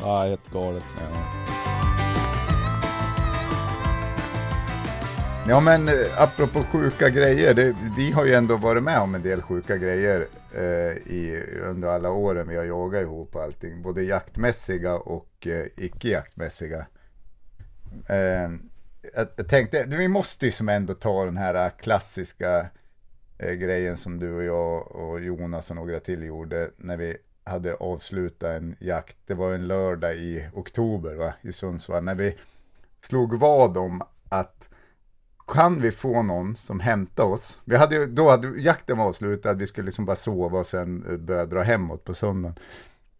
Ja, 0.01 0.23
helt 0.23 0.49
galet. 0.53 0.83
Ja 5.49 5.59
men 5.59 5.87
eh, 5.87 5.93
apropå 6.17 6.59
sjuka 6.63 7.09
grejer, 7.09 7.53
det, 7.53 7.75
vi 7.97 8.11
har 8.11 8.25
ju 8.25 8.33
ändå 8.33 8.57
varit 8.57 8.83
med 8.83 8.99
om 8.99 9.15
en 9.15 9.21
del 9.21 9.41
sjuka 9.41 9.77
grejer 9.77 10.27
eh, 10.55 10.97
i, 11.13 11.43
under 11.63 11.87
alla 11.87 12.09
åren 12.11 12.47
vi 12.47 12.55
har 12.57 12.63
jagat 12.63 13.01
ihop 13.01 13.35
och 13.35 13.43
allting, 13.43 13.81
både 13.81 14.03
jaktmässiga 14.03 14.93
och 14.95 15.47
eh, 15.47 15.65
icke 15.85 16.09
jaktmässiga. 16.09 16.85
Eh, 18.09 18.49
jag, 19.15 19.47
tänkte, 19.47 19.85
vi 19.85 20.07
måste 20.07 20.45
ju 20.45 20.51
som 20.51 20.69
ändå 20.69 20.93
ta 20.93 21.25
den 21.25 21.37
här 21.37 21.65
äh, 21.65 21.71
klassiska 21.71 22.67
eh, 23.37 23.53
grejen 23.53 23.97
som 23.97 24.19
du 24.19 24.35
och 24.35 24.43
jag 24.43 24.91
och 24.91 25.19
Jonas 25.19 25.69
och 25.69 25.75
några 25.75 25.99
till 25.99 26.23
gjorde 26.23 26.71
när 26.77 26.97
vi 26.97 27.17
hade 27.43 27.75
avslutat 27.75 28.49
en 28.49 28.75
jakt. 28.79 29.17
Det 29.25 29.33
var 29.33 29.53
en 29.53 29.67
lördag 29.67 30.15
i 30.15 30.47
oktober 30.53 31.15
va, 31.15 31.33
i 31.41 31.53
Sundsvall, 31.53 32.03
när 32.03 32.15
vi 32.15 32.37
slog 33.01 33.39
vad 33.39 33.77
om 33.77 34.01
att 34.29 34.69
kan 35.47 35.81
vi 35.81 35.91
få 35.91 36.23
någon 36.23 36.55
som 36.55 36.79
hämtar 36.79 37.23
oss? 37.23 37.59
Vi 37.65 37.75
hade 37.75 37.95
ju, 37.95 38.05
då 38.05 38.29
hade 38.29 38.61
jakten 38.61 38.97
var 38.97 39.05
avslutad, 39.05 39.53
vi 39.53 39.67
skulle 39.67 39.85
liksom 39.85 40.05
bara 40.05 40.15
sova 40.15 40.59
och 40.59 40.67
sen 40.67 41.05
äh, 41.09 41.17
börja 41.17 41.45
dra 41.45 41.61
hemåt 41.61 42.03
på 42.03 42.13
söndagen. 42.13 42.55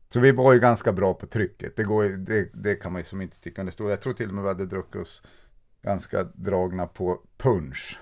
Så 0.09 0.19
vi 0.19 0.31
var 0.31 0.53
ju 0.53 0.59
ganska 0.59 0.91
bra 0.91 1.13
på 1.13 1.25
trycket, 1.25 1.75
det, 1.75 1.83
går, 1.83 2.03
det, 2.03 2.49
det 2.53 2.75
kan 2.75 2.91
man 2.91 3.01
ju 3.01 3.05
som 3.05 3.21
inte 3.21 3.35
sticka 3.35 3.61
under 3.61 3.73
stol. 3.73 3.89
Jag 3.89 4.01
tror 4.01 4.13
till 4.13 4.29
och 4.29 4.35
med 4.35 4.43
vi 4.43 4.47
hade 4.47 4.65
druckit 4.65 5.01
oss 5.01 5.23
ganska 5.83 6.23
dragna 6.23 6.87
på 6.87 7.19
punch. 7.37 7.99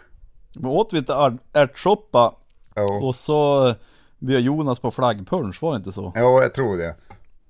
Men 0.54 0.66
åt 0.66 0.94
vi 0.94 0.98
inte 0.98 1.14
är- 1.14 1.38
ärtsoppa 1.54 2.36
Ja, 2.76 3.00
och 3.02 3.16
så 3.16 3.76
bjöd 4.20 4.42
Jonas 4.42 4.80
på 4.80 4.92
flaggpunch, 4.92 5.62
var 5.62 5.72
det 5.72 5.78
inte 5.78 5.92
så? 5.92 6.12
ja 6.16 6.42
jag 6.42 6.54
tror 6.54 6.78
det. 6.78 6.96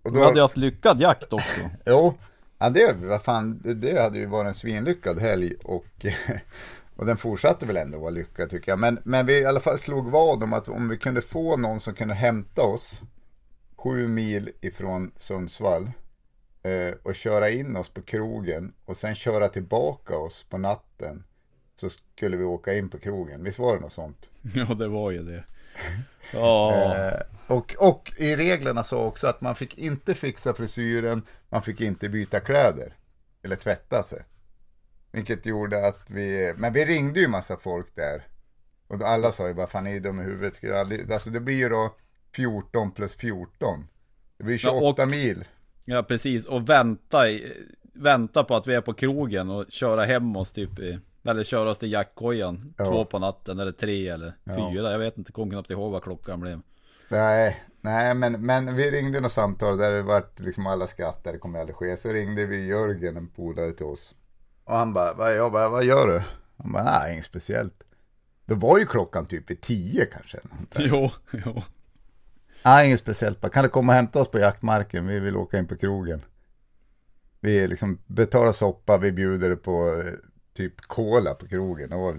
Och 0.03 0.15
Vi 0.15 0.21
hade 0.23 0.35
ju 0.35 0.41
haft 0.41 0.57
lyckad 0.57 0.99
jakt 1.01 1.33
också. 1.33 1.61
Jo, 1.85 2.13
ja, 2.57 2.69
det, 2.69 2.95
vad 3.01 3.21
fan, 3.21 3.61
det, 3.75 4.01
hade 4.01 4.17
ju 4.17 4.25
varit 4.25 4.47
en 4.47 4.53
svinlyckad 4.53 5.19
helg 5.19 5.53
och, 5.63 6.05
och 6.95 7.05
den 7.05 7.17
fortsatte 7.17 7.65
väl 7.65 7.77
ändå 7.77 7.99
vara 7.99 8.09
lyckad 8.09 8.49
tycker 8.49 8.71
jag. 8.71 8.79
Men, 8.79 8.99
men 9.03 9.25
vi 9.25 9.41
i 9.41 9.45
alla 9.45 9.59
fall 9.59 9.79
slog 9.79 10.11
vad 10.11 10.43
om 10.43 10.53
att 10.53 10.67
om 10.67 10.89
vi 10.89 10.97
kunde 10.97 11.21
få 11.21 11.57
någon 11.57 11.79
som 11.79 11.93
kunde 11.93 12.13
hämta 12.13 12.61
oss 12.61 13.01
sju 13.77 14.07
mil 14.07 14.49
ifrån 14.61 15.11
Sundsvall 15.15 15.91
och 17.03 17.15
köra 17.15 17.49
in 17.49 17.75
oss 17.75 17.89
på 17.89 18.01
krogen 18.01 18.73
och 18.85 18.97
sen 18.97 19.15
köra 19.15 19.49
tillbaka 19.49 20.17
oss 20.17 20.43
på 20.49 20.57
natten 20.57 21.23
så 21.75 21.89
skulle 21.89 22.37
vi 22.37 22.43
åka 22.43 22.73
in 22.73 22.89
på 22.89 22.99
krogen. 22.99 23.43
Visst 23.43 23.59
var 23.59 23.75
det 23.75 23.81
något 23.81 23.93
sånt? 23.93 24.29
Ja, 24.55 24.73
det 24.73 24.87
var 24.87 25.11
ju 25.11 25.23
det. 25.23 25.43
Ja, 26.33 26.95
Eh, 26.95 27.21
och, 27.47 27.75
och 27.79 28.11
i 28.17 28.35
reglerna 28.35 28.83
sa 28.83 29.05
också 29.05 29.27
att 29.27 29.41
man 29.41 29.55
fick 29.55 29.77
inte 29.77 30.13
fixa 30.13 30.53
frisyren, 30.53 31.21
man 31.49 31.61
fick 31.61 31.81
inte 31.81 32.09
byta 32.09 32.39
kläder. 32.39 32.93
Eller 33.43 33.55
tvätta 33.55 34.03
sig. 34.03 34.23
Vilket 35.11 35.45
gjorde 35.45 35.87
att 35.87 36.09
vi, 36.09 36.53
men 36.57 36.73
vi 36.73 36.85
ringde 36.85 37.19
ju 37.19 37.27
massa 37.27 37.57
folk 37.57 37.95
där. 37.95 38.27
Och 38.87 38.97
då 38.97 39.05
alla 39.05 39.31
sa 39.31 39.47
ju 39.47 39.53
bara, 39.53 39.67
fan 39.67 39.87
är 39.87 39.99
dumma 39.99 40.21
i 40.21 40.25
huvudet. 40.25 40.55
Ska 40.55 40.67
jag 40.67 40.77
aldrig, 40.79 41.11
alltså 41.11 41.29
det 41.29 41.39
blir 41.39 41.55
ju 41.55 41.69
då 41.69 41.95
14 42.35 42.91
plus 42.91 43.15
14. 43.15 43.87
Det 44.37 44.43
blir 44.43 44.57
28 44.57 45.03
och- 45.03 45.09
mil. 45.09 45.45
Ja 45.85 46.03
precis. 46.03 46.45
Och 46.45 46.69
vänta, 46.69 47.29
i, 47.29 47.53
vänta 47.93 48.43
på 48.43 48.55
att 48.55 48.67
vi 48.67 48.73
är 48.75 48.81
på 48.81 48.93
krogen 48.93 49.49
och 49.49 49.65
köra 49.69 50.05
hem 50.05 50.35
oss 50.35 50.51
typ 50.51 50.79
i, 50.79 50.99
eller 51.23 51.43
köra 51.43 51.69
oss 51.69 51.77
till 51.77 51.91
jackkojan. 51.91 52.73
Ja. 52.77 52.85
Två 52.85 53.05
på 53.05 53.19
natten 53.19 53.59
eller 53.59 53.71
tre 53.71 54.07
eller 54.07 54.33
Ja. 54.43 54.71
fyra. 54.71 54.91
Jag 54.91 54.99
vet 54.99 55.17
inte, 55.17 55.31
kom 55.31 55.49
knappt 55.49 55.69
ihåg 55.69 55.91
vad 55.91 56.03
klockan 56.03 56.39
blev. 56.39 56.61
Nej, 57.09 57.63
nej 57.81 58.13
men, 58.15 58.45
men 58.45 58.75
vi 58.75 58.91
ringde 58.91 59.19
något 59.19 59.31
samtal 59.31 59.77
där 59.77 59.91
det 59.91 60.01
vart 60.01 60.39
liksom 60.39 60.67
alla 60.67 60.87
skrattade, 60.87 61.35
det 61.35 61.39
kommer 61.39 61.59
aldrig 61.59 61.75
ske. 61.75 61.97
Så 61.97 62.09
ringde 62.09 62.45
vi 62.45 62.65
Jörgen, 62.67 63.17
en 63.17 63.27
polare 63.27 63.71
till 63.73 63.85
oss. 63.85 64.15
Och 64.63 64.75
han 64.75 64.93
bara, 64.93 65.31
jag 65.33 65.51
bara, 65.51 65.69
vad 65.69 65.83
gör 65.83 66.07
du? 66.07 66.21
Han 66.57 66.71
bara, 66.71 66.83
nej 66.83 67.13
inget 67.13 67.25
speciellt. 67.25 67.83
Då 68.45 68.55
var 68.55 68.79
ju 68.79 68.85
klockan 68.85 69.25
typ 69.25 69.49
vid 69.49 69.61
tio 69.61 70.05
kanske. 70.05 70.37
Jo, 70.77 71.09
jo. 71.45 71.61
Nej, 72.65 72.87
inget 72.87 72.99
speciellt. 72.99 73.41
Bara, 73.41 73.49
kan 73.49 73.63
du 73.63 73.69
komma 73.69 73.91
och 73.91 73.95
hämta 73.95 74.19
oss 74.19 74.27
på 74.31 74.39
jaktmarken? 74.39 75.07
Vi 75.07 75.19
vill 75.19 75.35
åka 75.35 75.57
in 75.57 75.67
på 75.67 75.75
krogen. 75.75 76.21
Vi 77.39 77.67
liksom 77.67 77.99
betalar 78.07 78.51
soppa, 78.51 78.97
vi 78.97 79.11
bjuder 79.11 79.55
på 79.55 80.01
eh, 80.05 80.13
typ 80.57 80.81
cola 80.81 81.33
på 81.33 81.47
krogen. 81.47 81.93
Och, 81.93 82.15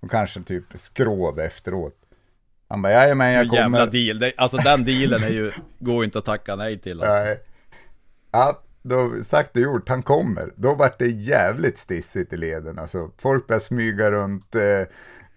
och 0.00 0.10
kanske 0.10 0.42
typ 0.42 0.64
skrov 0.74 1.40
efteråt. 1.40 1.94
Han 2.68 2.82
bara, 2.82 2.92
jajamän 2.92 3.32
jag 3.32 3.44
Jävla 3.44 3.64
kommer. 3.64 3.86
deal. 3.86 4.18
Det, 4.18 4.32
alltså 4.36 4.56
den 4.56 4.84
dealen 4.84 5.22
är 5.22 5.28
ju, 5.28 5.50
går 5.78 5.96
ju 5.96 6.04
inte 6.04 6.18
att 6.18 6.24
tacka 6.24 6.56
nej 6.56 6.78
till. 6.78 7.00
Alltså. 7.00 7.14
Nej. 7.14 7.40
Ja, 8.30 8.62
då 8.82 9.22
sagt 9.24 9.56
och 9.56 9.62
gjort, 9.62 9.88
han 9.88 10.02
kommer. 10.02 10.52
Då 10.56 10.74
vart 10.74 10.98
det 10.98 11.06
jävligt 11.06 11.78
stissigt 11.78 12.32
i 12.32 12.36
leden. 12.36 12.78
Alltså, 12.78 13.10
folk 13.18 13.46
började 13.46 13.64
smyga 13.64 14.10
runt 14.10 14.54
eh, 14.54 14.82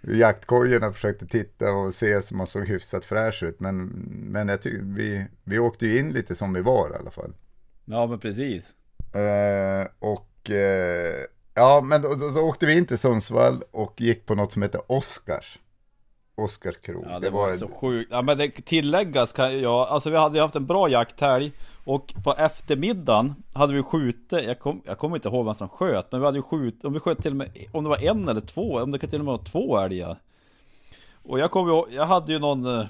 jaktkojorna 0.02 0.94
försökte 0.94 1.28
titta 1.28 1.72
och 1.72 1.94
se 1.94 2.22
så 2.22 2.36
man 2.36 2.48
såg 2.48 2.68
hyfsat 2.68 3.06
fräsch 3.06 3.44
ut. 3.44 3.60
Men, 3.60 3.86
men 4.32 4.48
jag 4.48 4.62
tycker 4.62 4.82
vi, 4.84 5.26
vi 5.44 5.60
åkte 5.60 5.86
ju 5.86 5.98
in 5.98 6.12
lite 6.12 6.36
som 6.36 6.54
vi 6.54 6.62
var 6.62 6.90
i 6.90 7.00
alla 7.00 7.12
fall. 7.12 7.34
Ja 7.86 8.08
men 8.08 8.20
precis. 8.20 8.76
Eh, 9.16 9.88
och 10.00 10.50
eh, 10.50 11.26
ja, 11.54 11.82
men 11.84 12.02
då, 12.02 12.16
då, 12.16 12.30
då 12.30 12.42
åkte 12.42 12.66
vi 12.66 12.78
in 12.78 12.86
till 12.86 12.98
Sundsvall 12.98 13.64
och 13.72 14.02
gick 14.02 14.26
på 14.26 14.36
något 14.36 14.52
som 14.52 14.62
heter 14.62 14.82
Oscars. 14.88 15.60
Krog. 16.82 17.06
Ja 17.10 17.20
det, 17.20 17.30
var, 17.30 17.54
så 17.54 17.68
sjukt. 17.68 18.10
Ja 18.12 18.22
men 18.22 18.38
det 18.38 18.52
tilläggas 18.52 19.34
kan 19.34 19.62
jag, 19.62 19.88
alltså 19.88 20.10
vi 20.10 20.18
hade 20.18 20.36
ju 20.36 20.42
haft 20.42 20.56
en 20.56 20.66
bra 20.66 20.90
jakthelg 20.90 21.52
och 21.84 22.14
på 22.24 22.34
eftermiddagen 22.34 23.36
hade 23.54 23.74
vi 23.74 23.84
skjutit, 23.84 24.44
jag, 24.44 24.60
kom, 24.60 24.82
jag 24.86 24.98
kommer 24.98 25.16
inte 25.16 25.30
ihåg 25.30 25.46
vem 25.46 25.54
som 25.54 25.70
sköt 25.70 26.12
Men 26.12 26.22
vi 26.22 26.26
hade 26.26 26.38
ju 26.38 26.44
skjutit, 26.44 26.86
om 26.86 26.94
vi 26.94 27.00
sköt 27.00 27.22
till 27.22 27.32
och 27.32 27.38
med, 27.38 27.52
om 27.72 27.84
det 27.84 27.90
var 27.90 28.04
en 28.04 28.30
eller 28.30 28.42
två, 28.42 28.80
om 28.80 28.92
det 28.92 29.00
kan 29.00 29.10
till 29.10 29.20
och 29.20 29.26
med 29.26 29.32
vara 29.32 29.44
två 29.44 29.80
älgar. 29.80 30.18
Och 31.24 31.40
jag 31.40 31.52
kommer 31.52 31.72
ihåg, 31.72 31.88
jag 31.92 32.06
hade 32.06 32.34
ju 32.34 32.40
någon 32.40 32.80
eh, 32.80 32.86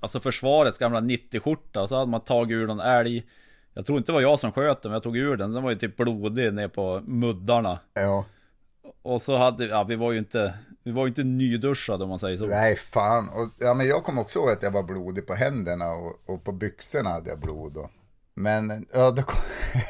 Alltså 0.00 0.20
försvarets 0.20 0.78
gamla 0.78 1.00
90-skjorta, 1.00 1.86
så 1.86 1.96
hade 1.96 2.10
man 2.10 2.20
tagit 2.20 2.54
ur 2.54 2.66
någon 2.66 2.80
älg. 2.80 3.26
Jag 3.74 3.86
tror 3.86 3.98
inte 3.98 4.12
det 4.12 4.14
var 4.14 4.20
jag 4.20 4.38
som 4.38 4.52
sköt 4.52 4.82
den, 4.82 4.90
men 4.90 4.94
jag 4.94 5.02
tog 5.02 5.16
ur 5.16 5.36
den, 5.36 5.52
den 5.52 5.62
var 5.62 5.70
ju 5.70 5.76
typ 5.76 5.96
blodig 5.96 6.54
ner 6.54 6.68
på 6.68 7.00
muddarna. 7.04 7.78
Ja, 7.94 8.24
och 9.02 9.22
så 9.22 9.36
hade, 9.36 9.66
ja 9.66 9.84
vi 9.84 9.96
var 9.96 10.12
ju 10.12 10.18
inte, 10.18 10.54
vi 10.84 10.92
var 10.92 11.02
ju 11.02 11.08
inte 11.08 11.24
nyduschade 11.24 12.04
om 12.04 12.10
man 12.10 12.18
säger 12.18 12.36
så 12.36 12.46
nej 12.46 12.76
fan. 12.76 13.28
Och, 13.28 13.48
ja, 13.58 13.74
men 13.74 13.86
jag 13.88 14.04
kommer 14.04 14.22
också 14.22 14.38
ihåg 14.38 14.50
att 14.50 14.62
jag 14.62 14.70
var 14.70 14.82
blodig 14.82 15.26
på 15.26 15.34
händerna 15.34 15.92
och, 15.92 16.20
och 16.26 16.44
på 16.44 16.52
byxorna 16.52 17.10
hade 17.10 17.30
jag 17.30 17.40
blod. 17.40 17.76
och, 17.76 17.90
Men 18.34 18.86
ja, 18.92 19.10
då, 19.10 19.22
kom, 19.22 19.40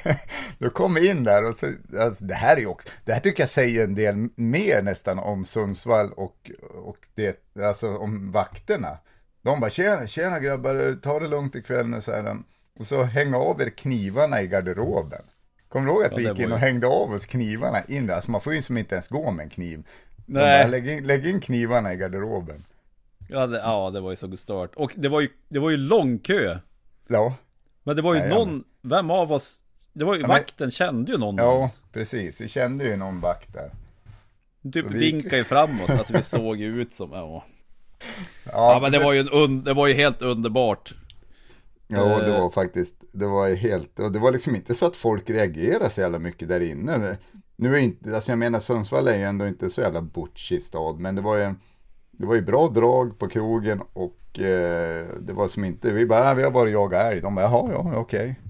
då 0.59 0.71
kom 0.71 0.95
vi 0.95 1.11
in 1.11 1.25
där 1.25 1.49
och 1.49 1.57
så, 1.57 1.67
alltså, 1.99 2.25
det 2.25 2.35
här 2.35 2.57
är 2.57 2.61
ju 2.61 2.67
också, 2.67 2.89
det 3.05 3.13
här 3.13 3.21
tycker 3.21 3.43
jag 3.43 3.51
säger 3.51 3.85
en 3.85 3.95
del 3.95 4.29
mer 4.35 4.83
nästan 4.83 5.19
om 5.19 5.45
Sundsvall 5.45 6.13
och, 6.13 6.51
och 6.85 6.99
det, 7.15 7.57
alltså 7.63 7.97
om 7.97 8.33
vakterna. 8.33 8.99
De 9.43 9.61
bara, 9.61 9.71
tjena, 9.71 10.07
tjena 10.07 10.41
grabbar, 10.41 11.01
ta 11.01 11.21
det 11.21 11.29
lugnt 11.29 11.55
ikväll 11.55 11.89
nu 11.89 12.01
så 12.01 12.13
här. 12.13 12.37
Och 12.79 12.87
så 12.87 13.03
hänga 13.03 13.37
av 13.37 13.61
er 13.61 13.69
knivarna 13.69 14.43
i 14.43 14.47
garderoben. 14.47 15.23
Kommer 15.77 15.89
du 15.89 15.93
ihåg 15.95 16.05
att 16.05 16.13
Ja, 16.13 16.17
vi 16.17 16.29
gick 16.29 16.39
in 16.39 16.53
och 16.53 16.59
hängde 16.59 16.87
av 16.87 17.13
oss 17.13 17.27
knivarna 17.27 17.85
in 17.85 18.07
där? 18.07 18.15
Alltså 18.15 18.31
man 18.31 18.41
får 18.41 18.55
ju 18.55 18.63
som 18.63 18.77
inte 18.77 18.95
ens 18.95 19.09
gå 19.09 19.31
med 19.31 19.45
en 19.45 19.51
kniv. 19.51 19.87
Nej. 20.27 20.63
Bara, 20.65 20.71
lägg, 20.71 20.89
in, 20.89 21.07
lägg 21.07 21.27
in 21.27 21.41
knivarna 21.41 21.93
i 21.93 21.97
garderoben. 21.97 22.65
Ja 23.29 23.47
det, 23.47 23.59
ja, 23.59 23.91
det 23.91 24.01
var 24.01 24.11
ju 24.11 24.17
så 24.17 24.37
stört. 24.37 24.75
Och 24.75 24.93
det 24.97 25.09
var 25.09 25.21
ju, 25.21 25.29
det 25.49 25.59
var 25.59 25.71
ju 25.71 25.77
lång 25.77 26.19
kö. 26.19 26.59
Ja, 27.09 27.35
Men 27.83 27.97
det 27.97 28.03
var 28.03 28.15
ju 28.15 28.21
Nej, 28.21 28.29
någon, 28.29 28.65
vem 28.83 29.11
av 29.11 29.33
oss, 29.33 29.59
det 29.93 30.05
var 30.05 30.15
ju, 30.15 30.21
Ja, 30.21 30.27
men- 30.27 30.37
vakten 30.37 30.71
kände 30.71 31.13
ju 31.13 31.19
någon 31.19 31.37
ja 31.37 31.71
precis. 31.93 32.41
Vi 32.41 32.49
kände 32.49 32.85
ju 32.85 32.97
någon 32.97 33.21
vakt 33.21 33.53
där. 33.53 33.71
Typ 34.73 34.87
vi- 34.91 34.99
vinkade 34.99 35.37
ju 35.37 35.45
fram 35.45 35.81
oss, 35.81 35.91
alltså 35.91 36.13
vi 36.13 36.23
såg 36.23 36.57
ju 36.57 36.81
ut 36.83 36.95
som, 36.95 37.13
ja. 37.13 37.45
Ja, 38.45 38.73
Ja 38.73 38.79
men 38.83 38.93
det 38.93 38.99
var 38.99 39.13
ju 39.13 39.29
un, 39.33 39.65
det 39.65 39.75
var 39.75 39.87
ju 39.87 39.95
helt 39.95 40.23
underbart. 40.23 40.95
Ja, 41.89 42.05
det 42.19 42.35
eh, 42.35 42.41
var 42.41 42.51
faktiskt, 42.51 42.95
det 43.19 43.27
var 43.27 43.55
helt, 43.55 44.01
och 44.01 44.13
det 44.13 44.19
var 44.19 44.33
liksom 44.33 44.55
inte 44.55 44.75
så 44.75 44.87
att 44.87 44.97
folk 44.97 45.31
reagerade 45.31 45.91
så 45.91 46.01
jävla 46.01 46.19
mycket 46.19 46.49
där 46.49 46.61
inne. 46.61 47.17
Nu 47.57 47.75
är 47.75 47.79
inte, 47.79 48.15
alltså 48.15 48.33
jag 48.33 48.39
menar 48.39 48.61
Sundsvall 48.61 49.09
är 49.09 49.17
ju 49.17 49.23
ändå 49.23 49.47
inte 49.47 49.71
så 49.71 49.81
jävla 49.81 50.03
butchig 50.03 50.63
stad, 50.63 50.99
men 51.01 51.15
det 51.15 51.23
var 51.23 51.37
ju, 51.37 51.55
det 52.11 52.27
var 52.27 52.35
ju 52.35 52.43
bra 52.43 52.69
drag 52.69 53.19
på 53.19 53.29
krogen 53.29 53.83
och 53.93 54.41
eh, 54.41 55.07
det 55.21 55.33
var 55.33 55.49
som 55.49 55.65
inte, 55.65 55.93
vi 55.93 56.07
bara, 56.07 56.31
"Ah, 56.31 56.35
vi 56.35 56.43
har 56.43 56.51
bara 56.51 56.69
jagat 56.69 57.05
älg. 57.13 57.21
De 57.21 57.35
bara, 57.35 57.45
jaha, 57.45 57.71
ja, 57.73 57.93
okej. 57.97 58.41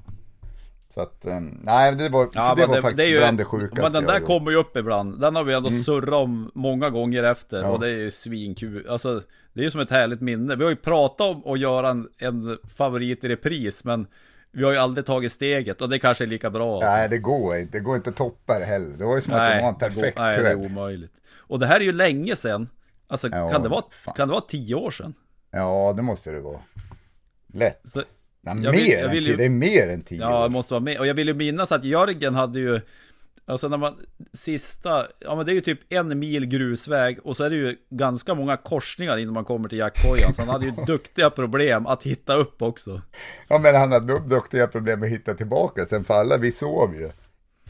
Så 0.88 1.00
att, 1.00 1.26
eh, 1.26 1.40
nej 1.62 1.94
det 1.94 2.08
var, 2.08 2.28
Ja, 2.32 2.54
det 2.54 2.66
var 2.66 2.76
det, 2.76 2.82
faktiskt 2.82 2.96
det 2.96 3.04
är 3.04 3.08
ju, 3.08 3.18
bland 3.18 3.38
det 3.38 3.44
sjukaste 3.44 3.82
Men 3.82 3.92
den 3.92 4.04
där 4.04 4.20
kommer 4.20 4.50
ju 4.50 4.56
upp 4.56 4.76
ibland. 4.76 5.20
Den 5.20 5.36
har 5.36 5.44
vi 5.44 5.54
ändå 5.54 5.70
surrat 5.70 6.14
om 6.14 6.50
många 6.54 6.90
gånger 6.90 7.22
efter. 7.22 7.62
Ja. 7.62 7.68
Och 7.70 7.80
det 7.80 7.86
är 7.86 7.98
ju 7.98 8.10
svinkul. 8.10 8.86
Alltså, 8.88 9.22
det 9.52 9.60
är 9.60 9.64
ju 9.64 9.70
som 9.70 9.80
ett 9.80 9.90
härligt 9.90 10.20
minne. 10.20 10.56
Vi 10.56 10.62
har 10.64 10.70
ju 10.70 10.76
pratat 10.76 11.20
om 11.36 11.52
att 11.52 11.60
göra 11.60 11.88
en, 11.88 12.08
en 12.18 12.58
favorit 12.76 13.24
i 13.24 13.28
repris, 13.28 13.84
men 13.84 14.06
vi 14.56 14.64
har 14.64 14.72
ju 14.72 14.78
aldrig 14.78 15.06
tagit 15.06 15.32
steget. 15.32 15.80
Och 15.80 15.88
det 15.88 15.98
kanske 15.98 16.24
är 16.24 16.28
lika 16.28 16.50
bra. 16.50 16.74
Alltså. 16.74 16.90
Nej, 16.90 17.08
det 17.08 17.18
går 17.18 17.56
inte, 17.56 17.78
det 17.78 17.84
går 17.84 17.96
inte 17.96 18.10
att 18.10 18.16
toppa 18.16 18.58
det 18.58 18.64
heller. 18.64 18.96
Det 18.98 19.04
var 19.04 19.14
ju 19.14 19.20
som 19.20 19.34
att 19.34 19.50
det 19.50 19.62
var 19.62 19.68
en 19.68 19.74
perfekt 19.74 20.18
nej, 20.18 20.38
det 20.42 20.48
är 20.50 20.54
omöjligt. 20.54 21.12
Och 21.36 21.58
det 21.58 21.66
här 21.66 21.80
är 21.80 21.84
ju 21.84 21.92
länge 21.92 22.36
sedan. 22.36 22.68
Alltså, 23.08 23.28
Ja, 23.28 23.50
kan, 23.50 23.62
det 23.62 23.68
vara, 23.68 23.84
fan. 23.90 24.14
kan 24.14 24.28
det 24.28 24.32
vara 24.32 24.44
tio 24.48 24.74
år 24.74 24.90
sedan? 24.90 25.14
Ja, 25.50 25.92
det 25.96 26.02
måste 26.02 26.30
det 26.30 26.40
vara. 26.40 26.60
Lätt. 27.52 27.80
Så, 27.84 28.02
Ja, 28.40 28.50
jag 28.50 28.56
mer 28.56 28.72
vill- 28.72 28.94
än 29.04 29.10
vill 29.10 29.26
ju- 29.26 29.36
det 29.36 29.44
är 29.44 29.48
mer 29.48 29.88
än 29.88 30.00
tio 30.02 30.20
ja, 30.20 30.38
år. 30.38 30.42
det 30.42 30.48
måste 30.52 30.74
vara 30.74 30.82
med. 30.82 30.98
Och 30.98 31.06
jag 31.06 31.14
vill 31.14 31.28
ju 31.28 31.34
minnas 31.34 31.72
att 31.72 31.84
Jörgen 31.84 32.34
hade 32.34 32.58
ju 32.60 32.80
Alltså 33.48 33.68
när 33.68 33.76
man 33.76 33.94
sista, 34.32 35.06
ja 35.18 35.34
men 35.34 35.46
det 35.46 35.52
är 35.52 35.54
ju 35.54 35.60
typ 35.60 35.80
en 35.88 36.18
mil 36.18 36.46
grusväg 36.46 37.18
och 37.24 37.36
så 37.36 37.44
är 37.44 37.50
det 37.50 37.56
ju 37.56 37.76
ganska 37.90 38.34
många 38.34 38.56
korsningar 38.56 39.16
innan 39.16 39.34
man 39.34 39.44
kommer 39.44 39.68
till 39.68 39.78
jaktkojan. 39.78 40.32
Så 40.32 40.42
han 40.42 40.48
hade 40.48 40.64
ju 40.66 40.72
duktiga 40.86 41.30
problem 41.30 41.86
att 41.86 42.02
hitta 42.02 42.34
upp 42.34 42.62
också. 42.62 43.00
Ja 43.48 43.58
men 43.58 43.74
han 43.74 43.92
hade 43.92 44.18
duktiga 44.18 44.66
problem 44.66 45.02
att 45.02 45.08
hitta 45.08 45.34
tillbaka 45.34 45.86
sen 45.86 46.04
för 46.04 46.14
alla 46.14 46.36
vi 46.38 46.52
sov 46.52 46.94
ju. 46.94 47.10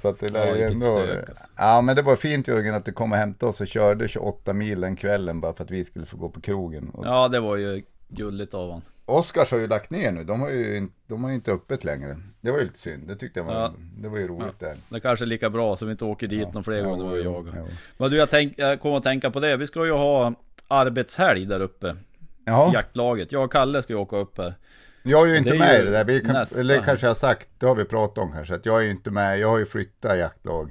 Så 0.03 0.09
att 0.09 0.21
det 0.21 0.29
lär 0.29 0.47
Ja, 0.47 0.47
ju 0.47 0.53
vilket 0.53 0.73
ändå... 0.73 0.95
stök, 0.95 1.29
alltså. 1.29 1.49
Ja 1.57 1.81
men 1.81 1.97
det 1.97 2.03
var 2.03 2.17
fint 2.17 2.49
Jörgen 2.49 2.75
att 2.75 2.85
du 2.85 2.93
kom 2.93 3.13
och 3.13 3.19
hämtade 3.19 3.51
oss 3.51 3.61
och 3.61 3.67
körde 3.69 4.09
28 4.09 4.53
mil 4.53 4.81
den 4.81 4.97
kvällen 4.97 5.41
bara 5.41 5.53
för 5.53 5.65
att 5.65 5.71
vi 5.71 5.85
skulle 5.85 6.07
få 6.07 6.17
gå 6.17 6.29
på 6.29 6.41
krogen. 6.41 6.91
Och, 6.91 7.07
Ja 7.07 7.29
det 7.29 7.41
var 7.41 7.57
ju 7.57 7.83
gulligt 8.09 8.55
av 8.55 8.73
han. 8.73 8.83
Oscars 9.07 9.51
har 9.51 9.59
ju 9.59 9.67
lagt 9.67 9.91
ner 9.91 10.13
nu, 10.13 10.25
de 10.25 10.41
har 10.41 10.51
ju, 10.51 10.77
in- 10.77 10.93
de 11.07 11.25
har 11.25 11.31
inte 11.31 11.53
öppet 11.53 11.85
längre. 11.85 12.17
Det 12.41 12.51
var 12.51 12.59
ju 12.59 12.65
lite 12.65 12.79
synd, 12.79 13.09
det 13.09 13.17
tyckte 13.17 13.41
jag 13.41 13.45
var, 13.45 13.55
Ja. 13.55 13.75
det 13.99 14.09
var 14.09 14.19
ju 14.19 14.27
roligt 14.29 14.59
där. 14.61 14.75
Det 14.89 15.01
kanske 15.01 15.25
är 15.25 15.27
lika 15.27 15.51
bra 15.51 15.77
så 15.77 15.87
vi 15.87 15.93
inte 15.93 16.05
åker 16.05 16.27
dit 16.27 16.55
någon 16.55 16.65
fler 16.65 16.77
Ja, 16.79 16.85
gånger 16.89 17.15
vi 17.15 17.23
jo, 17.23 17.33
jagar. 17.33 17.53
jo. 17.57 17.67
Men 17.97 18.11
du, 18.11 18.17
jag, 18.17 18.31
tänk, 18.31 18.55
jag 18.57 18.81
kommer 18.81 18.97
att 18.97 19.03
tänka 19.03 19.31
på 19.31 19.41
det. 19.41 19.57
Vi 19.57 19.67
ska 19.67 19.87
ju 19.87 19.93
ha 19.93 20.35
arbetshelg 20.69 21.47
där 21.47 21.61
uppe. 21.61 21.97
Ja, 22.45 22.71
Jaktlaget. 22.75 23.33
Jag 23.33 23.45
och 23.45 23.53
Kalle 23.53 23.83
ska 23.83 23.93
ju 23.93 23.99
åka 23.99 24.17
upp 24.17 24.39
här. 24.39 24.55
jag 25.03 25.23
är 25.23 25.27
ju 25.33 25.37
inte 25.39 25.51
Det 25.51 25.57
är 25.57 25.59
med 25.59 25.75
ju 25.75 25.83
i 25.83 25.85
det 25.85 25.91
där, 25.91 26.05
vi 26.05 26.21
kan, 26.21 26.33
nästa. 26.33 26.61
eller 26.61 26.83
kanske 26.83 27.07
jag 27.07 27.11
har 27.11 27.15
sagt, 27.15 27.49
det 27.59 27.67
har 27.67 27.75
vi 27.75 27.85
pratat 27.85 28.19
om 28.19 28.33
kanske, 28.33 28.55
att 28.55 28.67
jag 28.67 28.79
är 28.81 28.85
ju 28.85 28.91
inte 28.91 29.11
med, 29.11 29.39
jag 29.39 29.49
har 29.49 29.59
ju 29.59 29.67
flyttat 29.67 30.19
jaktlag. 30.19 30.71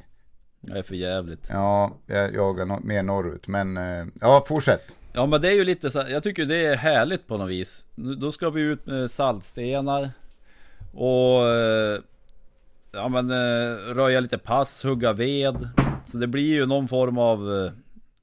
Det 0.62 0.78
är 0.80 0.84
för 0.84 0.96
jävligt. 0.96 1.50
Ja, 1.52 1.98
jag 2.06 2.34
jagar 2.34 2.80
mer 2.84 3.04
norrut, 3.04 3.48
men 3.48 3.78
eh, 3.78 4.06
ja, 4.22 4.46
fortsätt. 4.48 4.82
Ja 5.16 5.26
men 5.26 5.42
det 5.42 5.48
är 5.50 5.54
ju 5.54 5.64
lite 5.64 5.90
så 5.90 6.04
jag 6.10 6.24
tycker 6.24 6.46
det 6.46 6.66
är 6.66 6.76
härligt 6.76 7.28
på 7.28 7.38
något 7.38 7.50
vis. 7.50 7.86
Då 7.96 8.32
ska 8.32 8.50
vi 8.50 8.62
ut 8.62 8.86
med 8.86 9.12
saltstenar. 9.12 10.10
Och... 10.94 11.50
eh, 11.50 12.00
Ja 12.92 13.10
men 13.10 13.30
eh, 13.32 13.76
röja 13.96 14.20
lite 14.20 14.38
pass, 14.38 14.84
hugga 14.84 15.14
ved. 15.14 15.70
Så 16.12 16.18
det 16.18 16.28
blir 16.28 16.54
ju 16.54 16.66
någon 16.66 16.88
form 16.88 17.18
av... 17.18 17.54
eh, 17.66 17.72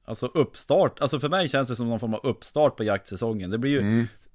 Alltså 0.05 0.25
uppstart. 0.25 0.99
Alltså 0.99 1.19
för 1.19 1.29
mig 1.29 1.47
känns 1.49 1.69
det 1.69 1.75
som 1.75 1.89
någon 1.89 1.99
form 1.99 2.13
av 2.13 2.19
uppstart 2.23 2.75
på 2.77 2.83
jaktsäsongen. 2.83 3.49
Det 3.49 3.57
blir 3.57 3.71
ju... 3.71 3.81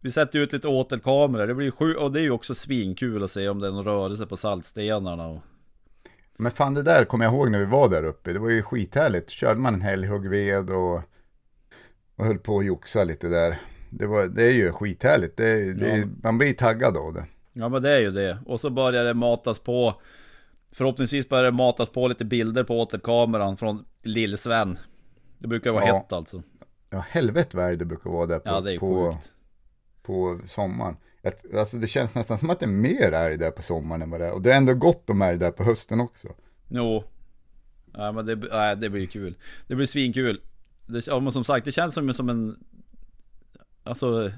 Vi 0.00 0.10
sätter 0.10 0.38
ut 0.38 0.52
lite 0.52 0.68
åtelkameror. 0.68 1.46
Det 1.46 1.54
blir 1.54 1.66
ju 1.66 1.72
sju, 1.72 1.94
och 1.94 2.12
det 2.12 2.20
är 2.20 2.22
ju 2.22 2.30
också 2.30 2.54
svinkul 2.54 3.22
att 3.24 3.30
se 3.30 3.48
om 3.48 3.58
det 3.60 3.66
är 3.66 3.72
någon 3.72 3.84
rörelse 3.84 4.26
på 4.26 4.36
saltstenarna. 4.36 5.26
Och, 5.26 5.38
Men 6.36 6.52
fan 6.52 6.74
det 6.74 6.82
där 6.82 7.04
kommer 7.04 7.24
jag 7.24 7.34
ihåg 7.34 7.50
när 7.50 7.58
vi 7.58 7.64
var 7.64 7.88
där 7.88 8.04
uppe, 8.04 8.32
det 8.32 8.38
var 8.38 8.50
ju 8.50 8.62
skithärligt. 8.62 9.30
Körde 9.30 9.60
man 9.60 9.74
en 9.74 9.80
helg, 9.82 10.06
högg 10.06 10.28
ved 10.30 10.70
och, 10.70 11.02
och 12.18 12.24
höll 12.26 12.38
på 12.38 12.58
att 12.58 12.64
joxa 12.66 13.04
lite 13.04 13.28
där. 13.28 13.60
Det, 13.90 14.06
var, 14.06 14.26
det 14.26 14.42
är 14.44 14.52
ju 14.54 14.72
skithärligt, 14.72 15.36
det, 15.36 15.74
det, 15.74 15.96
Ja. 15.98 16.06
man 16.22 16.38
blir 16.38 16.52
taggad 16.52 16.96
av 16.96 17.14
det. 17.14 17.26
Ja 17.52 17.68
men 17.68 17.82
det 17.82 17.90
är 17.90 17.98
ju 18.00 18.10
det. 18.10 18.38
Och 18.46 18.60
så 18.60 18.70
börjar 18.70 19.04
det 19.04 19.14
matas 19.14 19.58
på 19.58 20.00
Förhoppningsvis 20.72 21.28
börjar 21.28 21.44
det 21.44 21.50
matas 21.50 21.88
på 21.88 22.08
lite 22.08 22.24
bilder 22.24 22.64
på 22.64 22.80
återkameran 22.80 23.56
från 23.56 23.84
Lill-Sven 24.02 24.78
Det 25.38 25.48
brukar 25.48 25.70
vara 25.72 25.86
Ja. 25.86 25.94
hett 25.96 26.12
alltså 26.12 26.42
Ja, 26.90 27.04
helvete 27.08 27.56
vad 27.56 27.78
det 27.78 27.84
brukar 27.84 28.10
vara 28.10 28.26
där 28.26 28.38
på, 28.38 28.48
Ja 28.50 28.60
det 28.60 28.72
är 28.74 28.78
på, 28.78 29.12
sjukt 29.12 29.28
på 30.02 30.40
sommaren. 30.46 30.96
Alltså 31.54 31.76
det 31.76 31.86
känns 31.86 32.14
nästan 32.14 32.38
som 32.38 32.50
att 32.50 32.60
det 32.60 32.66
är 32.66 32.68
mer 32.68 33.12
älg 33.12 33.36
där 33.36 33.50
på 33.50 33.62
sommaren 33.62 34.02
än 34.02 34.10
vad 34.10 34.20
det 34.20 34.26
är. 34.26 34.32
Och 34.32 34.42
det 34.42 34.52
är 34.52 34.56
ändå 34.56 34.74
gott 34.74 35.10
om 35.10 35.22
älg 35.22 35.38
där 35.38 35.50
på 35.50 35.64
hösten 35.64 36.00
också. 36.00 36.28
Jo 36.68 37.04
Ja 37.92 38.12
men 38.12 38.26
det, 38.26 38.36
nej, 38.36 38.76
det 38.76 38.90
blir 38.90 39.06
kul 39.06 39.34
Det 39.66 39.74
blir 39.74 39.86
svinkul 39.86 40.40
det, 40.88 41.06
ja, 41.06 41.20
men 41.20 41.32
som 41.32 41.44
sagt 41.44 41.64
det 41.64 41.72
känns 41.72 41.94
som, 41.94 42.12
som 42.12 42.28
en 42.28 42.56
Alltså 43.82 44.30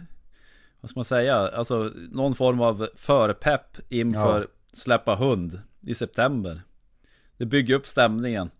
Vad 0.80 0.90
ska 0.90 0.98
man 0.98 1.04
säga? 1.04 1.36
Alltså 1.36 1.92
någon 2.10 2.34
form 2.34 2.60
av 2.60 2.88
förpepp 2.94 3.78
inför 3.88 4.40
Ja. 4.40 4.46
släppa 4.72 5.14
hund 5.14 5.60
i 5.80 5.94
september 5.94 6.62
Det 7.36 7.46
bygger 7.46 7.74
upp 7.74 7.86
stämningen 7.86 8.50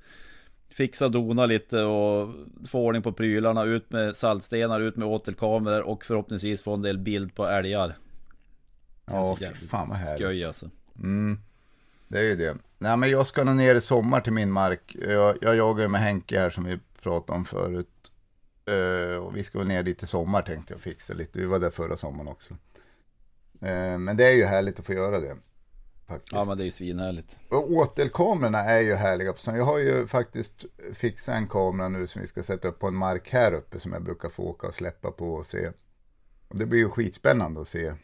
Fixa 0.68 1.09
dona 1.09 1.47
lite 1.47 1.80
och 1.82 2.34
få 2.68 2.80
ordning 2.80 3.03
på 3.03 3.12
prylarna, 3.12 3.64
ut 3.64 3.91
med 3.93 4.16
saltstenar, 4.16 4.80
ut 4.80 4.97
med 4.97 5.09
åtelkameror 5.09 5.80
och 5.80 6.05
förhoppningsvis 6.05 6.62
få 6.62 6.74
en 6.74 6.82
del 6.82 6.99
bild 6.99 7.34
på 7.34 7.47
älgar 7.47 7.97
Ja, 9.07 9.36
fy 9.36 9.66
fan 9.66 9.88
vad 9.88 9.99
härligt. 9.99 10.22
Skoj 10.22 10.45
alltså 10.45 10.70
Mm, 10.99 11.38
det 12.09 12.18
är 12.18 12.22
ju 12.22 12.36
det. 12.36 12.57
Nej 12.78 12.97
men 12.97 13.11
jag 13.11 13.26
ska 13.26 13.45
nog 13.45 13.57
ner 13.57 13.74
i 13.74 13.80
sommar 13.80 14.20
till 14.20 14.32
min 14.32 14.51
mark. 14.53 14.97
Jag, 15.09 15.38
jag 15.41 15.57
jagar 15.57 15.82
ju 15.82 15.88
med 15.88 16.01
Henke 16.01 16.41
här 16.41 16.51
som 16.51 16.64
vi 16.64 16.78
pratade 17.01 17.38
om 17.38 17.44
förut. 17.44 18.12
Eh, 18.66 19.16
och 19.16 19.36
vi 19.36 19.44
ska 19.44 19.59
väl 19.59 19.68
ner 19.68 19.82
dit 19.82 20.03
i 20.03 20.07
sommar 20.07 20.42
tänkte 20.42 20.74
jag 20.74 20.80
fixa 20.80 21.14
lite. 21.14 21.38
Vi 21.38 21.46
var 21.46 21.59
där 21.59 21.70
förra 21.70 21.96
sommaren 21.96 22.28
också. 22.28 22.55
Eh, 23.61 23.98
men 23.98 24.16
det 24.16 24.24
är 24.24 24.34
ju 24.34 24.44
härligt 24.44 24.80
att 24.80 24.86
få 24.86 24.92
göra 24.92 25.20
det. 25.20 25.36
Faktiskt. 26.07 26.32
Ja 26.32 26.44
men 26.44 26.59
det 26.59 26.62
är 26.62 26.64
ju 26.64 26.70
svinhärligt 26.70 27.38
Och 27.48 27.72
åtelkamerorna 27.72 28.59
är 28.59 28.80
ju 28.80 28.94
härliga. 28.94 29.34
Så 29.36 29.51
jag 29.51 29.64
har 29.64 29.78
ju 29.78 30.07
faktiskt 30.07 30.64
fixat 30.92 31.34
en 31.34 31.48
kamera 31.48 31.88
nu 31.88 32.07
som 32.07 32.20
vi 32.20 32.26
ska 32.26 32.42
sätta 32.42 32.68
upp 32.68 32.78
på 32.78 32.86
en 32.86 32.94
mark 32.94 33.30
här 33.30 33.53
uppe 33.53 33.80
som 33.80 33.92
jag 33.92 34.03
brukar 34.03 34.28
få 34.28 34.42
åka 34.42 34.66
och 34.66 34.74
släppa 34.74 35.11
på 35.11 35.34
och 35.34 35.46
se. 35.46 35.70
Och 36.48 36.59
det 36.59 36.66
blir 36.66 36.78
ju 36.78 36.88
skitspännande 36.88 37.61
att 37.61 37.68
se. 37.68 37.94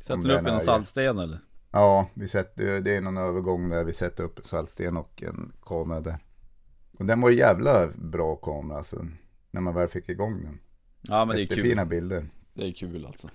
Sätter 0.00 0.28
du 0.28 0.38
upp 0.38 0.46
en 0.46 0.60
saltsten 0.60 1.18
eller? 1.18 1.38
Ja, 1.70 2.08
vi 2.14 2.28
sätter, 2.28 2.80
det 2.80 2.96
är 2.96 3.00
någon 3.00 3.16
övergång 3.16 3.68
där 3.68 3.84
vi 3.84 3.92
sätter 3.92 4.24
upp 4.24 4.38
en 4.38 4.44
saltsten 4.44 4.96
och 4.96 5.22
en 5.22 5.52
kamera 5.64 6.00
där. 6.00 6.18
Och 7.02 7.06
den 7.06 7.20
var 7.20 7.30
jävla 7.30 7.88
bra 7.94 8.36
kamera 8.36 8.78
alltså. 8.78 9.06
När 9.50 9.60
man 9.60 9.74
väl 9.74 9.88
fick 9.88 10.08
igång 10.08 10.42
den. 10.44 10.58
Ja 11.00 11.24
men 11.24 11.36
det 11.36 11.42
är 11.42 11.46
kul 11.46 11.56
Jättefina 11.56 11.84
bilder. 11.84 12.26
Det 12.54 12.66
är 12.66 12.72
kul 12.72 13.06
alltså 13.06 13.28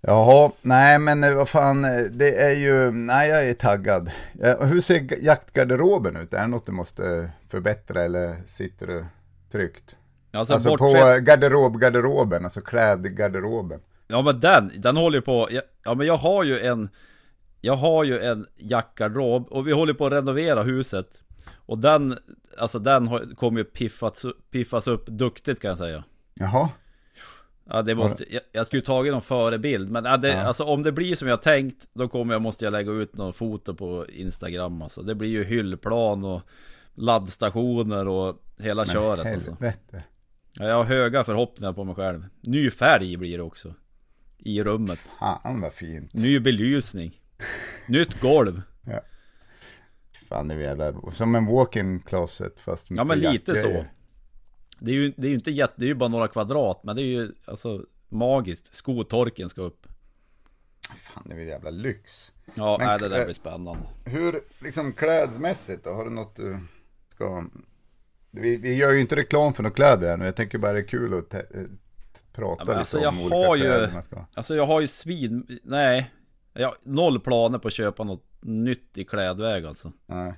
Jaha, 0.00 0.50
nej 0.62 0.98
men 0.98 1.24
eh, 1.24 1.34
vad 1.34 1.48
fan, 1.48 1.84
eh, 1.84 2.00
det 2.00 2.42
är 2.44 2.52
ju, 2.52 2.90
nej 2.90 3.28
jag 3.28 3.48
är 3.48 3.54
taggad. 3.54 4.10
Eh, 4.40 4.60
Hur 4.66 4.80
ser 4.80 5.24
jaktgarderoben 5.24 6.16
ut? 6.16 6.34
Är 6.34 6.40
det 6.40 6.46
något 6.46 6.66
du 6.66 6.72
måste 6.72 7.30
förbättra 7.48 8.02
eller 8.02 8.42
sitter 8.46 8.86
du 8.86 9.04
tryggt? 9.52 9.96
Alltså, 10.32 10.54
Alltså 10.54 10.76
på 10.76 10.92
garderob-garderoben, 11.20 12.44
alltså 12.44 12.60
klädgarderoben. 12.60 13.80
Ja 14.06 14.22
men 14.22 14.40
den, 14.40 14.72
den 14.76 14.96
håller 14.96 15.18
ju 15.18 15.22
på 15.22 15.48
ja, 15.50 15.62
ja 15.84 15.94
men 15.94 16.06
jag 16.06 16.16
har 16.16 16.44
ju 16.44 16.58
en 16.58 16.88
Jag 17.60 17.76
har 17.76 18.04
ju 18.04 18.20
en 18.20 18.46
jackgarderob 18.56 19.48
och 19.48 19.66
vi 19.68 19.72
håller 19.72 19.94
på 19.94 20.06
att 20.06 20.12
renovera 20.12 20.62
huset 20.62 21.22
Och 21.72 21.78
den, 21.78 22.18
alltså 22.58 22.78
den 22.78 23.06
har, 23.08 23.34
kommer 23.34 23.58
ju 23.60 23.64
piffats, 23.64 24.26
piffas 24.50 24.86
upp 24.88 25.06
duktigt 25.06 25.60
kan 25.60 25.68
jag 25.68 25.78
säga. 25.78 26.04
Jaha, 26.34 26.68
Ja 27.64 27.82
det 27.82 27.94
måste, 27.94 28.34
jag, 28.34 28.42
jag 28.52 28.66
skulle 28.66 28.82
tagit 28.82 29.12
någon 29.12 29.22
förebild 29.22 29.90
Men 29.90 30.04
ja, 30.04 30.16
det, 30.16 30.28
Ja. 30.28 30.40
alltså 30.42 30.64
om 30.64 30.82
det 30.82 30.92
blir 30.92 31.14
som 31.16 31.28
jag 31.28 31.42
tänkt 31.42 31.88
Då 31.94 32.08
kommer 32.08 32.34
jag, 32.34 32.42
måste 32.42 32.64
jag 32.64 32.72
lägga 32.72 32.92
ut 32.92 33.16
någon 33.16 33.32
foto 33.32 33.74
på 33.74 34.06
Instagram 34.08 34.82
alltså. 34.82 35.02
Det 35.02 35.14
blir 35.14 35.28
ju 35.28 35.44
hyllplan 35.44 36.24
och 36.24 36.42
Laddstationer 36.94 38.08
och 38.08 38.42
hela 38.58 38.84
köret 38.86 39.32
alltså. 39.32 39.56
ja, 39.60 40.64
Jag 40.68 40.74
har 40.76 40.84
höga 40.84 41.24
förhoppningar 41.24 41.72
på 41.72 41.84
mig 41.84 41.94
själv. 41.94 42.24
Ny 42.40 42.70
färg 42.70 43.16
blir 43.16 43.36
det 43.36 43.42
också. 43.42 43.74
I 44.38 44.62
rummet. 44.62 45.00
Fan 45.18 45.60
vad 45.60 45.72
fint. 45.72 46.14
Ny 46.14 46.40
belysning. 46.40 47.20
Nytt 47.86 48.20
golv 48.20 48.62
Fan 50.32 50.50
är 50.50 50.56
jävla, 50.56 50.92
som 51.12 51.34
en 51.34 51.46
walk-in 51.46 52.00
closet 52.00 52.60
fast 52.60 52.86
Ja 52.90 53.04
men 53.04 53.18
lite 53.18 53.56
så 53.56 53.66
jaktgrejer. 53.66 53.92
Det 54.78 54.90
är 54.90 54.94
ju, 54.94 55.12
det 55.16 55.26
är 55.26 55.28
ju 55.28 55.34
inte 55.34 55.50
jätte, 55.50 55.74
det 55.76 55.84
är 55.84 55.88
ju 55.88 55.94
bara 55.94 56.08
några 56.08 56.28
kvadrat 56.28 56.80
Men 56.84 56.96
det 56.96 57.02
är 57.02 57.06
ju 57.06 57.32
alltså 57.44 57.84
magiskt 58.08 58.74
Skotorken 58.74 59.48
ska 59.48 59.62
upp 59.62 59.86
Fan 61.02 61.22
det 61.26 61.32
är 61.34 61.38
väl 61.38 61.46
jävla 61.46 61.70
lyx. 61.70 62.32
Ja, 62.54 62.76
Men- 62.78 62.86
nej, 62.88 62.98
det 62.98 63.08
där 63.08 63.24
blir 63.24 63.34
spännande 63.34 63.80
Hur, 64.04 64.40
liksom 64.58 64.92
klädsmässigt 64.92 65.84
då? 65.84 65.90
Har 65.90 66.04
du 66.04 66.10
något 66.10 66.36
du 66.36 66.58
ska... 67.08 67.44
Vi, 68.30 68.56
vi 68.56 68.74
gör 68.74 68.92
ju 68.92 69.00
inte 69.00 69.16
reklam 69.16 69.54
för 69.54 69.62
några 69.62 69.74
kläder 69.74 70.08
här 70.08 70.16
nu. 70.16 70.24
Jag 70.24 70.36
tänker 70.36 70.58
bara 70.58 70.72
det 70.72 70.78
är 70.78 70.88
kul 70.88 71.18
att 71.18 71.34
eh, 71.34 71.40
prata 72.32 72.62
Ja, 72.62 72.64
lite 72.64 72.78
alltså, 72.78 72.98
om 72.98 73.02
jag 73.04 73.14
olika 73.24 73.36
har 73.36 73.56
ju- 73.56 73.62
kläder 73.62 73.90
man 73.92 74.02
ska. 74.02 74.24
Alltså 74.34 74.54
jag 74.54 74.66
har 74.66 74.80
ju 74.80 74.86
svin... 74.86 75.60
Nej 75.62 76.12
Jag 76.52 76.68
har 76.68 76.76
noll 76.82 77.20
planer 77.20 77.58
på 77.58 77.68
att 77.68 77.74
köpa 77.74 78.04
något 78.04 78.24
nytt 78.40 78.98
i 78.98 79.04
klädväg 79.04 79.64
alltså 79.66 79.92
Nej. 80.06 80.24
Men 80.26 80.34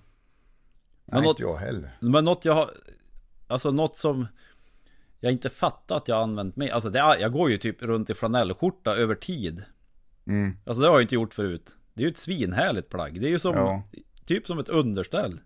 Nej, 1.04 1.22
något- 1.22 1.30
inte 1.30 1.42
jag 1.42 1.56
heller. 1.56 1.96
Men 2.00 2.24
något 2.24 2.44
jag 2.44 2.54
har 2.54 2.70
Alltså 3.46 3.70
något 3.70 3.96
som 3.98 4.26
Jag 5.20 5.32
inte 5.32 5.48
fattat 5.50 6.02
att 6.02 6.08
jag 6.08 6.16
har 6.16 6.22
använt 6.22 6.56
mer 6.56 6.70
Alltså 6.72 6.90
det, 6.90 6.98
är- 6.98 7.18
jag 7.20 7.32
går 7.32 7.50
ju 7.50 7.58
typ 7.58 7.82
runt 7.82 8.10
i 8.10 8.14
flanellskjorta 8.14 8.94
över 8.96 9.14
tid 9.14 9.62
Mm. 10.26 10.56
Alltså 10.66 10.82
det 10.82 10.88
har 10.88 10.94
jag 10.94 11.02
inte 11.02 11.14
gjort 11.14 11.34
förut 11.34 11.70
Det 11.94 12.02
är 12.02 12.04
ju 12.06 12.10
ett 12.10 12.18
svinhärligt 12.18 12.88
plagg 12.90 13.20
Det 13.20 13.26
är 13.26 13.30
ju 13.30 13.38
som 13.38 13.54
Ja. 13.54 13.82
Typ 14.24 14.46
som 14.46 14.58
ett 14.58 14.68
underställ 14.68 15.40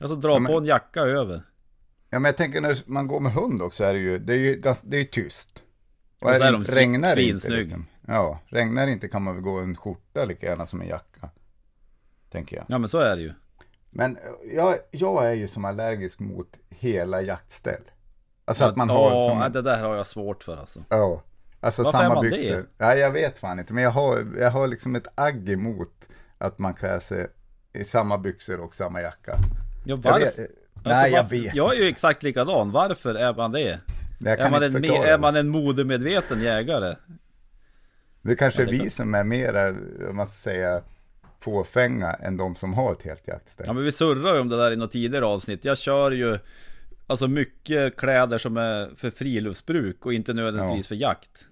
Alltså 0.00 0.16
dra 0.16 0.30
Ja, 0.32 0.38
men- 0.38 0.52
på 0.52 0.58
en 0.58 0.64
jacka 0.64 1.00
över 1.00 1.42
Ja 2.10 2.18
men 2.18 2.24
jag 2.28 2.36
tänker 2.36 2.60
när 2.60 2.76
man 2.86 3.06
går 3.06 3.20
med 3.20 3.32
hund 3.32 3.62
också 3.62 3.84
är 3.84 3.92
det 3.94 4.00
ju, 4.00 4.18
det 4.18 4.32
är 4.32 4.38
ju 4.38 4.60
det 4.82 4.96
är 4.96 5.00
ju 5.00 5.04
tyst. 5.06 5.64
Och 6.20 6.28
så 6.28 6.42
är 6.42 6.52
de 6.52 6.62
det- 6.64 6.72
svin- 6.72 6.74
regnar 6.74 7.16
det 7.16 7.22
inte. 7.22 7.40
svinsnygg. 7.40 7.58
Liksom. 7.66 7.86
Ja, 8.08 8.40
regnar 8.46 8.86
det 8.86 8.92
inte 8.92 9.08
kan 9.08 9.22
man 9.22 9.34
väl 9.34 9.42
gå 9.44 9.58
en 9.58 9.76
skjorta 9.76 10.24
lika 10.24 10.46
gärna 10.46 10.66
som 10.66 10.80
en 10.80 10.88
jacka. 10.88 11.30
Tänker 12.30 12.56
jag. 12.56 12.64
Ja 12.68 12.78
men 12.78 12.88
så 12.88 12.98
är 12.98 13.16
det 13.16 13.22
ju 13.22 13.32
Men 13.90 14.16
eh, 14.16 14.22
jag, 14.54 14.76
jag 14.90 15.26
är 15.26 15.32
ju 15.32 15.48
som 15.48 15.64
allergisk 15.64 16.18
mot 16.20 16.56
hela 16.68 17.22
jaktställ. 17.22 17.82
Alltså 18.44 18.64
att 18.64 18.76
man 18.76 18.88
ja, 18.88 18.94
har 18.94 19.28
som, 19.28 19.38
nej, 19.38 19.50
det 19.50 19.62
där 19.62 19.82
har 19.82 19.96
jag 19.96 20.06
svårt 20.06 20.42
för 20.44 20.56
alltså 20.56 20.80
ja, 20.88 21.22
alltså 21.60 21.82
Varför 21.82 21.98
är 21.98 22.02
samma 22.02 22.14
man 22.14 22.24
det? 22.24 22.30
byxor. 22.30 22.66
Ja, 22.78 22.94
jag 22.94 23.10
vet 23.10 23.38
fan 23.38 23.58
inte, 23.58 23.74
men 23.74 23.82
jag 23.84 23.90
har, 23.90 24.26
jag 24.38 24.50
har 24.50 24.66
liksom 24.66 24.96
ett 24.96 25.06
agg 25.14 25.48
emot 25.48 26.08
att 26.38 26.58
man 26.58 26.74
klär 26.74 26.98
sig 26.98 27.26
i 27.72 27.84
samma 27.84 28.18
byxor 28.18 28.60
och 28.60 28.74
samma 28.74 29.02
jacka. 29.02 29.32
Ja 29.36 29.44
Jag 29.84 29.96
varför? 29.96 30.20
vet, 30.20 30.38
Alltså, 30.74 30.90
nej, 30.90 31.12
jag 31.12 31.22
varför- 31.22 31.36
vet. 31.36 31.54
Jag 31.54 31.74
är 31.76 31.78
ju 31.82 31.88
exakt 31.88 32.22
likadan, 32.22 32.70
varför 32.72 33.14
är 33.14 33.34
man 33.34 33.52
det? 33.52 33.80
jag 34.20 34.38
Är 34.38 34.50
man, 34.50 34.62
en, 34.62 34.84
är 34.84 35.18
man 35.18 35.36
en 35.36 35.48
modemedveten 35.48 36.40
jägare? 36.42 36.96
Det 38.28 38.36
kanske 38.36 38.62
är 38.62 38.66
Ja, 38.66 38.70
det 38.72 38.78
vi 38.78 38.82
kan- 38.82 38.90
som 38.90 39.14
är 39.14 39.24
mer, 39.24 39.76
om 40.10 40.16
man 40.16 40.26
ska 40.26 40.34
säga, 40.34 40.82
fåfänga 41.40 42.12
än 42.12 42.36
de 42.36 42.54
som 42.54 42.74
har 42.74 42.92
ett 42.92 43.02
helt 43.02 43.28
jaktställ. 43.28 43.66
Ja 43.66 43.72
men 43.72 43.84
vi 43.84 43.92
surrar 43.92 44.34
ju 44.34 44.40
om 44.40 44.48
det 44.48 44.56
där 44.56 44.70
i 44.72 44.76
något 44.76 44.92
tidigare 44.92 45.26
avsnitt 45.26 45.64
Jag 45.64 45.78
kör 45.78 46.10
ju 46.10 46.38
Alltså 47.06 47.28
mycket 47.28 47.96
kläder 47.96 48.38
som 48.38 48.56
är 48.56 48.94
för 48.96 49.10
friluftsbruk 49.10 50.06
och 50.06 50.12
inte 50.14 50.34
nödvändigtvis 50.34 50.86
för 50.86 50.94
jakt 50.94 51.48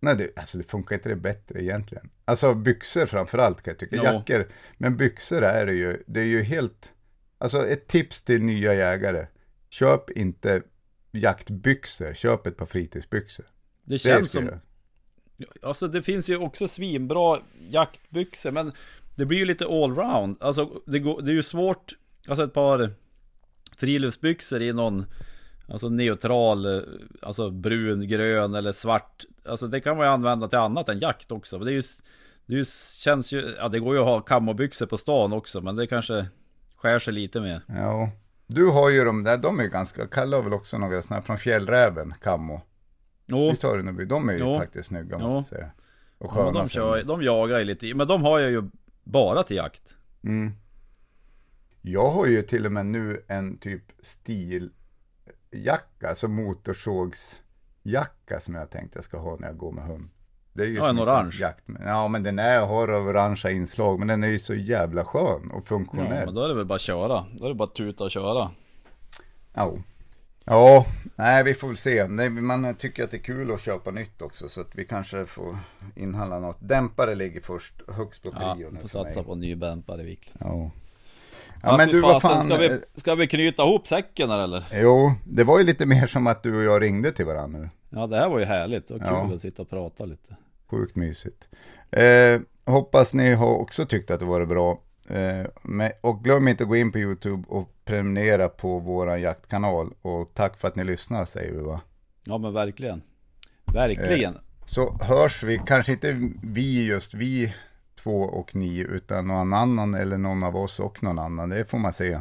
Nej, 0.00 0.16
det, 0.16 0.30
alltså 0.36 0.58
det 0.58 0.64
funkar 0.64 0.96
inte 0.96 1.08
det 1.08 1.16
bättre 1.16 1.62
egentligen. 1.62 2.10
Alltså 2.24 2.54
byxor 2.54 3.06
framförallt 3.06 3.62
kan 3.62 3.72
jag 3.72 3.78
tycka. 3.78 3.96
Ja. 3.96 4.12
Jackor, 4.12 4.48
men 4.78 4.96
byxor 4.96 5.42
är 5.42 5.66
det 5.66 5.72
ju, 5.72 6.02
det 6.06 6.20
är 6.20 6.24
ju 6.24 6.42
helt, 6.42 6.92
alltså 7.38 7.66
ett 7.66 7.86
tips 7.86 8.22
till 8.22 8.42
nya 8.42 8.74
jägare. 8.74 9.26
Köp 9.70 10.10
inte 10.10 10.62
jaktbyxor, 11.10 12.14
köp 12.14 12.46
ett 12.46 12.56
par 12.56 12.66
fritidsbyxor. 12.66 13.46
Det 13.84 13.94
Det 13.94 13.98
känns 13.98 14.30
skulle 14.30 14.50
som... 14.50 14.60
Alltså 15.62 15.88
det 15.88 16.02
finns 16.02 16.30
ju 16.30 16.36
också 16.36 16.68
svinbra 16.68 17.38
jaktbyxor 17.70 18.50
men 18.50 18.72
det 19.16 19.26
blir 19.26 19.38
ju 19.38 19.44
lite 19.44 19.66
allround. 19.66 20.36
Alltså 20.40 20.70
det, 20.86 20.98
går, 20.98 21.22
det 21.22 21.30
är 21.30 21.34
ju 21.34 21.42
svårt, 21.42 21.92
alltså 22.28 22.44
ett 22.44 22.54
par 22.54 22.92
friluftsbyxor 23.76 24.62
i 24.62 24.72
någon 24.72 25.06
Alltså 25.70 25.88
neutral, 25.88 26.76
eh, 26.76 26.82
alltså 27.22 27.50
brun, 27.50 28.08
grön 28.08 28.54
eller 28.54 28.72
svart. 28.72 29.24
Alltså 29.44 29.66
det 29.66 29.80
kan 29.80 29.96
man 29.96 30.06
ju 30.06 30.12
använda 30.12 30.48
till 30.48 30.58
annat 30.58 30.88
än 30.88 30.98
jakt 30.98 31.32
också. 31.32 31.58
Men 31.58 31.66
det 31.66 31.72
är 31.72 31.74
ju, 31.74 31.82
det 32.46 32.54
är 32.54 32.58
ju, 32.58 32.64
känns 32.96 33.32
ju, 33.32 33.54
ja 33.58 33.68
det 33.68 33.80
går 33.80 33.94
ju 33.94 34.00
att 34.00 34.06
ha 34.06 34.20
kammobyxor 34.20 34.86
på 34.86 34.96
stan 34.96 35.32
också 35.32 35.60
men 35.60 35.76
det 35.76 35.86
kanske 35.86 36.26
skär 36.76 36.98
sig 36.98 37.12
lite 37.12 37.40
mer. 37.40 37.62
Ja. 37.68 38.10
Du 38.46 38.66
har 38.66 38.90
ju 38.90 39.04
de 39.04 39.24
där, 39.24 39.36
de 39.36 39.58
är 39.58 39.62
ju 39.62 39.70
ganska, 39.70 40.06
Kalle 40.06 40.36
har 40.36 40.42
väl 40.42 40.52
också 40.52 40.78
några 40.78 41.02
sådana 41.02 41.22
från 41.22 41.38
Fjällräven, 41.38 42.14
kammo. 42.22 42.60
Jo, 43.30 43.48
Visst 43.50 43.62
några, 43.62 43.82
de 44.04 44.28
är 44.28 44.32
ju 44.32 44.38
Jo. 44.38 44.58
faktiskt 44.58 44.88
snygga 44.88 45.18
måste 45.18 45.34
jag 45.36 45.46
säga. 45.46 45.70
Och 46.18 46.32
ja, 46.34 46.50
de, 46.50 46.68
kör, 46.68 47.02
de 47.02 47.22
jagar 47.22 47.58
ju 47.58 47.64
lite, 47.64 47.94
men 47.94 48.06
de 48.08 48.22
har 48.22 48.38
jag 48.38 48.50
ju 48.50 48.62
bara 49.04 49.42
till 49.42 49.56
jakt. 49.56 49.96
Mm. 50.24 50.52
Jag 51.82 52.10
har 52.10 52.26
ju 52.26 52.42
till 52.42 52.66
och 52.66 52.72
med 52.72 52.86
nu 52.86 53.24
en 53.28 53.58
typ 53.58 53.82
stiljacka, 54.00 56.08
alltså 56.08 56.28
motorsågsjacka 56.28 58.40
som 58.40 58.54
jag 58.54 58.70
tänkte 58.70 58.98
jag 58.98 59.04
ska 59.04 59.18
ha 59.18 59.36
när 59.36 59.48
jag 59.48 59.56
går 59.56 59.72
med 59.72 59.84
hund. 59.84 60.08
Det 60.52 60.62
är 60.62 60.66
ju 60.66 60.74
Ja, 60.76 60.90
en 60.90 60.98
orange. 61.00 61.36
Jakt, 61.40 61.64
ja, 61.84 62.08
men 62.08 62.22
den 62.22 62.38
är, 62.38 62.66
har 62.66 62.90
orangea 62.90 63.50
inslag, 63.52 63.98
men 63.98 64.08
den 64.08 64.24
är 64.24 64.28
ju 64.28 64.38
så 64.38 64.54
jävla 64.54 65.04
skön 65.04 65.50
och 65.50 65.58
Ja, 65.58 65.62
funktionell. 65.66 66.24
men 66.26 66.34
då 66.34 66.42
är 66.44 66.48
det 66.48 66.54
väl 66.54 66.66
bara 66.66 66.74
att 66.74 66.80
köra. 66.80 67.26
Då 67.38 67.44
är 67.44 67.48
det 67.48 67.54
bara 67.54 67.64
att 67.68 67.74
tuta 67.74 68.04
och 68.04 68.10
köra. 68.10 68.50
Ja. 69.54 69.76
Ja, 70.48 70.86
nej 71.16 71.44
vi 71.44 71.54
får 71.54 71.68
väl 71.68 71.76
se. 71.76 72.06
Nej, 72.08 72.30
man 72.30 72.74
tycker 72.74 73.04
att 73.04 73.10
det 73.10 73.16
är 73.16 73.22
kul 73.22 73.50
att 73.52 73.60
köpa 73.60 73.90
nytt 73.90 74.22
också 74.22 74.48
så 74.48 74.60
att 74.60 74.74
vi 74.74 74.84
kanske 74.84 75.26
får 75.26 75.56
inhandla 75.96 76.38
något. 76.38 76.56
Dämpare 76.60 77.14
ligger 77.14 77.40
först 77.40 77.74
högst 77.88 78.22
på 78.22 78.30
Ja, 78.40 78.54
prio 78.54 78.70
nu 78.70 78.80
får 78.80 78.88
för 78.88 78.98
mig. 79.02 79.08
satsa 79.12 79.22
på 79.24 79.32
en 79.32 79.40
ny 79.40 79.54
dämpare 79.54 80.02
vikligt. 80.02 80.36
Ja. 80.40 80.70
Ja, 81.62 81.76
men 81.76 81.88
du 81.88 82.00
vad 82.00 82.22
fan. 82.22 82.42
Ska 82.42 82.54
eh, 82.54 82.58
vi, 82.60 82.80
ska 83.00 83.14
vi 83.14 83.26
knyta 83.26 83.62
ihop 83.62 83.86
säcken 83.86 84.30
här 84.30 84.38
eller? 84.38 84.64
Jo, 84.72 85.12
det 85.24 85.44
var 85.44 85.58
ju 85.58 85.64
lite 85.64 85.86
mer 85.86 86.06
som 86.06 86.26
att 86.26 86.42
du 86.42 86.56
och 86.56 86.62
jag 86.64 86.82
ringde 86.82 87.12
till 87.12 87.26
varandra 87.26 87.58
nu. 87.60 87.68
Ja 87.90 88.06
det 88.06 88.16
här 88.16 88.28
var 88.28 88.38
ju 88.38 88.44
härligt. 88.44 88.90
Var 88.90 88.98
kul 88.98 89.06
Ja. 89.10 89.34
att 89.34 89.42
sitta 89.42 89.62
och 89.62 89.70
prata 89.70 90.04
lite. 90.04 90.36
Sjukt 90.70 90.96
mysigt. 90.96 91.48
Eh, 91.90 92.40
hoppas 92.64 93.14
ni 93.14 93.34
har 93.34 93.54
också 93.56 93.86
tyckt 93.86 94.10
att 94.10 94.20
det 94.20 94.26
var 94.26 94.46
bra. 94.46 94.80
Eh, 95.08 95.46
och 96.00 96.24
glöm 96.24 96.48
inte 96.48 96.62
att 96.62 96.68
gå 96.68 96.76
in 96.76 96.92
på 96.92 96.98
YouTube 96.98 97.44
och 97.48 97.70
prenumerera 97.88 98.48
på 98.48 98.78
våran 98.78 99.20
jaktkanal. 99.20 99.92
Och 100.02 100.34
tack 100.34 100.56
för 100.56 100.68
att 100.68 100.76
ni 100.76 100.84
lyssnar 100.84 101.24
säger 101.24 101.52
vi 101.52 101.60
va. 101.60 101.80
Ja 102.24 102.38
men 102.38 102.52
verkligen. 102.52 103.02
Verkligen. 103.64 104.38
Så 104.64 104.98
hörs 105.00 105.42
vi, 105.42 105.60
kanske 105.66 105.92
inte 105.92 106.30
vi 106.42 106.86
just 106.86 107.14
vi 107.14 107.54
två 108.02 108.20
och 108.22 108.54
ni, 108.54 108.78
utan 108.78 109.26
någon 109.26 109.52
annan 109.52 109.94
eller 109.94 110.18
någon 110.18 110.42
av 110.42 110.56
oss 110.56 110.80
och 110.80 111.02
någon 111.02 111.18
annan. 111.18 111.48
Det 111.48 111.70
får 111.70 111.78
man 111.78 111.92
se 111.92 112.20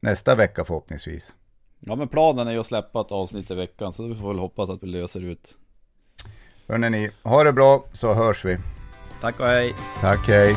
nästa 0.00 0.34
vecka 0.34 0.64
förhoppningsvis. 0.64 1.34
Ja 1.80 1.96
men 1.96 2.08
planen 2.08 2.48
är 2.48 2.52
ju 2.52 2.60
att 2.60 2.66
släppa 2.66 3.00
ett 3.00 3.12
avsnitt 3.12 3.50
i 3.50 3.54
veckan. 3.54 3.92
Så 3.92 4.06
vi 4.06 4.14
får 4.14 4.28
väl 4.28 4.38
hoppas 4.38 4.70
att 4.70 4.82
vi 4.82 4.86
löser 4.86 5.20
ut. 5.20 5.56
Hörrni 6.68 6.90
ni, 6.90 7.10
ha 7.22 7.44
det 7.44 7.52
bra 7.52 7.84
så 7.92 8.14
hörs 8.14 8.44
vi. 8.44 8.58
Tack 9.20 9.40
och 9.40 9.46
hej. 9.46 9.74
Tack, 10.00 10.28
hej. 10.28 10.56